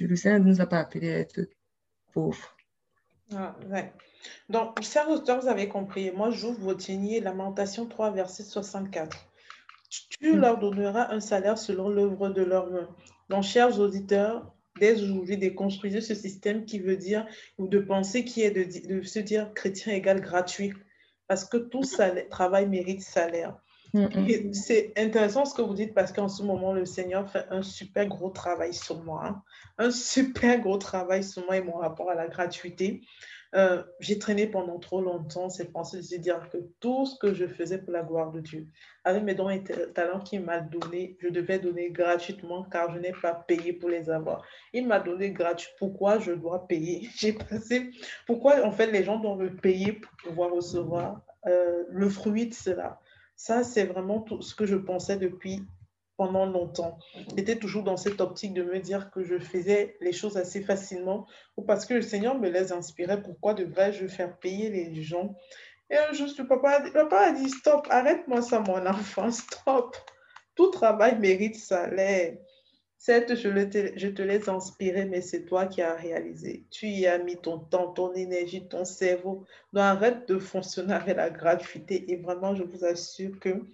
[0.00, 1.40] le Seigneur ne nous a pas appelés à être
[2.12, 2.56] pauvres.
[3.34, 3.92] Ah, ouais.
[4.48, 6.10] Donc, chers auditeurs, vous avez compris.
[6.12, 9.16] Moi, j'ouvre votre lignées, Lamentation 3, verset 64.
[9.88, 10.40] Tu mm.
[10.40, 12.88] leur donneras un salaire selon l'œuvre de leur main.
[13.28, 17.26] Donc, chers auditeurs, dès aujourd'hui, déconstruisez ce système qui veut dire,
[17.58, 20.72] ou de penser qui est de, de se dire chrétien égal gratuit.
[21.26, 21.82] Parce que tout
[22.30, 23.56] travail mérite salaire.
[23.94, 24.52] Mm, mm.
[24.54, 28.06] C'est intéressant ce que vous dites parce qu'en ce moment, le Seigneur fait un super
[28.06, 29.24] gros travail sur moi.
[29.26, 29.42] Hein.
[29.78, 33.02] Un super gros travail sur moi et mon rapport à la gratuité.
[33.54, 37.46] Euh, j'ai traîné pendant trop longtemps ces pensées de dire que tout ce que je
[37.46, 38.66] faisais pour la gloire de Dieu,
[39.04, 39.62] avec mes dons et
[39.94, 44.08] talents qu'il m'a donné, je devais donner gratuitement car je n'ai pas payé pour les
[44.08, 44.42] avoir.
[44.72, 45.68] Il m'a donné gratuit.
[45.78, 47.10] Pourquoi je dois payer?
[47.16, 47.90] J'ai passé.
[48.26, 53.01] Pourquoi en fait les gens doivent payer pour pouvoir recevoir euh, le fruit de cela?
[53.42, 55.64] Ça, c'est vraiment tout ce que je pensais depuis
[56.16, 57.00] pendant longtemps.
[57.36, 61.26] J'étais toujours dans cette optique de me dire que je faisais les choses assez facilement
[61.56, 63.20] ou parce que le Seigneur me les inspirait.
[63.20, 65.34] Pourquoi devrais-je faire payer les gens?
[65.90, 69.96] Et un jour, le papa, papa a dit, stop, arrête-moi ça, mon enfant, stop.
[70.54, 72.36] Tout travail mérite salaire.
[73.04, 76.66] Certes, je, te, je te laisse inspirer, mais c'est toi qui as réalisé.
[76.70, 79.44] Tu y as mis ton temps, ton énergie, ton cerveau.
[79.72, 82.12] Donc, arrête de fonctionner avec la gratuité.
[82.12, 83.66] Et vraiment, je vous assure que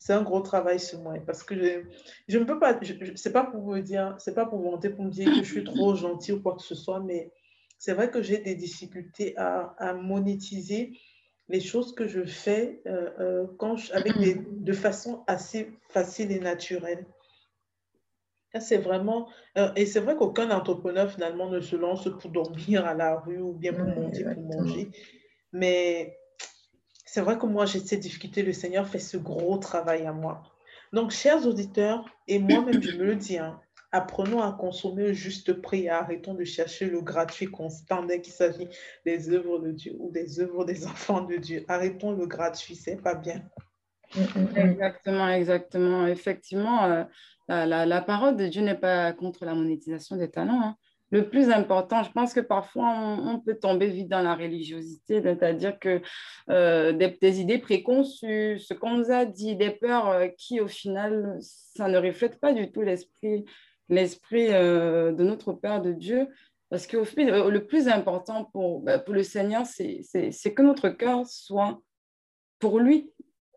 [0.00, 1.14] c'est un gros travail sur moi.
[1.24, 1.84] Parce que je,
[2.26, 2.80] je ne peux pas,
[3.14, 5.52] c'est pas pour vous dire, c'est pas pour vous monter, pour me dire que je
[5.52, 7.30] suis trop gentil ou quoi que ce soit, mais
[7.78, 10.98] c'est vrai que j'ai des difficultés à, à, monétiser
[11.48, 16.40] les choses que je fais euh, euh, quand avec des, de façon assez facile et
[16.40, 17.06] naturelle.
[18.60, 19.28] C'est vraiment,
[19.58, 23.40] euh, et c'est vrai qu'aucun entrepreneur finalement ne se lance pour dormir à la rue
[23.40, 24.90] ou bien pour manger, pour manger.
[25.52, 26.16] Mais
[27.06, 28.42] c'est vrai que moi, j'ai cette difficulté.
[28.42, 30.42] Le Seigneur fait ce gros travail à moi.
[30.92, 33.60] Donc, chers auditeurs, et moi-même, je me le dis, hein,
[33.94, 38.32] apprenons à consommer au juste prix et arrêtons de chercher le gratuit constant dès qu'il
[38.32, 38.68] s'agit
[39.06, 41.64] des œuvres de Dieu ou des œuvres des enfants de Dieu.
[41.68, 43.42] Arrêtons le gratuit, c'est pas bien.
[44.16, 44.56] Mm, mm, mm.
[44.56, 46.06] Exactement, exactement.
[46.06, 47.04] Effectivement, euh,
[47.48, 50.60] la, parole de Dieu n'est pas contre la monétisation des talents.
[50.62, 50.76] Hein.
[51.10, 55.78] Le plus important, je pense que parfois on, peut tomber vite dans la religiosité, c'est-à-dire
[55.78, 56.00] que
[56.50, 61.36] euh, des, idées préconçues, ce qu'on nous a dit, des peurs euh, qui au final,
[61.40, 63.44] ça ne reflète pas du tout l'esprit
[63.90, 66.28] l'esprit de notre Père de Dieu.
[66.70, 71.80] Parce que le plus important pour, bah, pour le Seigneur, c'est que notre cœur soit
[72.58, 73.12] pour lui,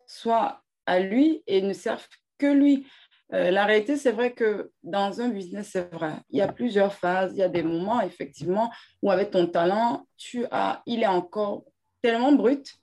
[0.05, 2.07] soit à lui et ne servent
[2.37, 2.85] que lui.
[3.33, 6.93] Euh, la réalité, c'est vrai que dans un business, c'est vrai, il y a plusieurs
[6.93, 8.71] phases, il y a des moments, effectivement,
[9.01, 11.65] où avec ton talent, tu as, il est encore
[12.01, 12.73] tellement brut,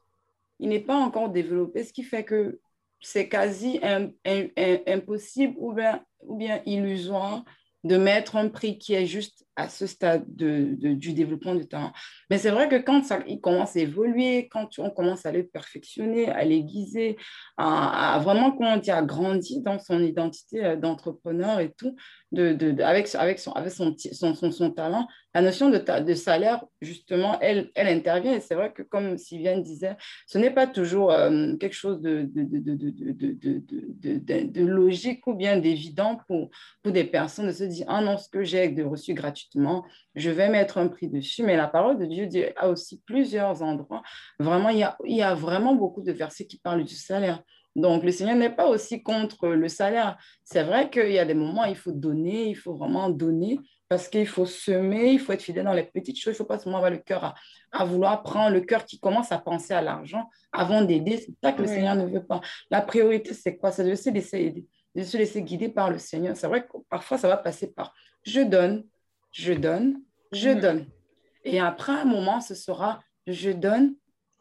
[0.60, 2.60] il n'est pas encore développé, ce qui fait que
[3.00, 3.80] c'est quasi
[4.86, 7.44] impossible ou bien, ou bien illusoire
[7.82, 11.92] de mettre un prix qui est juste à ce stade de, du développement du talent.
[12.30, 15.46] Mais c'est vrai que quand ça, il commence à évoluer, quand on commence à le
[15.46, 17.16] perfectionner, à l'aiguiser,
[17.56, 21.94] à, vraiment, comment dire, à grandir dans son identité euh, d'entrepreneur et tout,
[22.32, 23.06] de, avec,
[23.38, 28.34] son, talent, la notion de, salaire, justement, elle, intervient.
[28.34, 32.28] Et c'est vrai que, comme Sylviane disait, ce n'est pas toujours euh, quelque chose de,
[34.60, 36.50] logique ou bien d'évident pour,
[36.84, 39.14] des personnes de se dire, ah non, ce que j'ai reçu
[40.14, 41.42] je vais mettre un prix dessus.
[41.42, 44.02] Mais la parole de Dieu dit à aussi plusieurs endroits.
[44.38, 47.42] Vraiment, il y a, il y a vraiment beaucoup de versets qui parlent du salaire.
[47.76, 50.16] Donc, le Seigneur n'est pas aussi contre le salaire.
[50.44, 53.58] C'est vrai qu'il y a des moments où il faut donner, il faut vraiment donner
[53.88, 56.32] parce qu'il faut semer, il faut être fidèle dans les petites choses.
[56.32, 57.34] Il ne faut pas seulement avoir le cœur à,
[57.72, 61.18] à, vouloir prendre, le cœur qui commence à penser à l'argent avant d'aider.
[61.18, 62.40] C'est ça que le Seigneur ne veut pas.
[62.70, 63.72] La priorité, c'est quoi?
[63.72, 66.36] C'est de se laisser aider, de se laisser guider par le Seigneur.
[66.36, 67.92] C'est vrai que parfois, ça va passer par
[68.24, 68.84] je donne,
[69.34, 70.00] je donne,
[70.32, 70.60] je mhm.
[70.60, 70.86] donne.
[71.44, 73.94] Et après un moment, ce sera je donne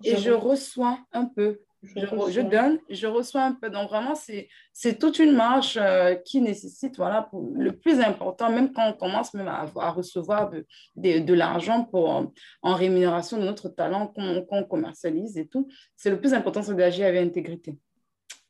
[0.04, 1.62] et je, reçois un peu.
[1.82, 3.70] je, donne, je reçois un peu.
[3.70, 8.90] Donc, vraiment, c'est toute une marche euh, qui nécessite, voilà, le plus important, même quand
[8.90, 10.66] on commence même à, recevoir de,
[10.96, 16.34] de, l'argent pour, en rémunération de notre talent qu'on commercialise et tout, c'est le plus
[16.34, 17.78] important, c'est d'agir avec intégrité.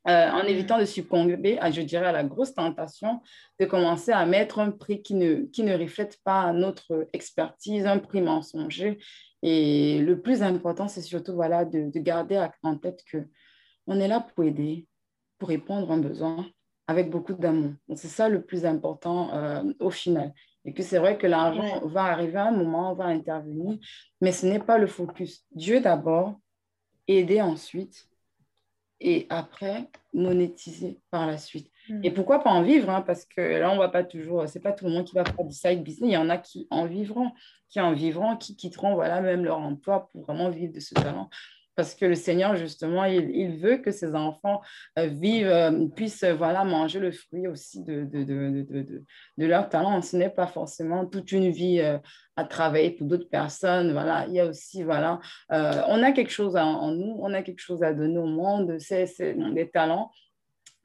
[0.07, 3.21] Euh, en évitant de succomber, à, je dirais, à la grosse tentation
[3.59, 7.99] de commencer à mettre un prix qui ne, qui ne reflète pas notre expertise, un
[7.99, 8.99] prix mensonger
[9.43, 13.27] et le plus important, c'est surtout voilà, de, garder en tête que
[13.87, 14.87] on est là pour aider,
[15.37, 16.47] pour répondre à un besoin
[16.87, 17.73] avec beaucoup d'amour.
[17.95, 20.33] C'est ça le plus important euh, au final.
[20.63, 23.77] Et que c'est vrai que l'argent va arriver à un moment, va intervenir,
[24.21, 25.43] mais ce n'est pas le focus.
[25.51, 26.39] Dieu d'abord,
[27.09, 28.07] aider ensuite,
[29.03, 31.69] et après monétiser par la suite.
[31.89, 31.99] Hmm.
[32.03, 34.71] Et pourquoi pas en vivre hein, Parce que là, on va pas toujours, c'est pas
[34.71, 36.09] tout le monde qui va faire du side business.
[36.09, 37.31] Il y en a qui en vivront,
[37.69, 41.29] qui en vivront, qui quitteront voilà, même leur emploi pour vraiment vivre de ce talent
[41.75, 44.61] parce que le Seigneur, justement, il, veut que ses enfants
[44.99, 49.03] euh, vivent, euh, puissent voilà, manger le fruit aussi de, de, de,
[49.37, 50.01] de leur talent.
[50.01, 51.97] Ce n'est pas forcément toute une vie euh,
[52.35, 53.91] à travailler pour d'autres personnes.
[53.91, 55.19] Voilà, il y a aussi, voilà,
[55.49, 59.07] on a quelque chose en, nous, on a quelque chose à donner au monde, c'est
[59.53, 60.11] des talents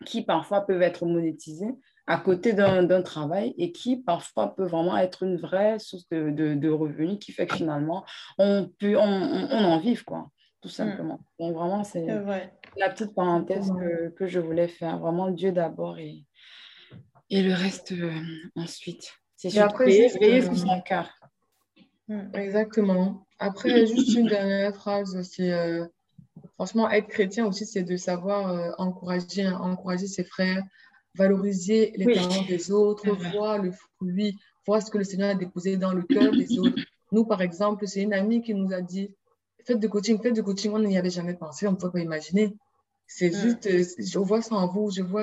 [0.04, 1.74] qui parfois peuvent être monétisés
[2.06, 7.18] à côté d'un travail et qui parfois peut vraiment être une vraie source de, revenus
[7.18, 8.04] qui fait que finalement
[8.38, 10.04] on, peut, on, on en vive.
[10.04, 10.30] Quoi
[10.60, 10.72] tout mm.
[10.72, 11.20] simplement.
[11.38, 12.06] Donc vraiment, c'est
[12.76, 14.98] la petite parenthèse que, que, je voulais faire.
[14.98, 16.24] Vraiment Dieu d'abord et,
[17.30, 18.12] et le reste euh,
[18.56, 19.12] ensuite.
[19.36, 21.08] C'est surtout veiller sur son cœur.
[22.08, 22.34] Mm.
[22.34, 23.26] Exactement.
[23.38, 25.86] Après, juste une dernière phrase, c'est euh,
[26.54, 30.62] franchement, être chrétien aussi, c'est de savoir euh, encourager, encourager ses frères,
[31.14, 34.36] valoriser les talents des autres, voir le fruit,
[34.66, 36.78] voir ce que le Seigneur a déposé dans le cœur des autres.
[37.12, 39.10] Nous, par exemple, c'est une amie qui nous a dit,
[39.64, 42.00] faites de coaching, faites de coaching, on n'y avait jamais pensé, on ne peut pas
[42.00, 42.54] imaginer.
[43.06, 43.40] C'est mm.
[43.40, 45.22] juste, euh, je vois ça en vous, je vois.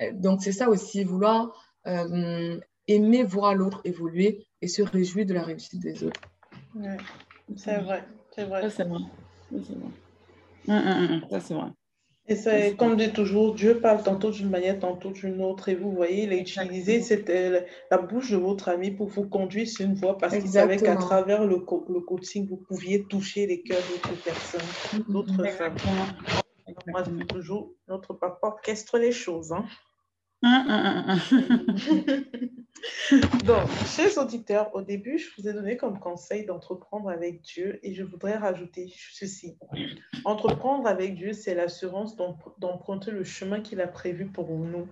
[0.00, 1.52] Euh, donc, c'est ça aussi, vouloir
[1.86, 6.20] euh, aimer voir l'autre évoluer et se réjouir de la réussite des autres.
[7.56, 8.04] c'est vrai,
[8.34, 8.62] c'est vrai.
[8.62, 9.00] Ça, c'est vrai.
[10.66, 11.70] Mm, mm, ça, c'est vrai.
[12.28, 15.68] Et c'est comme dit toujours, Dieu parle tantôt d'une manière, tantôt d'une autre.
[15.68, 17.30] Et vous voyez, il a utilisé cette,
[17.90, 20.96] la bouche de votre ami pour vous conduire sur une voie parce qu'il savait qu'à
[20.96, 25.12] travers le, le, coaching, vous pouviez toucher les cœurs d'autres personnes, mm-hmm.
[25.12, 25.76] d'autres femmes.
[26.86, 29.52] Moi, je toujours, notre papa orchestre les choses.
[29.52, 29.66] Hein.
[33.44, 37.94] Donc, chers auditeurs, au début, je vous ai donné comme conseil d'entreprendre avec Dieu et
[37.94, 39.56] je voudrais rajouter ceci.
[40.24, 42.16] Entreprendre avec Dieu, c'est l'assurance
[42.58, 44.88] d'emprunter le chemin qu'il a prévu pour nous.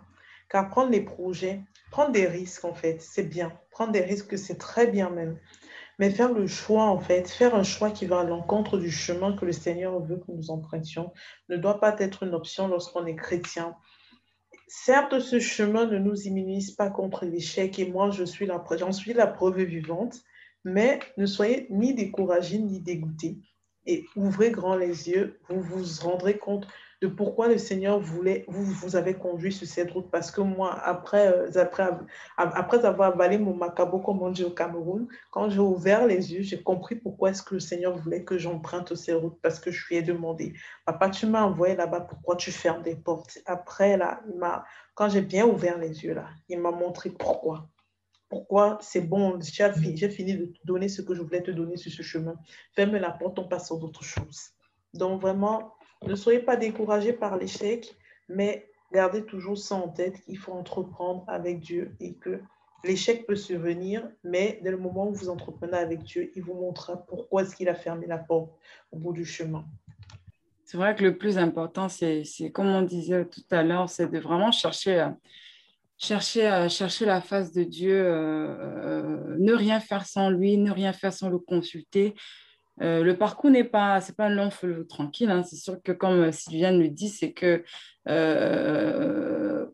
[0.48, 3.52] Car prendre les projets, prendre des risques, en fait, c'est bien.
[3.70, 5.38] Prendre des risques, c'est très bien même.
[5.98, 9.36] Mais faire le choix, en fait, faire un choix qui va à l'encontre du chemin
[9.36, 11.12] que le Seigneur veut que nous empruntions,
[11.48, 13.76] ne doit pas être une option lorsqu'on est chrétien.
[14.72, 19.12] Certes, ce chemin ne nous immunise pas contre l'échec et moi, je suis j'en suis
[19.12, 20.22] la preuve vivante,
[20.62, 23.38] mais ne soyez ni découragés ni dégoûtés
[23.86, 26.68] et ouvrez grand les yeux, vous vous rendrez compte
[27.00, 30.10] de pourquoi le Seigneur voulait, vous, vous avez conduit sur cette route.
[30.10, 31.64] Parce que moi, après, euh,
[32.36, 36.42] après, avoir avalé mon macabo, comme on dit au Cameroun, quand j'ai ouvert les yeux,
[36.42, 39.38] j'ai compris pourquoi est-ce que le Seigneur voulait que j'emprunte ces routes.
[39.40, 40.52] Parce que je lui ai demandé,
[40.84, 43.38] papa, tu m'as envoyé là-bas, pourquoi tu fermes des portes?
[43.46, 44.20] Après, là,
[44.94, 47.68] quand j'ai bien ouvert les yeux, là, il m'a montré pourquoi
[48.28, 51.90] pourquoi c'est bon, j'ai fini, de te donner ce que je voulais te donner sur
[51.90, 52.36] ce chemin.
[52.76, 54.52] Ferme la porte, on passe à d'autres choses.
[54.94, 55.74] Donc vraiment,
[56.06, 57.96] ne soyez pas découragés par l'échec,
[58.28, 62.40] mais gardez toujours ça en tête qu'il faut entreprendre avec Dieu et que
[62.84, 66.96] l'échec peut survenir, mais dès le moment où vous entreprenez avec Dieu, il vous montrera
[66.96, 68.52] pourquoi est-ce qu'il a fermé la porte
[68.90, 69.64] au bout du chemin.
[70.64, 72.22] C'est vrai que le plus important, c'est
[72.54, 75.08] comme on disait tout à l'heure, c'est de vraiment chercher,
[75.98, 80.92] chercher, chercher la face de Dieu, euh, euh, ne rien faire sans lui, ne rien
[80.92, 82.14] faire sans le consulter,
[82.82, 85.30] euh, le parcours n'est pas, c'est pas un long feu tranquille.
[85.30, 85.42] Hein.
[85.42, 87.64] C'est sûr que comme Sylviane le dit, c'est que
[88.08, 89.66] euh,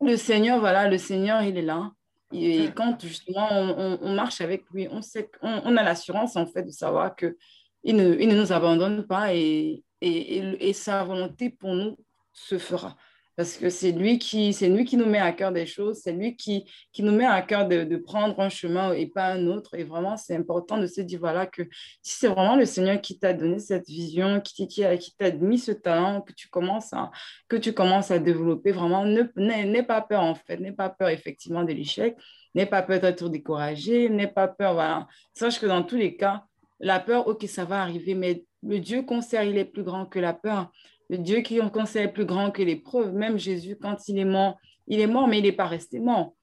[0.00, 1.92] le Seigneur, voilà, le Seigneur, il est là.
[2.32, 7.16] Et quand justement on, marche avec lui, on sait a l'assurance en fait de savoir
[7.16, 7.36] que
[7.82, 11.96] il ne, il ne nous abandonne pas et, et, et sa volonté pour nous
[12.32, 12.96] se fera
[13.40, 14.52] parce que c'est lui qui
[14.98, 16.66] nous met à cœur des choses, c'est lui qui,
[16.98, 19.76] nous met à cœur de, prendre un chemin et pas un autre.
[19.76, 21.62] Et vraiment, c'est important de se dire voilà que
[22.02, 26.20] si c'est vraiment le Seigneur qui t'a donné cette vision, qui t'a mis ce talent,
[26.20, 27.10] que tu commences à
[27.48, 31.64] que tu commences à développer, vraiment, n'aie pas peur en fait, n'aie pas peur effectivement
[31.64, 32.18] de l'échec,
[32.54, 35.08] n'aie pas peur d'être découragé, n'aie pas peur voilà.
[35.32, 36.44] Sache que dans tous les cas
[36.78, 40.04] la peur, ok, ça va arriver, mais le Dieu qu'on sert, il est plus grand
[40.04, 40.70] que la peur.
[41.10, 43.12] Le Dieu qui qu'on sert est plus grand que l'épreuve.
[43.12, 44.56] Même Jésus, quand il est mort,
[44.86, 46.34] il est mort, mais il n'est pas resté mort.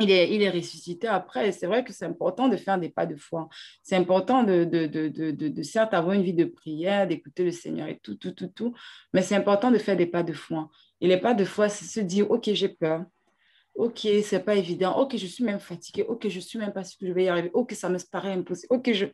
[0.00, 1.52] Il est, il est ressuscité après.
[1.52, 3.50] C'est vrai que c'est important de faire des pas de foi.
[3.82, 7.50] C'est important de, de, de, de, de certes avoir une vie de prière, d'écouter le
[7.50, 8.72] Seigneur et tout, tout, tout, tout.
[9.12, 10.70] Mais c'est important de faire des pas de foi.
[11.02, 13.04] Et les pas de foi, c'est se dire, OK, j'ai peur.
[13.74, 14.96] Ok, c'est pas évident.
[14.98, 16.06] Ok, je suis même fatiguée.
[16.08, 17.50] Ok, je suis même pas sûre que je vais y arriver.
[17.52, 18.68] Ok, ça me paraît impossible.
[18.70, 19.04] Ok, je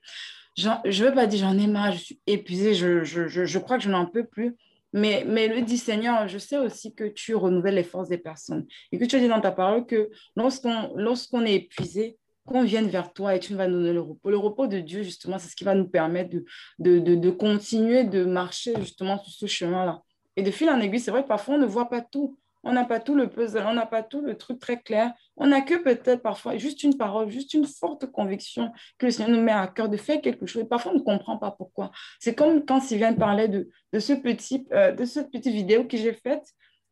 [0.57, 3.85] je veux pas dire j'en ai marre, je suis épuisée, je, je, je crois que
[3.85, 4.57] je n'en peux plus.
[4.93, 8.67] Mais, mais le dit Seigneur, je sais aussi que tu renouvelles les forces des personnes
[8.93, 12.89] et que tu as dit dans ta parole que lorsqu'on lorsqu'on est épuisé, qu'on vienne
[12.89, 14.31] vers toi et tu vas donner le repos.
[14.31, 16.45] Le repos de Dieu, justement, c'est ce qui va nous permettre de,
[16.79, 20.01] de, de, de continuer de marcher justement sur ce chemin-là.
[20.37, 22.39] Et de fil en aiguille, c'est vrai que parfois on ne voit pas tout.
[22.69, 25.13] On n'a pas tout le puzzle, on n'a pas tout le truc très clair.
[25.37, 29.37] On n'a que peut-être parfois juste une parole, juste une forte conviction que le Seigneur
[29.37, 30.67] nous met à cœur de faire quelque chose.
[30.69, 31.93] Parfois, on ne comprend pas pourquoi.
[32.19, 35.97] C'est comme quand Sylvain parlait de, de, ce petit, euh, de cette petite vidéo que
[35.97, 36.45] j'ai faite,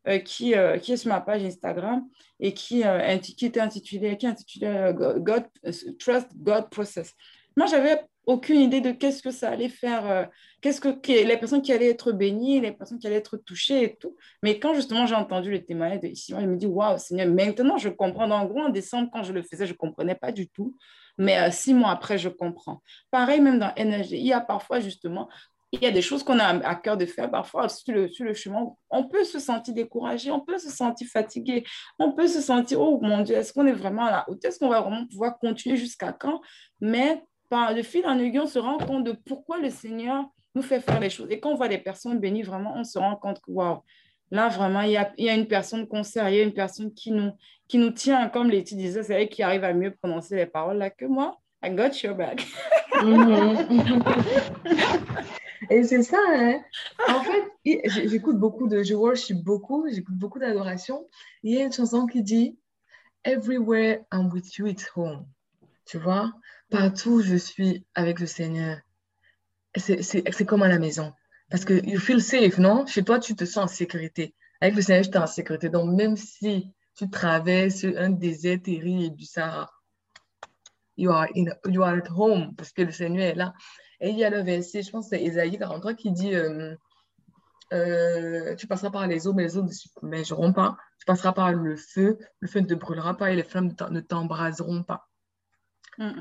[0.07, 2.05] euh, qui, euh, qui est sur ma page Instagram
[2.39, 2.85] et qui,
[3.37, 5.45] qui était intitulée, God,
[5.99, 7.13] Trust God Process.
[7.57, 10.25] Moi, j'avais aucune idée de qu'est-ce que ça allait faire, euh,
[10.61, 13.97] qu'est-ce que les personnes qui allaient être bénies, les personnes qui allaient être touchées et
[13.97, 14.17] tout.
[14.43, 17.79] Mais quand justement j'ai entendu le témoignage de ici, je me dis waouh, Seigneur, maintenant
[17.79, 18.31] je comprends.
[18.31, 20.75] En gros, en décembre, quand je le faisais, je ne comprenais pas du tout.
[21.19, 22.83] Mais euh, six mois après, je comprends.
[23.11, 25.29] Pareil, même dans énergie, il y a parfois justement
[25.75, 27.31] il y a des choses qu'on a à cœur de faire.
[27.31, 31.09] Parfois, sur le, sur le, chemin, on peut se sentir découragé, on peut se sentir
[31.09, 31.65] fatigué,
[31.99, 34.81] on peut se sentir, oh mon Dieu, est-ce qu'on est vraiment là Est-ce qu'on va
[34.81, 36.41] vraiment pouvoir continuer jusqu'à quand?
[36.81, 40.81] Mais de fil en aiguille, on se rend compte de pourquoi le Seigneur nous fait
[40.81, 41.31] faire les choses.
[41.31, 43.83] Et quand on voit des personnes bénies, vraiment, on se rend compte que, waouh,
[44.31, 47.33] là, vraiment, il y a, il y a une personne a une personne qui nous,
[47.69, 50.79] qui nous tient, comme Letty disait, c'est elle qui arrive à mieux prononcer les paroles
[50.79, 51.39] là que moi.
[51.65, 52.47] I got your back.
[55.71, 56.61] Et c'est ça, hein.
[57.09, 57.45] En fait,
[58.07, 61.09] j'écoute beaucoup de, je worship beaucoup, j'écoute beaucoup d'adoration.
[61.43, 62.59] Il y a une chanson qui dit
[63.25, 65.27] Everywhere I'm with you, it's home.
[65.87, 66.33] Tu vois,
[66.75, 68.79] partout je suis avec le Seigneur.
[69.77, 71.13] C'est comme à la maison.
[71.51, 72.87] Parce que you feel safe, non?
[72.87, 74.35] Chez toi, tu te sens en sécurité.
[74.61, 75.69] Avec le Seigneur, tu es en sécurité.
[75.69, 79.71] Donc, même si tu traverses un désert terrible du Sahara,
[80.97, 83.55] you are, in, you are at home parce que le Seigneur est là.
[84.01, 86.75] Et il y a le verset, je pense que c'est Ésaïe 43 qui dit euh,
[87.73, 90.77] euh, Tu passeras par les eaux, mais les eaux ne submergeront pas.
[90.99, 94.01] Tu passeras par le feu, le feu ne te brûlera pas et les flammes ne
[94.01, 95.09] t'embraseront pas.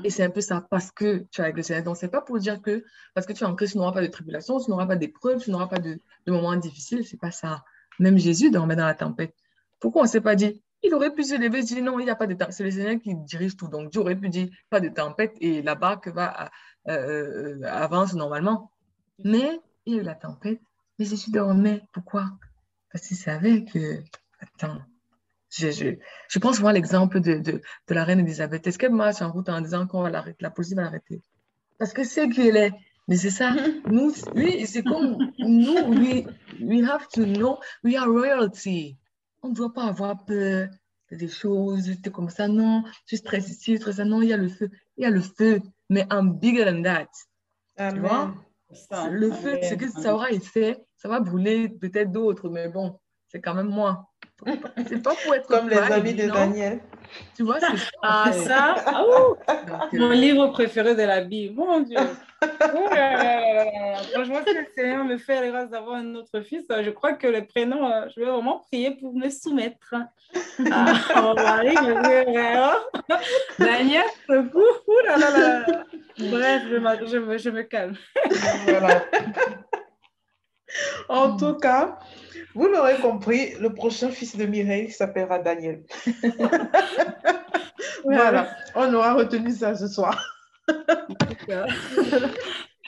[0.04, 1.84] Et c'est un peu ça, parce que tu es avec le Seigneur.
[1.84, 2.84] Donc, c'est pas pour dire que
[3.14, 5.42] parce que tu es en Christ, tu n'auras pas de tribulation, tu n'auras pas d'épreuves,
[5.42, 7.04] tu n'auras pas de, de, moments difficiles.
[7.06, 7.64] C'est pas ça.
[7.98, 9.34] Même Jésus dormait dans la tempête.
[9.80, 11.58] Pourquoi on ne s'est pas dit Il aurait pu se lever?
[11.58, 12.54] Et dire non, il n'y a pas de tempête.
[12.54, 13.68] C'est le Seigneur qui dirige tout.
[13.68, 16.50] Donc, Dieu aurait pu dire pas de tempête et la barque va
[16.88, 18.70] euh, euh avance normalement.
[19.24, 20.60] Mais il y a eu la tempête.
[20.98, 21.82] Mais Jésus dormait.
[21.92, 22.30] Pourquoi?
[22.92, 24.02] Parce qu'il savait que.
[24.40, 24.78] Attends,
[25.56, 25.86] je, je,
[26.28, 27.52] je pense voir l'exemple de, de,
[27.88, 28.66] de, la reine Elisabeth.
[28.66, 31.22] Est-ce qu'elle marche en route en disant qu'on va l'arrêter, la police va l'arrêter?
[31.78, 32.72] Parce que c'est qu'il est.
[33.06, 33.54] Mais c'est ça.
[33.86, 36.24] Nous, oui, c'est comme nous, we,
[36.60, 38.96] we have to know, we are royalty.
[39.42, 40.68] On ne doit pas avoir peur
[41.10, 42.48] des choses, comme ça.
[42.48, 44.04] Non, je stresse ici, je stresse ça.
[44.04, 44.70] Non, il y a le feu.
[44.96, 45.60] Il y a le feu.
[45.90, 47.90] Mais I'm bigger than that.
[47.92, 48.34] Tu vois?
[49.10, 50.82] Le feu, c'est que ça aura effet.
[50.96, 52.98] Ça va brûler peut-être d'autres, mais bon,
[53.28, 54.10] c'est quand même moi.
[54.88, 56.80] C'est pas pour être comme les amis de Daniel.
[57.36, 57.90] Tu vois, c'est ça.
[58.02, 58.74] Ah, ça?
[58.86, 60.14] Ah, Donc, Mon euh...
[60.14, 61.98] livre préféré de la Bible, mon Dieu.
[64.12, 67.26] Franchement, si le Seigneur me fait la grâce d'avoir un autre fils, je crois que
[67.26, 69.94] le prénom, euh, je vais vraiment prier pour me soumettre.
[70.70, 71.74] Ah, mon mari,
[73.58, 75.84] Daniel, coucou, là, là, là.
[76.18, 77.96] Bref, je, je, me, je me calme.
[78.66, 79.04] Voilà.
[81.08, 81.98] En tout cas,
[82.54, 85.84] vous l'aurez compris, le prochain fils de Mireille s'appellera Daniel.
[88.04, 90.24] voilà, on aura retenu ça ce soir.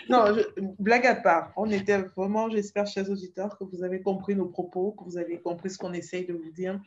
[0.08, 0.36] non,
[0.78, 4.92] blague à part, on était vraiment, j'espère, chers auditeurs, que vous avez compris nos propos,
[4.92, 6.80] que vous avez compris ce qu'on essaye de vous dire.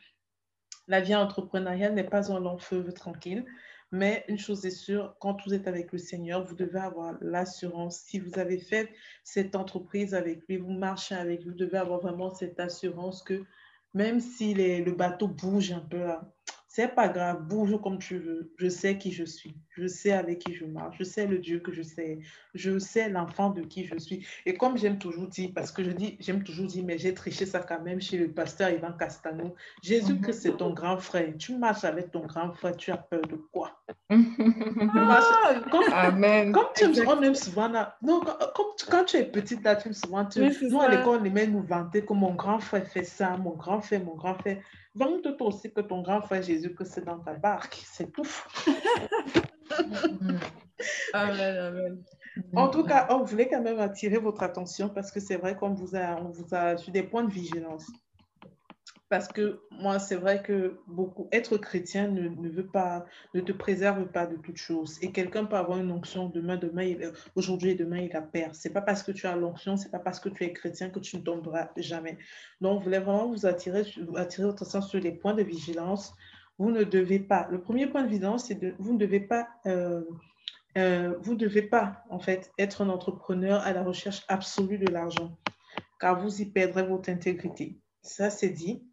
[0.88, 3.44] La vie entrepreneuriale n'est pas un long feu tranquille.
[3.92, 7.98] Mais une chose est sûre, quand vous êtes avec le Seigneur, vous devez avoir l'assurance.
[7.98, 8.90] Si vous avez fait
[9.24, 13.44] cette entreprise avec lui, vous marchez avec lui, vous devez avoir vraiment cette assurance que
[13.92, 16.06] même si le bateau bouge un peu,
[16.68, 18.52] c'est pas grave, bouge comme tu veux.
[18.58, 19.56] Je sais qui je suis.
[19.80, 20.96] Je sais avec qui je marche.
[20.98, 22.18] Je sais le Dieu que je sais.
[22.54, 24.26] Je sais l'enfant de qui je suis.
[24.44, 27.46] Et comme j'aime toujours dire, parce que je dis, j'aime toujours dire, mais j'ai triché
[27.46, 29.54] ça quand même chez le pasteur Ivan Castano.
[29.82, 31.32] Jésus, que c'est ton grand frère.
[31.38, 33.80] Tu marches avec ton grand frère, tu as peur de quoi?
[34.10, 36.52] ah, comme, Amen.
[36.52, 37.70] Comme tu me vois même souvent,
[38.02, 41.24] non, comme, quand tu es petite, là, tu me souvent, tu, nous à l'école, on
[41.24, 44.58] aimait nous vanter que mon grand frère fait ça, mon grand frère, mon grand frère.
[44.94, 47.80] Vante-toi aussi que ton grand frère Jésus, que c'est dans ta barque.
[47.84, 48.28] C'est tout.
[52.54, 55.74] En tout cas, on voulait quand même attirer votre attention parce que c'est vrai qu'on
[55.74, 57.86] vous a, on vous a sur des points de vigilance.
[59.08, 63.50] Parce que moi, c'est vrai que beaucoup, être chrétien ne, ne, veut pas, ne te
[63.50, 64.98] préserve pas de toutes choses.
[65.02, 66.94] Et quelqu'un peut avoir une onction demain, demain,
[67.34, 68.54] aujourd'hui et demain, il la perd.
[68.54, 71.00] C'est pas parce que tu as l'onction, c'est pas parce que tu es chrétien que
[71.00, 72.18] tu ne tomberas jamais.
[72.60, 73.82] Donc, je voulais vraiment vous attirer,
[74.14, 76.14] attirer votre attention sur les points de vigilance.
[76.60, 77.48] Vous ne devez pas.
[77.50, 80.02] Le premier point de vigilance, c'est de, vous ne devez pas, euh,
[80.76, 85.38] euh, vous devez pas, en fait, être un entrepreneur à la recherche absolue de l'argent,
[85.98, 87.78] car vous y perdrez votre intégrité.
[88.02, 88.84] Ça, c'est dit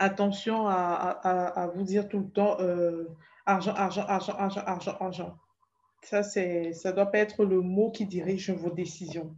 [0.00, 3.04] attention à, vous dire tout le temps euh,
[3.46, 5.38] argent, argent, argent, argent, argent, argent.
[6.02, 9.36] Ça, c'est, ça doit pas être le mot qui dirige vos décisions.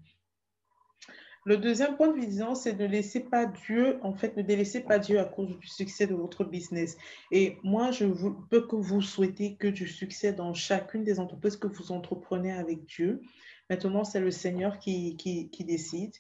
[1.47, 4.81] Le deuxième point de vision, c'est de ne laisser pas Dieu, en fait, ne délaissez
[4.81, 6.97] pas Dieu à cause du succès de votre business.
[7.31, 8.07] Et moi, je
[8.49, 12.87] peux que vous souhaitez que du succès dans chacune des entreprises que vous entreprenez avec
[12.87, 13.21] Dieu.
[13.69, 16.15] Maintenant, c'est le Seigneur qui, qui, qui décide.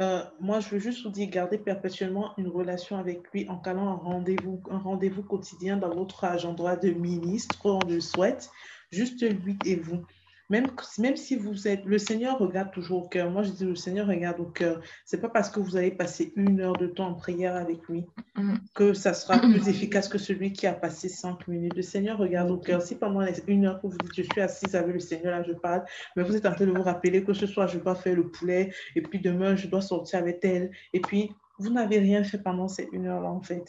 [0.00, 3.88] Euh, moi, je veux juste vous dire, gardez perpétuellement une relation avec lui en calant
[3.88, 8.50] un rendez-vous, un rendez-vous quotidien dans votre agenda de ministre, on le souhaite,
[8.90, 10.04] juste lui et vous.
[10.50, 10.66] Même,
[10.98, 13.30] même si vous êtes, le Seigneur regarde toujours au cœur.
[13.30, 14.80] Moi, je dis, le Seigneur regarde au cœur.
[15.04, 18.04] C'est pas parce que vous avez passé une heure de temps en prière avec lui
[18.36, 18.56] mm.
[18.74, 21.74] que ça sera plus efficace que celui qui a passé cinq minutes.
[21.74, 22.82] Le Seigneur regarde au cœur.
[22.82, 25.52] Si pendant une heure que vous dites, je suis assise avec le Seigneur, là, je
[25.52, 25.84] parle,
[26.16, 28.28] mais vous êtes en train de vous rappeler que ce soir, je dois faire le
[28.30, 32.38] poulet, et puis demain, je dois sortir avec elle, et puis vous n'avez rien fait
[32.38, 33.64] pendant ces une heure-là, en fait.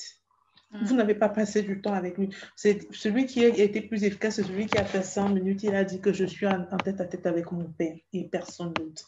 [0.84, 0.97] Vous mm.
[0.97, 2.30] n'avez pas passé du temps avec lui.
[2.56, 5.64] C'est celui qui a été plus efficace, c'est celui qui a fait 100 minutes.
[5.64, 8.73] Il a dit que je suis en, tête à tête avec mon Père et personne
[8.73, 9.07] d'autre.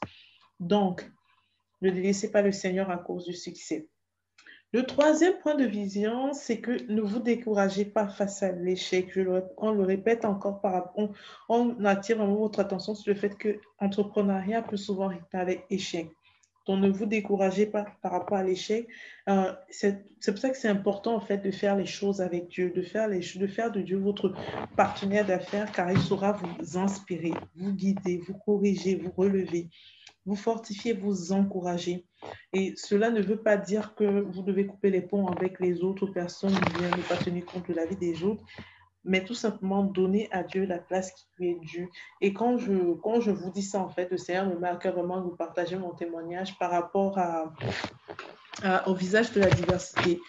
[0.59, 1.09] Donc,
[1.81, 3.87] ne laissez pas le Seigneur à cause du succès.
[4.73, 9.17] Le troisième point de vision, c'est que ne vous découragez pas face à l'échec.
[9.57, 11.13] on le répète encore par rapport,
[11.47, 16.09] on, attire vraiment votre attention sur le fait que l'entrepreneuriat peut souvent avec échec.
[16.67, 18.87] Donc, ne vous découragez pas par rapport à l'échec.
[19.29, 22.81] Euh, c'est pour ça que c'est important, fait, de faire les choses avec Dieu, de
[22.81, 24.33] faire, de Dieu votre
[24.75, 29.69] partenaire d'affaires, car il saura vous inspirer, vous guider, vous corriger, vous relever,
[30.25, 32.05] vous fortifier, vous encourager.
[32.51, 36.07] Et cela ne veut pas dire que vous devez couper les ponts avec les autres
[36.07, 38.43] personnes, bien ne pas tenir compte de la vie des autres,
[39.07, 41.89] mais tout simplement donner à Dieu la place qui lui est due.
[42.21, 45.17] Et quand je, quand je vous dis ça, en fait, le Seigneur me marque vraiment
[45.17, 47.53] de vous partager mon témoignage par rapport à,
[48.85, 50.19] au visage de la diversité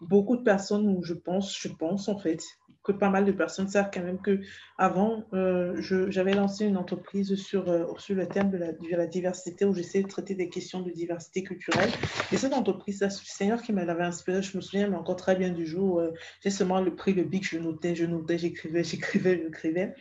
[0.00, 2.42] beaucoup de personnes, je pense, je pense en fait,
[2.82, 4.40] que pas mal de personnes savent quand même que
[4.78, 9.06] avant, euh, j'avais lancé une entreprise sur, euh, sur le thème de la, de la
[9.06, 11.90] diversité où j'essayais de traiter des questions de diversité culturelle.
[12.32, 14.42] Et cette entreprise, c'est le Seigneur qui m'avait inspiré.
[14.42, 16.12] Je me souviens encore très bien du jour euh,
[16.42, 19.94] j'ai seulement le prix le bic, je notais, je notais, j'écrivais, j'écrivais, j'écrivais.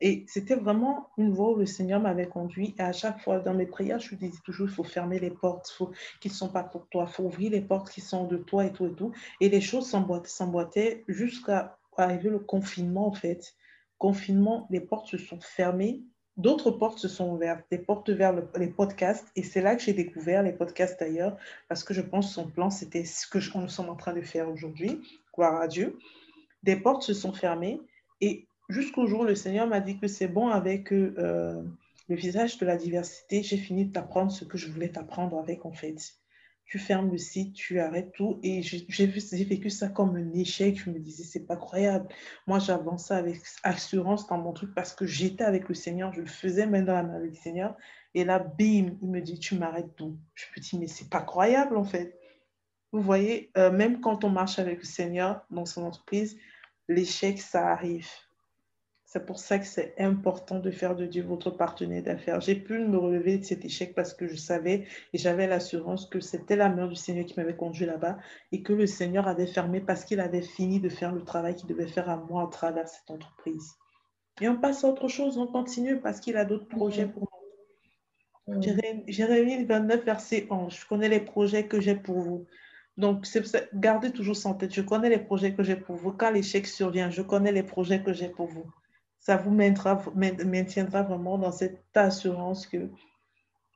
[0.00, 2.74] Et c'était vraiment une voie où le Seigneur m'avait conduit.
[2.78, 5.68] Et à chaque fois, dans mes prières, je disais toujours, il faut fermer les portes
[5.70, 7.06] faut, qui ne sont pas pour toi.
[7.08, 9.12] Il faut ouvrir les portes qui sont de toi et tout et tout.
[9.40, 13.54] Et les choses s'emboîtaient jusqu'à arriver le confinement, en fait.
[13.98, 16.02] Confinement, les portes se sont fermées.
[16.36, 19.28] D'autres portes se sont ouvertes, des portes vers les podcasts.
[19.36, 21.36] Et c'est là que j'ai découvert les podcasts d'ailleurs,
[21.68, 24.20] parce que je pense que son plan, c'était ce que nous sommes en train de
[24.20, 25.00] faire aujourd'hui.
[25.32, 25.96] Gloire à Dieu.
[26.64, 27.80] Des portes se sont fermées.
[28.20, 31.62] Et jusqu'au jour le Seigneur m'a dit que c'est bon avec euh,
[32.08, 35.64] le visage de la diversité, j'ai fini de t'apprendre ce que je voulais t'apprendre avec
[35.64, 36.14] en fait.
[36.66, 38.40] Tu fermes le site, tu arrêtes tout.
[38.42, 40.78] Et j'ai vécu ça comme un échec.
[40.78, 42.08] Je me disais, c'est pas croyable.
[42.46, 46.12] Moi, j'avançais avec assurance dans mon truc parce que j'étais avec le Seigneur.
[46.12, 47.76] Je le faisais même dans la main avec le Seigneur.
[48.14, 50.16] Et là, bim, il me dit, tu m'arrêtes tout.
[50.34, 52.18] Je me dis, mais c'est pas croyable en fait.
[52.92, 56.38] Vous voyez, euh, même quand on marche avec le Seigneur dans son entreprise,
[56.88, 58.08] l'échec, ça arrive.
[59.14, 62.40] C'est pour ça que c'est important de faire de Dieu votre partenaire d'affaires.
[62.40, 66.18] J'ai pu me relever de cet échec parce que je savais et j'avais l'assurance que
[66.18, 68.18] c'était la main du Seigneur qui m'avait conduit là-bas
[68.50, 71.68] et que le Seigneur avait fermé parce qu'il avait fini de faire le travail qu'il
[71.68, 73.74] devait faire à moi à travers cette entreprise.
[74.40, 77.28] Et on passe à autre chose, on continue parce qu'il a d'autres projets pour
[78.48, 78.62] nous.
[79.06, 80.74] Jérémie 29, verset 11.
[80.74, 82.46] Je connais les projets que j'ai pour vous.
[82.96, 83.28] Donc,
[83.74, 84.74] gardez toujours ça en tête.
[84.74, 86.10] Je connais les projets que j'ai pour vous.
[86.10, 88.66] Quand l'échec survient, je connais les projets que j'ai pour vous
[89.24, 92.90] ça vous maintiendra, vraiment dans cette assurance que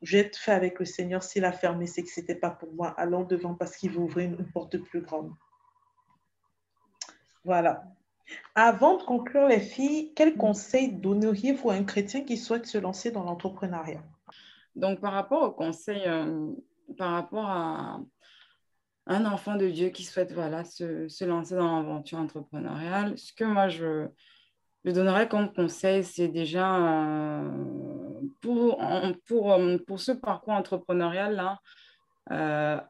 [0.02, 1.22] je vais fait avec le Seigneur.
[1.22, 2.88] S'il a fermé, c'est que ce n'était pas pour moi.
[2.98, 5.32] Allons devant parce qu'il veut ouvrir une, porte plus grande.
[7.44, 7.82] Voilà.
[8.54, 13.10] Avant de conclure, les filles, quels conseils donneriez-vous à un chrétien qui souhaite se lancer
[13.10, 14.04] dans l'entrepreneuriat?
[14.76, 16.52] Donc, par rapport au conseil, euh,
[16.98, 18.00] par rapport à
[19.06, 23.70] un enfant de Dieu qui souhaite voilà, se lancer dans l'aventure entrepreneuriale, ce que moi
[23.70, 24.08] je,
[24.84, 27.50] je donnerais comme conseil, c'est déjà euh,
[28.40, 28.80] pour,
[29.26, 31.60] pour, euh, pour ce parcours entrepreneurial-là,
[32.30, 32.80] euh,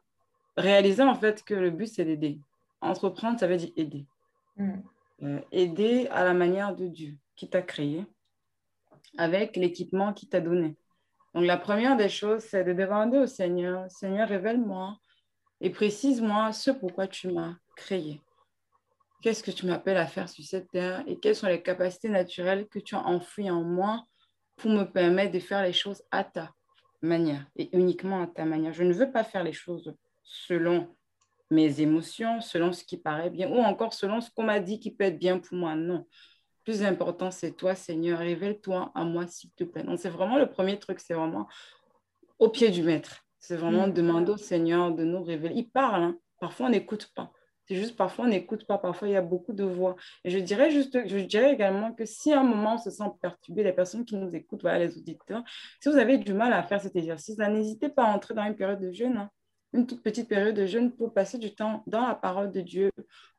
[0.57, 2.41] réaliser en fait que le but, c'est d'aider.
[2.81, 4.07] Entreprendre, ça veut dire aider.
[4.57, 5.39] Mm.
[5.53, 8.05] aider à la manière de Dieu qui t'a créé,
[9.17, 10.77] avec l'équipement qu'il t'a donné.
[11.35, 14.99] Donc, la première des choses, c'est de demander au Seigneur, Seigneur, révèle-moi
[15.61, 18.21] et précise-moi ce pourquoi tu m'as créé.
[19.21, 22.69] Qu'est-ce que tu m'appelles à faire sur cette terre et quelles sont les capacités naturelles
[22.69, 24.05] que tu as enfouies en moi
[24.57, 26.53] pour me permettre de faire les choses à ta
[27.03, 28.73] manière et uniquement à ta manière?
[28.73, 29.93] Je ne veux pas faire les choses
[30.23, 30.95] selon
[31.51, 34.95] mes émotions, selon ce qui paraît bien, ou encore selon ce qu'on m'a dit qui
[34.95, 35.75] peut être bien pour moi.
[35.75, 36.07] Non.
[36.63, 38.19] plus important, c'est toi, Seigneur.
[38.19, 39.83] Révèle-toi à moi, s'il te plaît.
[39.83, 41.49] Donc, c'est vraiment le premier truc, c'est vraiment
[42.39, 43.25] au pied du maître.
[43.39, 43.93] C'est vraiment mm.
[43.93, 45.55] demander au Seigneur de nous révéler.
[45.57, 46.19] Il parle, hein.
[46.41, 47.33] parfois on n'écoute pas.
[47.69, 49.97] C'est juste parfois on n'écoute pas, parfois il y a beaucoup de voix.
[50.25, 53.11] Et je dirais juste, je dirais également que si à un moment on se sent
[53.21, 55.43] perturbé, les personnes qui nous écoutent, voilà, les auditeurs,
[55.81, 58.57] si vous avez du mal à faire cet exercice-là, n'hésitez pas à entrer dans une
[58.57, 59.31] période de jeûne, hein.
[59.75, 62.91] une toute petite période de jeûne pour passer du temps dans la parole de Dieu,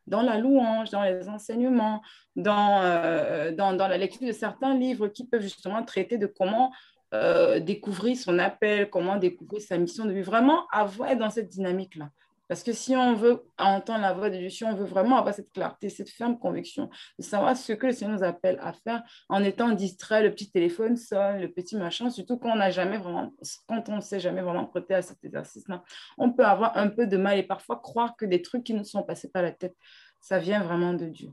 [0.06, 2.02] dans la louange, dans les enseignements,
[2.36, 6.72] dans, euh, la lecture de certains livres qui peuvent justement traiter de comment
[7.16, 12.12] euh, découvrir son appel, comment découvrir sa mission de vie, vraiment avoir dans cette dynamique-là.
[12.50, 15.36] Parce que si on veut entendre la voix de Dieu, si on veut vraiment avoir
[15.36, 16.90] cette clarté, cette ferme conviction
[17.20, 20.52] de savoir ce que le Seigneur nous appelle à faire en étant distrait, le petit
[20.52, 23.32] téléphone sonne, le petit machin, surtout quand on n'a jamais vraiment,
[23.68, 25.84] quand on ne s'est jamais vraiment prêté à cet exercice-là,
[26.18, 28.84] on peut avoir un peu de mal et parfois croire que des trucs qui nous
[28.84, 29.76] sont passés par la tête,
[30.20, 31.30] ça vient vraiment de Dieu.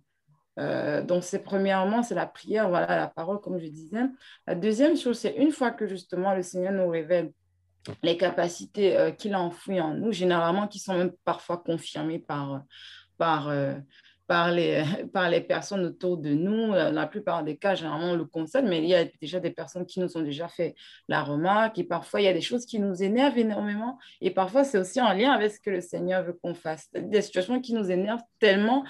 [0.59, 4.05] Euh, donc, c'est premièrement, c'est la prière, voilà, la parole, comme je disais.
[4.47, 7.33] La deuxième chose, c'est une fois que justement le Seigneur nous révèle
[8.03, 12.63] les capacités euh, qu'il a enfouies en nous, généralement qui sont même parfois confirmées par,
[13.19, 13.75] par, euh,
[14.27, 14.83] par, les,
[15.13, 16.73] par les personnes autour de nous.
[16.73, 19.51] Euh, la plupart des cas, généralement, on le constate, mais il y a déjà des
[19.51, 20.75] personnes qui nous ont déjà fait
[21.09, 24.65] la remarque et parfois, il y a des choses qui nous énervent énormément et parfois,
[24.65, 26.89] c'est aussi en lien avec ce que le Seigneur veut qu'on fasse.
[26.93, 28.85] Des situations qui nous énervent tellement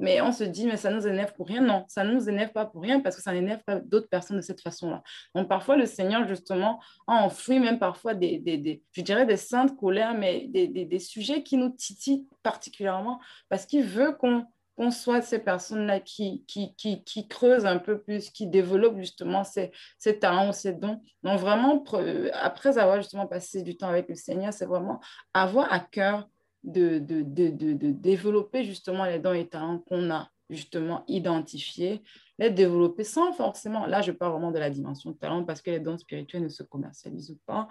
[0.00, 1.60] mais on se dit, mais ça nous énerve pour rien.
[1.60, 4.38] Non, ça ne nous énerve pas pour rien parce que ça n'énerve pas d'autres personnes
[4.38, 5.02] de cette façon-là.
[5.34, 9.76] Donc, parfois, le Seigneur, justement, a enfoui même parfois des, des, je dirais, des saintes
[9.76, 14.46] colères, mais des, des, des sujets qui nous titillent particulièrement parce qu'il veut qu'on
[14.76, 19.44] qu'on soit ces personnes-là qui, qui, qui, qui, creusent un peu plus, qui développent justement
[19.44, 21.02] ces, ces talents, ces dons.
[21.22, 21.84] Donc vraiment,
[22.32, 24.98] après avoir justement passé du temps avec le Seigneur, c'est vraiment
[25.34, 26.26] avoir à cœur
[26.64, 32.02] de, développer justement les dons et talents qu'on a justement identifiés,
[32.38, 35.70] les développer sans forcément, là je parle vraiment de la dimension de talent parce que
[35.70, 37.68] les dons spirituels ne se commercialisent pas,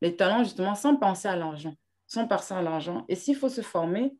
[0.00, 1.74] les talents justement sans penser à l'argent,
[2.06, 3.04] sans penser à l'argent.
[3.08, 4.16] Et s'il faut se former,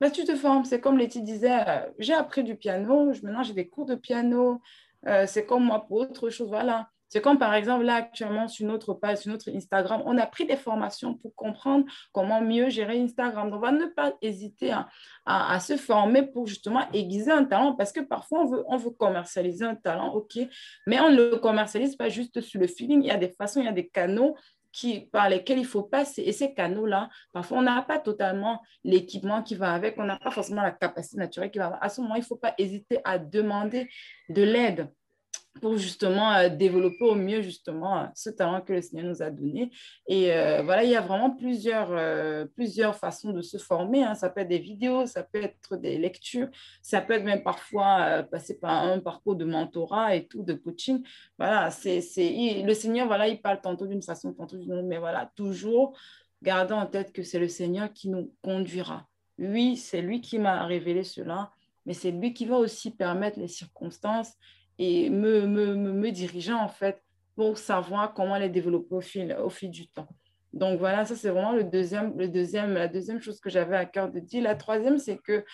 [0.00, 0.64] ben, tu te formes.
[0.64, 4.60] C'est comme Letty disait, euh, j'ai appris du piano, maintenant j'ai des cours de piano,
[5.06, 6.90] euh, c'est comme moi pour autre chose, voilà.
[7.14, 10.46] C'est comme par exemple là actuellement sur notre page, sur notre Instagram, on a pris
[10.46, 13.52] des formations pour comprendre comment mieux gérer Instagram.
[13.52, 14.88] Donc, on va ne pas hésiter à,
[15.24, 18.90] à, se former pour justement aiguiser un talent parce que parfois on veut, on veut
[18.90, 20.40] commercialiser un talent, ok,
[20.88, 23.04] mais on ne le commercialise pas juste sur le feeling.
[23.04, 24.34] Il y a des façons, il y a des canaux
[24.72, 26.22] qui, par lesquels il faut passer.
[26.22, 30.32] Et ces canaux-là, parfois, on n'a pas totalement l'équipement qui va avec, on n'a pas
[30.32, 31.78] forcément la capacité naturelle qui va avec.
[31.80, 33.88] À ce moment, il ne faut pas hésiter à demander
[34.28, 34.90] de l'aide
[35.60, 39.30] pour justement euh, développer au mieux justement euh, ce talent que le Seigneur nous a
[39.30, 39.70] donné.
[40.08, 41.90] Et euh, voilà, il y a vraiment plusieurs,
[42.54, 44.04] plusieurs façons de se former.
[44.04, 44.14] Hein.
[44.14, 46.48] Ça peut être des vidéos, ça peut être des lectures,
[46.82, 51.02] ça peut être même parfois passer par un parcours de mentorat et tout, de coaching.
[51.38, 55.30] Voilà, c'est, le Seigneur, voilà, il parle tantôt d'une façon, tantôt d'une autre, mais voilà,
[55.36, 55.96] toujours
[56.42, 59.06] gardant en tête que c'est le Seigneur qui nous conduira.
[59.38, 61.50] Oui, c'est lui qui m'a révélé cela,
[61.86, 64.34] mais c'est lui qui va aussi permettre les circonstances
[64.78, 67.02] et me, me, me, dirigeant en fait
[67.36, 70.08] pour savoir comment les développer au fil, au fil du temps.
[70.52, 73.86] Donc voilà, ça c'est vraiment le deuxième, le deuxième, la deuxième chose que j'avais à
[73.86, 74.42] cœur de dire.
[74.42, 75.44] La troisième, c'est que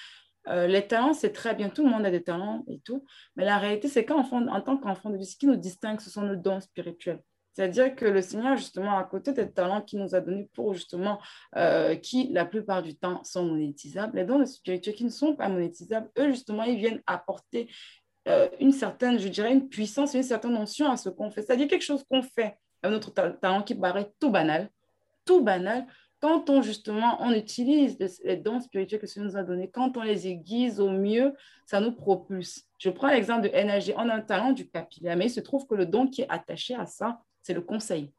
[0.48, 3.04] euh, les talents, c'est très bien, tout le monde a des talents et tout,
[3.36, 6.10] mais la réalité, c'est qu'en en tant qu'enfant de vie, ce qui nous distingue, ce
[6.10, 7.20] sont nos dons spirituels.
[7.52, 11.20] C'est-à-dire que le Seigneur, justement, à côté des talents qu'il nous a donnés pour, justement,
[11.56, 15.48] euh, qui, la plupart du temps, sont monétisables, les dons spirituels qui ne sont pas
[15.48, 17.68] monétisables, eux, justement, ils viennent apporter
[18.28, 21.42] euh, une certaine, je dirais, une puissance, une certaine notion à ce qu'on fait.
[21.42, 24.70] C'est-à-dire quelque chose qu'on fait avec notre talent qui paraît tout banal,
[25.24, 25.86] tout banal,
[26.20, 30.02] quand on justement on utilise les dons spirituels que Dieu nous a donnés, quand on
[30.02, 31.34] les aiguise au mieux,
[31.64, 32.66] ça nous propulse.
[32.78, 33.94] Je prends l'exemple de NRG.
[33.96, 36.28] On a un talent du capillaire, mais il se trouve que le don qui est
[36.28, 38.12] attaché à ça, c'est le conseil.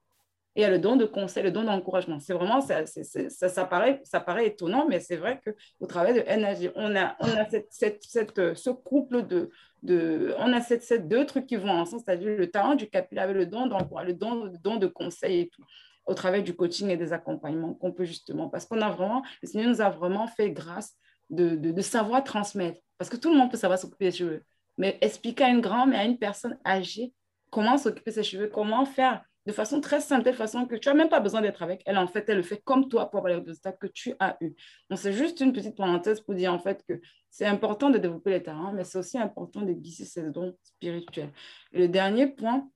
[0.56, 2.20] Et il y a le don de conseil, le don d'encouragement.
[2.20, 6.74] C'est vraiment, ça, ça, paraît, ça paraît étonnant, mais c'est vrai qu'au travail de NRG,
[6.76, 9.50] on a, on a cette, cette, cette, ce couple de,
[9.84, 13.38] de, on a ces deux trucs qui vont ensemble, c'est-à-dire le talent du capillaire avec
[13.38, 15.64] le don le le don de conseil et tout.
[16.06, 19.48] Au travers du coaching et des accompagnements qu'on peut justement, parce qu'on a vraiment, le
[19.48, 20.98] Seigneur nous a vraiment fait grâce
[21.30, 24.44] de, de, savoir transmettre, parce que tout le monde peut savoir s'occuper des cheveux,
[24.78, 27.14] mais expliquer à une grand mais à une personne âgée
[27.52, 30.90] comment s'occuper de ses cheveux, comment faire de façon très simple, de façon que tu
[30.90, 31.98] n'as même pas besoin d'être avec elle.
[31.98, 34.54] En fait, elle le fait comme toi pour avoir les résultats que tu as eu.
[34.90, 38.32] Donc, c'est juste une petite parenthèse pour dire en fait que c'est important de développer
[38.32, 41.32] les talents, mais c'est aussi important de guider ses dons spirituels.
[41.72, 42.70] le dernier point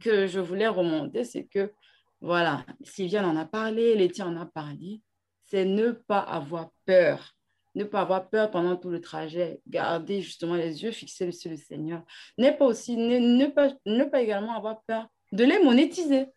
[0.00, 1.72] que je voulais remonter, c'est que
[2.20, 5.02] voilà, Sylvia en a parlé, Letty en a parlé,
[5.44, 7.34] c'est ne pas avoir peur.
[7.74, 9.60] Ne pas avoir peur pendant tout le trajet.
[9.66, 12.02] Garder justement les yeux fixés sur le Seigneur.
[12.38, 16.28] Ne pas aussi, ne, pas, ne pas également avoir peur de les monétiser.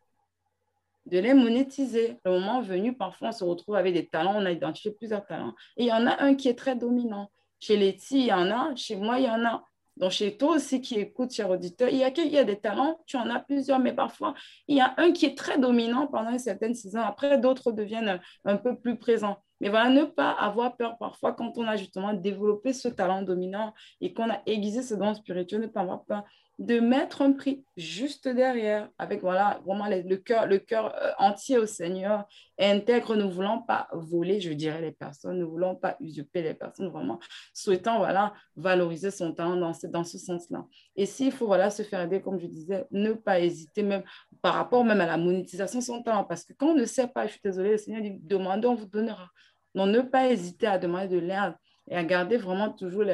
[1.06, 2.18] De les monétiser.
[2.26, 4.34] Le moment venu, parfois, on se retrouve avec des talents.
[4.36, 5.54] On a identifié plusieurs talents.
[5.78, 7.30] Et il y en a un qui est très dominant.
[7.60, 8.76] Chez Letty, il y en a.
[8.76, 9.64] Chez moi, il y en a.
[9.98, 12.60] Donc, chez toi aussi qui écoute, cher auditeur, il y, a, il y a des
[12.60, 14.36] talents, tu en as plusieurs, mais parfois,
[14.68, 17.02] il y a un qui est très dominant pendant une certaine saison.
[17.02, 19.38] Après, d'autres deviennent un peu plus présents.
[19.60, 23.74] Mais voilà, ne pas avoir peur parfois quand on a justement développé ce talent dominant
[24.02, 26.24] et qu'on a aiguisé ce don spirituel, ne pas avoir peur
[26.60, 31.60] de mettre un prix juste derrière, avec voilà, vraiment le cœur, le cœur euh, entier
[31.60, 32.26] au Seigneur,
[32.60, 36.90] intègre, ne voulant pas voler, je dirais, les personnes, ne voulant pas usurper les personnes,
[36.90, 37.20] vraiment
[37.54, 40.66] souhaitant voilà, valoriser son talent dans ce, sens-là.
[40.96, 44.04] Et s'il faut voilà, se faire aider, comme je disais, ne pas hésiter, même
[44.42, 47.08] par rapport même à la monétisation de son talent, parce que quand on ne sait
[47.08, 49.30] pas, je suis désolée, le Seigneur dit demandez, on vous donnera.
[49.76, 51.54] Donc, ne pas hésiter à demander de l'aide
[51.88, 53.06] et à garder vraiment toujours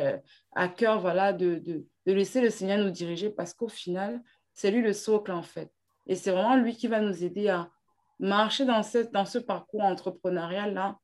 [0.56, 4.22] à cœur voilà, de, de, laisser le Seigneur nous diriger parce qu'au final,
[4.54, 5.72] c'est lui le socle en fait.
[6.08, 7.70] Et c'est vraiment lui qui va nous aider à
[8.20, 10.98] marcher dans, cette, dans ce parcours entrepreneurial-là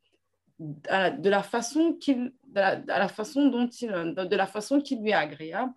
[0.60, 5.14] de la façon qu'il de la, façon dont il de la façon qui lui est
[5.14, 5.72] agréable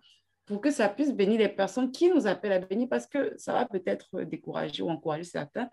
[0.45, 3.53] pour que ça puisse bénir les personnes qui nous appellent à bénir parce que ça
[3.53, 5.69] va peut-être décourager ou encourager certains.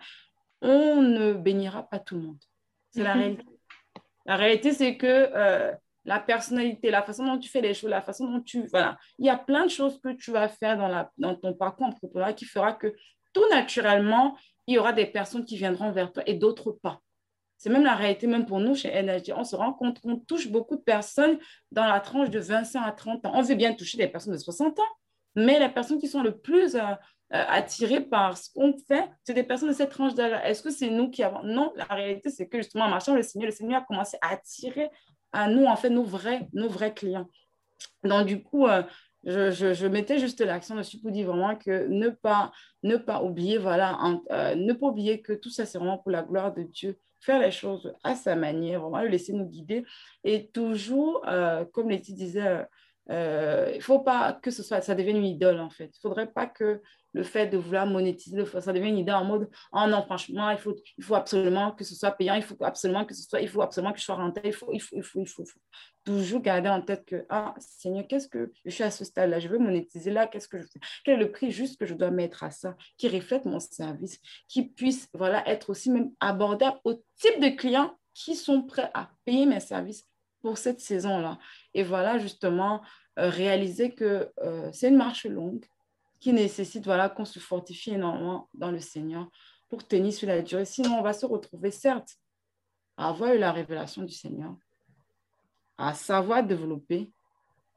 [0.62, 2.42] On ne bénira pas tout le monde.
[2.90, 3.44] C'est la réalité.
[4.26, 5.72] La réalité c'est que euh,
[6.04, 8.66] la personnalité, la façon dont tu fais les choses, la façon dont tu...
[8.68, 11.54] Voilà, il y a plein de choses que tu vas faire dans, la, dans ton
[11.54, 12.94] parcours entrepreneurial qui fera que
[13.32, 14.36] tout naturellement,
[14.66, 17.00] il y aura des personnes qui viendront vers toi et d'autres pas.
[17.58, 19.34] C'est même la réalité, même pour nous chez NHD.
[19.36, 21.38] On se rend compte qu'on touche beaucoup de personnes
[21.70, 23.32] dans la tranche de 25 à 30 ans.
[23.34, 24.92] On veut bien toucher des personnes de 60 ans,
[25.34, 29.34] mais les personnes qui sont le plus euh, euh, attirées par ce qu'on fait, c'est
[29.34, 30.40] des personnes de cette tranche d'âge.
[30.44, 31.42] Est-ce que c'est nous qui avons...
[31.42, 34.32] Non, la réalité, c'est que justement, en marchant le Seigneur, le Seigneur a commencé à
[34.32, 34.88] attirer
[35.32, 37.28] à nous, en fait, nos vrais, nos vrais clients.
[38.04, 38.82] Donc, du coup, euh,
[39.24, 42.52] je, je, mettais juste l'accent dessus pour dire vraiment que ne pas,
[42.82, 43.98] ne pas oublier, voilà,
[44.30, 46.98] euh, ne pas oublier que tout ça, c'est vraiment pour la gloire de Dieu.
[47.20, 49.84] Faire les choses à sa manière, vraiment le laisser nous guider.
[50.24, 52.64] Et toujours, euh, comme Letty disait,
[53.10, 55.86] euh, il ne faut pas que ce soit, ça devienne une idole en fait.
[55.86, 56.80] Il ne faudrait pas que
[57.12, 60.58] le fait de vouloir monétiser, ça devienne une idole en mode oh non, franchement, il
[60.58, 63.48] faut, il faut absolument que ce soit payant, il faut absolument que ce soit, il
[63.48, 65.44] faut absolument que je sois rentable, il faut, il faut, il faut, il faut,
[66.04, 69.48] toujours garder en tête que ah Seigneur, qu'est-ce que je suis à ce stade-là, je
[69.48, 72.10] veux monétiser là, qu'est-ce que je fais, quel est le prix juste que je dois
[72.10, 74.18] mettre à ça, qui reflète mon service,
[74.48, 79.10] qui puisse voilà être aussi même abordable au type de clients qui sont prêts à
[79.24, 80.04] payer mes services
[80.42, 81.38] pour cette saison-là.
[81.74, 82.82] Et voilà, justement,
[83.18, 85.64] euh, réaliser que euh, c'est une marche longue
[86.20, 89.28] qui nécessite voilà, qu'on se fortifie énormément dans le Seigneur
[89.68, 90.64] pour tenir sur la durée.
[90.64, 92.16] Sinon, on va se retrouver, certes,
[92.96, 94.54] à avoir eu la révélation du Seigneur,
[95.78, 97.10] à savoir développer,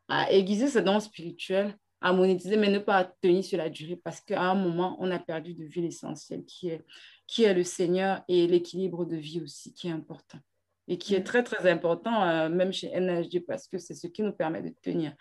[0.09, 4.19] à aiguiser ses dons spirituels, à monétiser, mais ne pas tenir sur la durée parce
[4.19, 6.85] qu'à un moment, on a perdu de vue l'essentiel qui est,
[7.25, 10.39] qui est le Seigneur et l'équilibre de vie aussi qui est important
[10.87, 11.23] et qui est mm.
[11.23, 14.73] très, très important, euh, même chez NHD, parce que c'est ce qui nous permet de
[14.81, 15.13] tenir.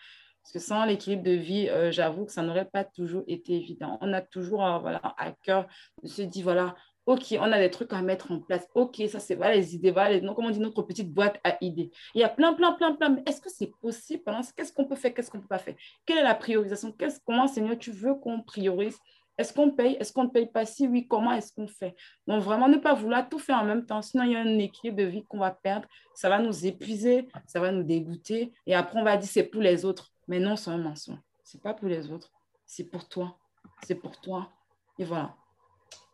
[0.43, 3.99] Parce que sans l'équilibre de vie, euh, j'avoue que ça n'aurait pas toujours été évident.
[4.01, 5.67] On a toujours euh, voilà, à cœur
[6.03, 6.75] de se dire, voilà,
[7.07, 8.69] OK, on a des trucs à mettre en place.
[8.75, 11.57] OK, ça, c'est voilà, les idées, voilà, non, comment on dit, notre petite boîte à
[11.61, 11.91] idées.
[12.15, 13.09] Il y a plein, plein, plein, plein.
[13.11, 14.23] Mais est-ce que c'est possible?
[14.57, 15.13] Qu'est-ce qu'on peut faire?
[15.13, 15.75] Qu'est-ce qu'on ne peut pas faire?
[16.07, 16.95] Quelle est la priorisation?
[17.25, 18.99] Comment, Seigneur, tu veux qu'on priorise?
[19.37, 19.97] Est-ce qu'on paye?
[19.99, 20.65] Est-ce qu'on ne paye pas?
[20.65, 21.97] Si oui, comment est-ce qu'on fait?
[22.29, 24.03] Donc, vraiment, ne pas vouloir tout faire en même temps.
[24.03, 25.89] Sinon, il y a un équilibre de vie qu'on va perdre.
[26.15, 28.53] Ça va nous épuiser, ça va nous dégoûter.
[28.67, 30.12] Et après, on va dire c'est pour les autres.
[30.29, 31.19] Mais non, c'est un mensonge.
[31.45, 32.31] C'est pas pour les autres,
[32.65, 33.37] c'est pour toi.
[33.85, 34.49] C'est pour toi.
[34.99, 35.35] Et voilà.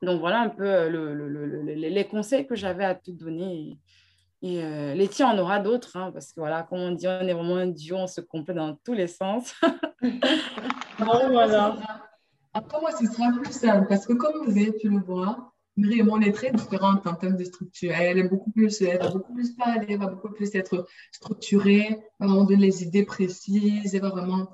[0.03, 3.79] Donc voilà un peu euh, le, les conseils que j'avais à te donner.
[4.43, 7.27] Et, euh, les tiens, on aura d'autres, hein, parce que voilà, comme on dit, on
[7.27, 9.53] est vraiment un duo, on se complète dans tous les sens.
[10.03, 11.77] bon, voilà.
[12.55, 16.23] Après, moi, ce sera plus simple, parce que comme vous avez pu le voir, Myriam
[16.23, 17.93] est très différente en termes de structure.
[17.93, 21.87] Elle est beaucoup plus, elle va beaucoup plus parler, elle va beaucoup plus être structurée,
[21.89, 24.49] elle va vraiment donner les idées précises, elle va vraiment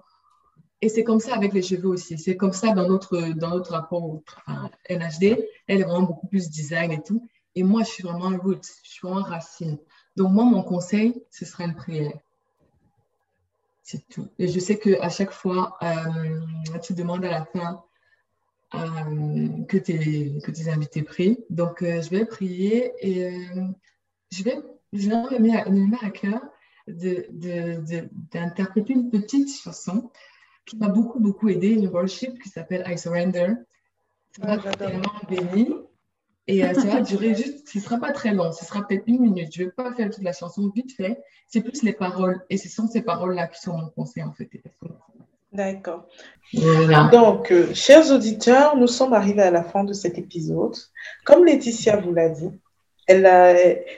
[0.85, 2.19] et c'est comme ça avec les cheveux aussi.
[2.19, 4.21] C'est comme ça dans notre, dans notre rapport
[4.91, 5.39] NHD.
[5.67, 7.27] Elle est vraiment beaucoup plus design et tout.
[7.55, 9.79] Et moi, je suis vraiment root, je suis vraiment racine.
[10.15, 12.13] Donc, moi, mon conseil, ce sera une prière.
[13.83, 14.29] C'est tout.
[14.39, 17.83] Et je sais qu'à chaque fois, euh, tu demandes à la fin
[19.69, 21.39] que, tes, que tes invités prient.
[21.51, 23.31] Donc, euh, je vais prier et
[24.31, 24.57] je vais,
[24.93, 26.41] je vais me mettre à cœur
[26.87, 30.11] d'interpréter une petite chanson
[30.67, 33.55] qui m'a beaucoup, beaucoup aidé, une worship qui s'appelle I Surrender.
[34.37, 35.69] Ça va vraiment béni.
[36.47, 39.05] Et euh, ça va durer juste, ce ne sera pas très long, ce sera peut-être
[39.07, 39.49] une minute.
[39.53, 41.23] Je ne vais pas faire toute la chanson vite fait.
[41.47, 42.45] C'est plus les paroles.
[42.51, 44.51] Et ce sont ces paroles-là qui sont mon conseil, en fait.
[45.55, 46.09] D'accord.
[47.13, 50.75] Donc, euh, chers auditeurs, nous sommes arrivés à la fin de cet épisode.
[51.25, 52.51] Comme Laetitia vous l'a dit,
[53.07, 53.55] elle a,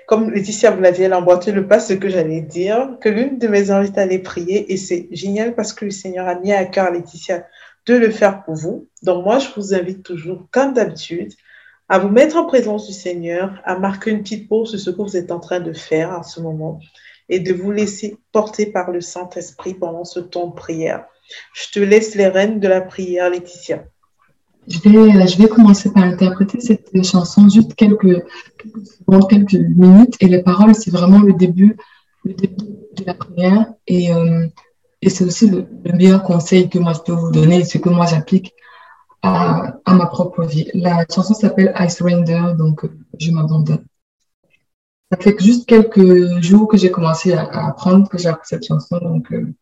[0.07, 3.09] comme Laetitia vous l'a dit, elle a emboîté le pas ce que j'allais dire, que
[3.09, 6.53] l'une de mes invités allait prier et c'est génial parce que le Seigneur a mis
[6.53, 7.47] à cœur Laetitia
[7.87, 8.89] de le faire pour vous.
[9.03, 11.33] Donc moi, je vous invite toujours, comme d'habitude,
[11.89, 15.01] à vous mettre en présence du Seigneur, à marquer une petite pause sur ce que
[15.01, 16.81] vous êtes en train de faire en ce moment
[17.29, 21.05] et de vous laisser porter par le Saint-Esprit pendant ce temps de prière.
[21.55, 23.85] Je te laisse les rênes de la prière, Laetitia.
[24.69, 28.25] Je vais, je vais commencer par interpréter cette chanson juste quelques,
[29.09, 30.17] quelques quelques minutes.
[30.21, 31.77] Et les paroles, c'est vraiment le début,
[32.25, 33.67] de la prière.
[33.87, 34.47] Et, euh,
[35.07, 38.55] c'est aussi le, meilleur conseil que moi je peux vous donner, ce que moi j'applique
[39.23, 40.69] à, à, ma propre vie.
[40.75, 42.91] La chanson s'appelle I Surrender, donc euh,
[43.21, 43.85] je m'abandonne.
[45.13, 48.99] Ça fait juste quelques jours que j'ai commencé à, apprendre, que j'ai appris cette chanson.
[48.99, 49.55] Donc, euh,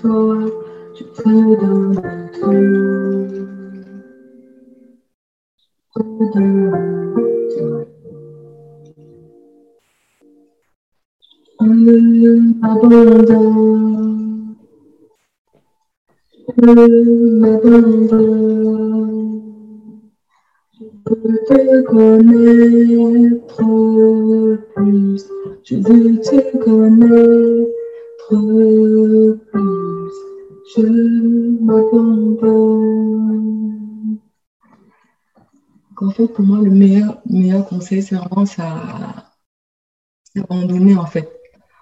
[0.00, 0.38] toi,
[0.94, 1.28] je te
[1.60, 3.26] donne tout.
[5.94, 6.88] Je te donne
[11.60, 11.64] Je
[12.60, 13.46] m'abandonne.
[16.56, 16.64] Je
[17.40, 18.87] m'abandonne.
[21.08, 23.56] Je te connaître
[24.76, 25.24] plus.
[25.64, 27.70] Je veux te connaître
[29.50, 30.16] plus.
[30.76, 30.82] Je
[31.62, 33.08] m'abandonne.
[36.00, 39.32] En fait, pour moi, le meilleur, meilleur conseil, c'est vraiment ça,
[40.36, 41.32] abandonner en fait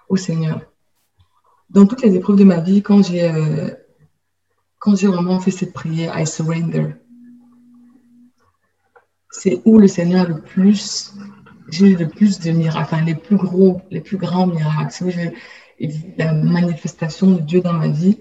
[0.07, 0.61] au Seigneur.
[1.69, 3.69] Dans toutes les épreuves de ma vie, quand j'ai euh,
[4.79, 6.95] quand j'ai vraiment fait cette prière, I surrender,
[9.37, 11.13] c'est où le Seigneur le plus,
[11.69, 14.91] j'ai le plus de miracles, enfin les plus gros, les plus grands miracles.
[14.91, 15.33] C'est
[16.17, 18.17] la manifestation de Dieu dans ma vie,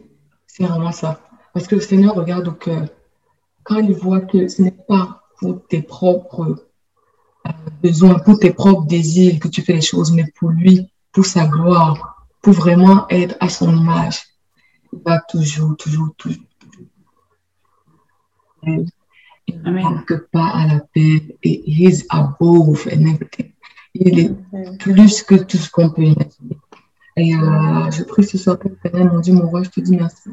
[0.46, 1.20] c'est vraiment ça.
[1.54, 2.86] Parce que le Seigneur regarde au cœur.
[3.62, 6.66] Quand il voit que ce n'est pas pour tes propres
[7.46, 7.50] euh,
[7.82, 11.46] besoins, pour tes propres désirs que tu fais les choses, mais pour lui, pour sa
[11.46, 14.22] gloire, pour vraiment être à son image,
[14.92, 16.42] il va toujours, toujours, toujours.
[19.48, 23.52] Il ne manque pas à la paix et he's above and everything.
[23.94, 24.32] Il est
[24.78, 26.58] plus que tout ce qu'on peut imaginer.
[27.16, 30.30] Et euh, je prie ce soir, Père mon Dieu, mon roi, je te dis merci.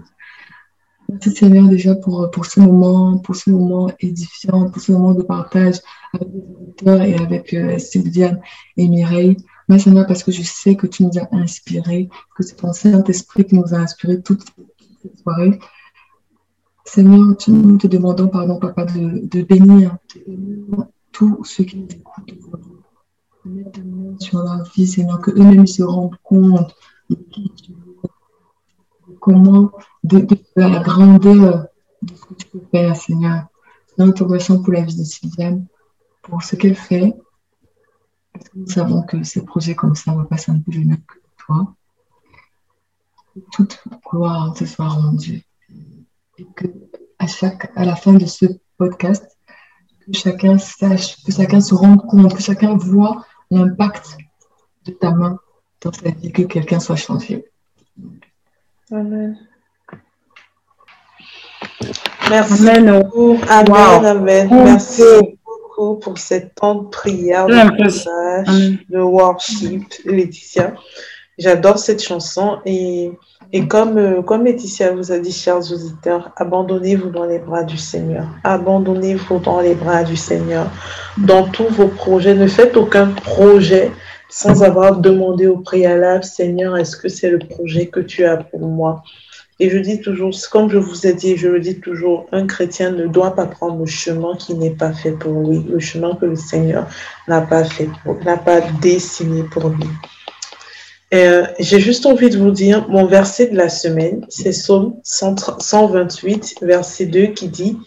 [1.07, 5.21] Merci Seigneur déjà pour, pour ce moment, pour ce moment édifiant, pour ce moment de
[5.21, 5.75] partage
[6.13, 8.41] avec les auditeurs et avec euh, Sylviane
[8.77, 9.37] et Mireille.
[9.69, 13.45] Merci Seigneur parce que je sais que tu nous as inspirés, que c'est ton Saint-Esprit
[13.45, 14.43] qui nous a inspirés toute
[15.01, 15.59] cette soirée.
[16.93, 19.97] Seigneur, nous te demandons, pardon, Papa, de, bénir
[21.11, 22.33] tous ceux qui nous écoutent
[24.19, 26.75] sur leur vie, Seigneur, que eux-mêmes se rendent compte
[27.09, 27.17] de
[29.19, 29.71] comment,
[30.03, 31.65] de, la grandeur
[32.03, 33.47] de ce que tu peux faire, Seigneur.
[33.97, 35.65] Nous te remercions pour la vie de Sylviane,
[36.21, 37.15] pour ce qu'elle fait,
[38.33, 41.73] parce que nous savons que ces projets comme ça ne vont pas simplement que toi.
[43.51, 45.43] Toute gloire te soit rendue.
[46.43, 46.67] Et que
[47.19, 48.45] à, chaque, à la fin de ce
[48.77, 49.25] podcast,
[50.05, 54.17] que chacun sache, que chacun se rende compte, que chacun voit l'impact
[54.85, 55.39] de ta main
[55.81, 57.45] dans sa vie, que quelqu'un soit changé.
[58.91, 59.37] Amen.
[62.29, 63.03] Merci Amen.
[63.49, 64.49] Amen, Amen.
[64.51, 65.03] Merci
[65.45, 70.75] beaucoup pour cette temps de prière, de worship, Laetitia.
[71.43, 73.11] J'adore cette chanson et,
[73.53, 78.25] euh, comme Laetitia vous a dit, chers auditeurs, abandonnez-vous dans les bras du Seigneur.
[78.45, 80.67] Abandonnez-vous dans les bras du Seigneur.
[81.17, 83.91] Dans tous vos projets, ne faites aucun projet
[84.29, 88.61] sans avoir demandé au préalable, Seigneur, est-ce que c'est le projet que tu as pour
[88.61, 89.03] moi?
[89.59, 92.91] Et je dis toujours, comme je vous ai dit, je le dis toujours, un chrétien
[92.91, 96.25] ne doit pas prendre le chemin qui n'est pas fait pour lui, le chemin que
[96.25, 96.87] le Seigneur
[97.27, 97.89] n'a pas fait,
[98.23, 99.89] n'a pas dessiné pour lui.
[101.13, 106.55] Euh, j'ai juste envie de vous dire, mon verset de la semaine, c'est Psaume 128,
[106.61, 107.77] verset 2 qui dit,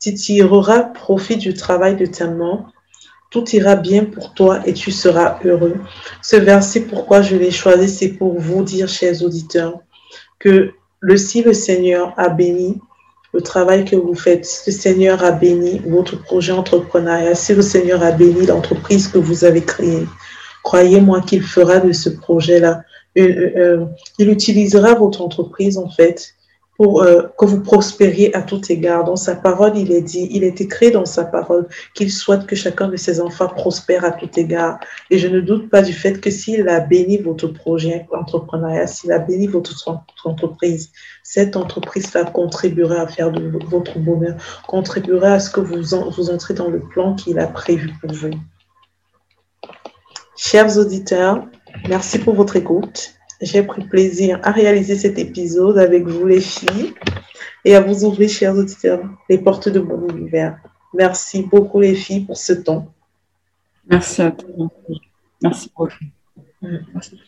[0.00, 2.66] Tu tireras profit du travail de ta main
[3.30, 5.76] tout ira bien pour toi et tu seras heureux.
[6.22, 9.80] Ce verset, pourquoi je l'ai choisi, c'est pour vous dire, chers auditeurs,
[10.38, 12.80] que le, si le Seigneur a béni
[13.34, 17.62] le travail que vous faites, si le Seigneur a béni votre projet entrepreneurial, si le
[17.62, 20.06] Seigneur a béni l'entreprise que vous avez créée,
[20.62, 22.82] croyez-moi qu'il fera de ce projet-là,
[23.18, 23.84] euh, euh, euh,
[24.18, 26.34] il utilisera votre entreprise en fait
[26.76, 27.04] pour
[27.36, 29.02] que vous prospériez à tout égard.
[29.02, 32.54] Dans sa parole, il est dit, il est écrit dans sa parole qu'il souhaite que
[32.54, 34.78] chacun de ses enfants prospère à tout égard.
[35.10, 39.10] Et je ne doute pas du fait que s'il a béni votre projet entrepreneurial, s'il
[39.10, 39.74] a béni votre,
[40.24, 40.92] entreprise,
[41.24, 44.36] cette entreprise-là contribuera à faire de votre bonheur,
[44.68, 48.30] contribuera à ce que vous entrez dans le plan qu'il a prévu pour vous.
[50.40, 51.48] Chers auditeurs,
[51.88, 53.14] merci pour votre écoute.
[53.42, 56.94] J'ai pris plaisir à réaliser cet épisode avec vous, les filles,
[57.64, 60.60] et à vous ouvrir, chers auditeurs, les portes de mon univers.
[60.94, 62.94] Merci beaucoup, les filles, pour ce temps.
[63.90, 64.68] Merci à toi.
[65.42, 65.92] Merci beaucoup.
[66.62, 67.18] Merci,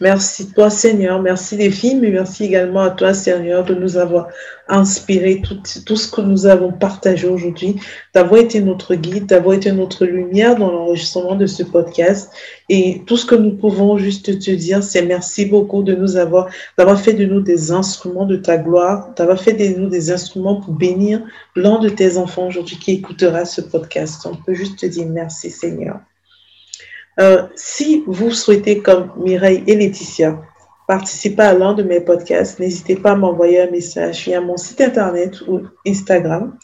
[0.00, 1.22] Merci toi, Seigneur.
[1.22, 4.28] Merci les filles, mais merci également à toi, Seigneur, de nous avoir
[4.68, 7.76] inspiré tout, tout ce que nous avons partagé aujourd'hui,
[8.12, 12.30] d'avoir été notre guide, d'avoir été notre lumière dans l'enregistrement de ce podcast.
[12.68, 16.50] Et tout ce que nous pouvons juste te dire, c'est merci beaucoup de nous avoir,
[16.76, 20.60] d'avoir fait de nous des instruments de ta gloire, d'avoir fait de nous des instruments
[20.60, 21.22] pour bénir
[21.54, 24.26] l'un de tes enfants aujourd'hui qui écoutera ce podcast.
[24.26, 26.00] On peut juste te dire merci, Seigneur.
[27.18, 30.40] Euh, si vous souhaitez, comme Mireille et Laetitia,
[30.86, 34.80] participer à l'un de mes podcasts, n'hésitez pas à m'envoyer un message via mon site
[34.80, 36.56] internet ou Instagram.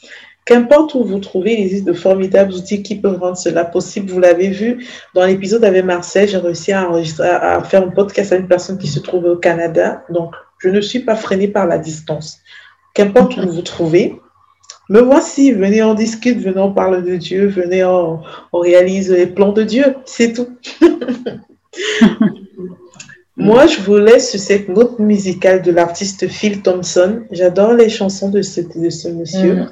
[0.45, 4.11] Qu'importe où vous trouvez, il existe de formidables outils qui peuvent rendre cela possible.
[4.11, 4.85] Vous l'avez vu
[5.15, 8.89] dans l'épisode avec Marseille, j'ai réussi à, à faire un podcast avec une personne qui
[8.89, 10.05] se trouvait au Canada.
[10.11, 12.41] Donc, je ne suis pas freinée par la distance.
[12.95, 14.21] Qu'importe où vous trouvez,
[14.89, 18.23] me voici, venez en discute, venez en parle de Dieu, venez en,
[18.53, 20.49] on réalise les plans de Dieu, c'est tout.
[23.37, 27.23] Moi, je vous laisse sur cette note musicale de l'artiste Phil Thompson.
[27.31, 29.55] J'adore les chansons de ce, de ce monsieur.
[29.55, 29.71] Mm.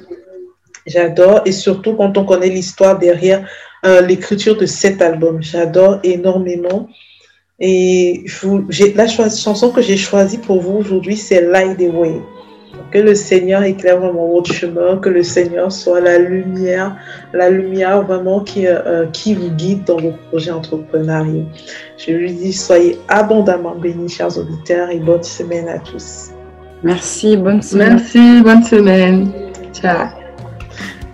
[0.87, 3.47] J'adore, et surtout quand on connaît l'histoire derrière
[3.85, 5.41] euh, l'écriture de cet album.
[5.41, 6.89] J'adore énormément.
[7.59, 12.19] Et je la chanson que j'ai choisie pour vous aujourd'hui, c'est Light Away.
[12.91, 16.95] Que le Seigneur éclaire vraiment votre chemin, que le Seigneur soit la lumière,
[17.33, 21.45] la lumière vraiment qui, euh, euh, qui vous guide dans vos projets entrepreneuriaux.
[21.97, 26.31] Je lui dis, soyez abondamment bénis, chers auditeurs, et bonne semaine à tous.
[26.83, 27.93] Merci, bonne semaine.
[27.93, 29.31] Merci, bonne semaine.
[29.73, 30.07] Ciao.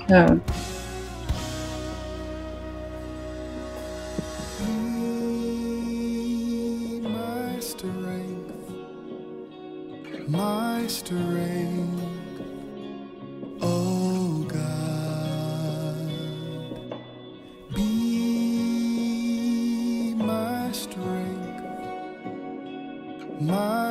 [0.09, 0.37] Ciao.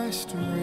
[0.07, 0.56] Christ reigns.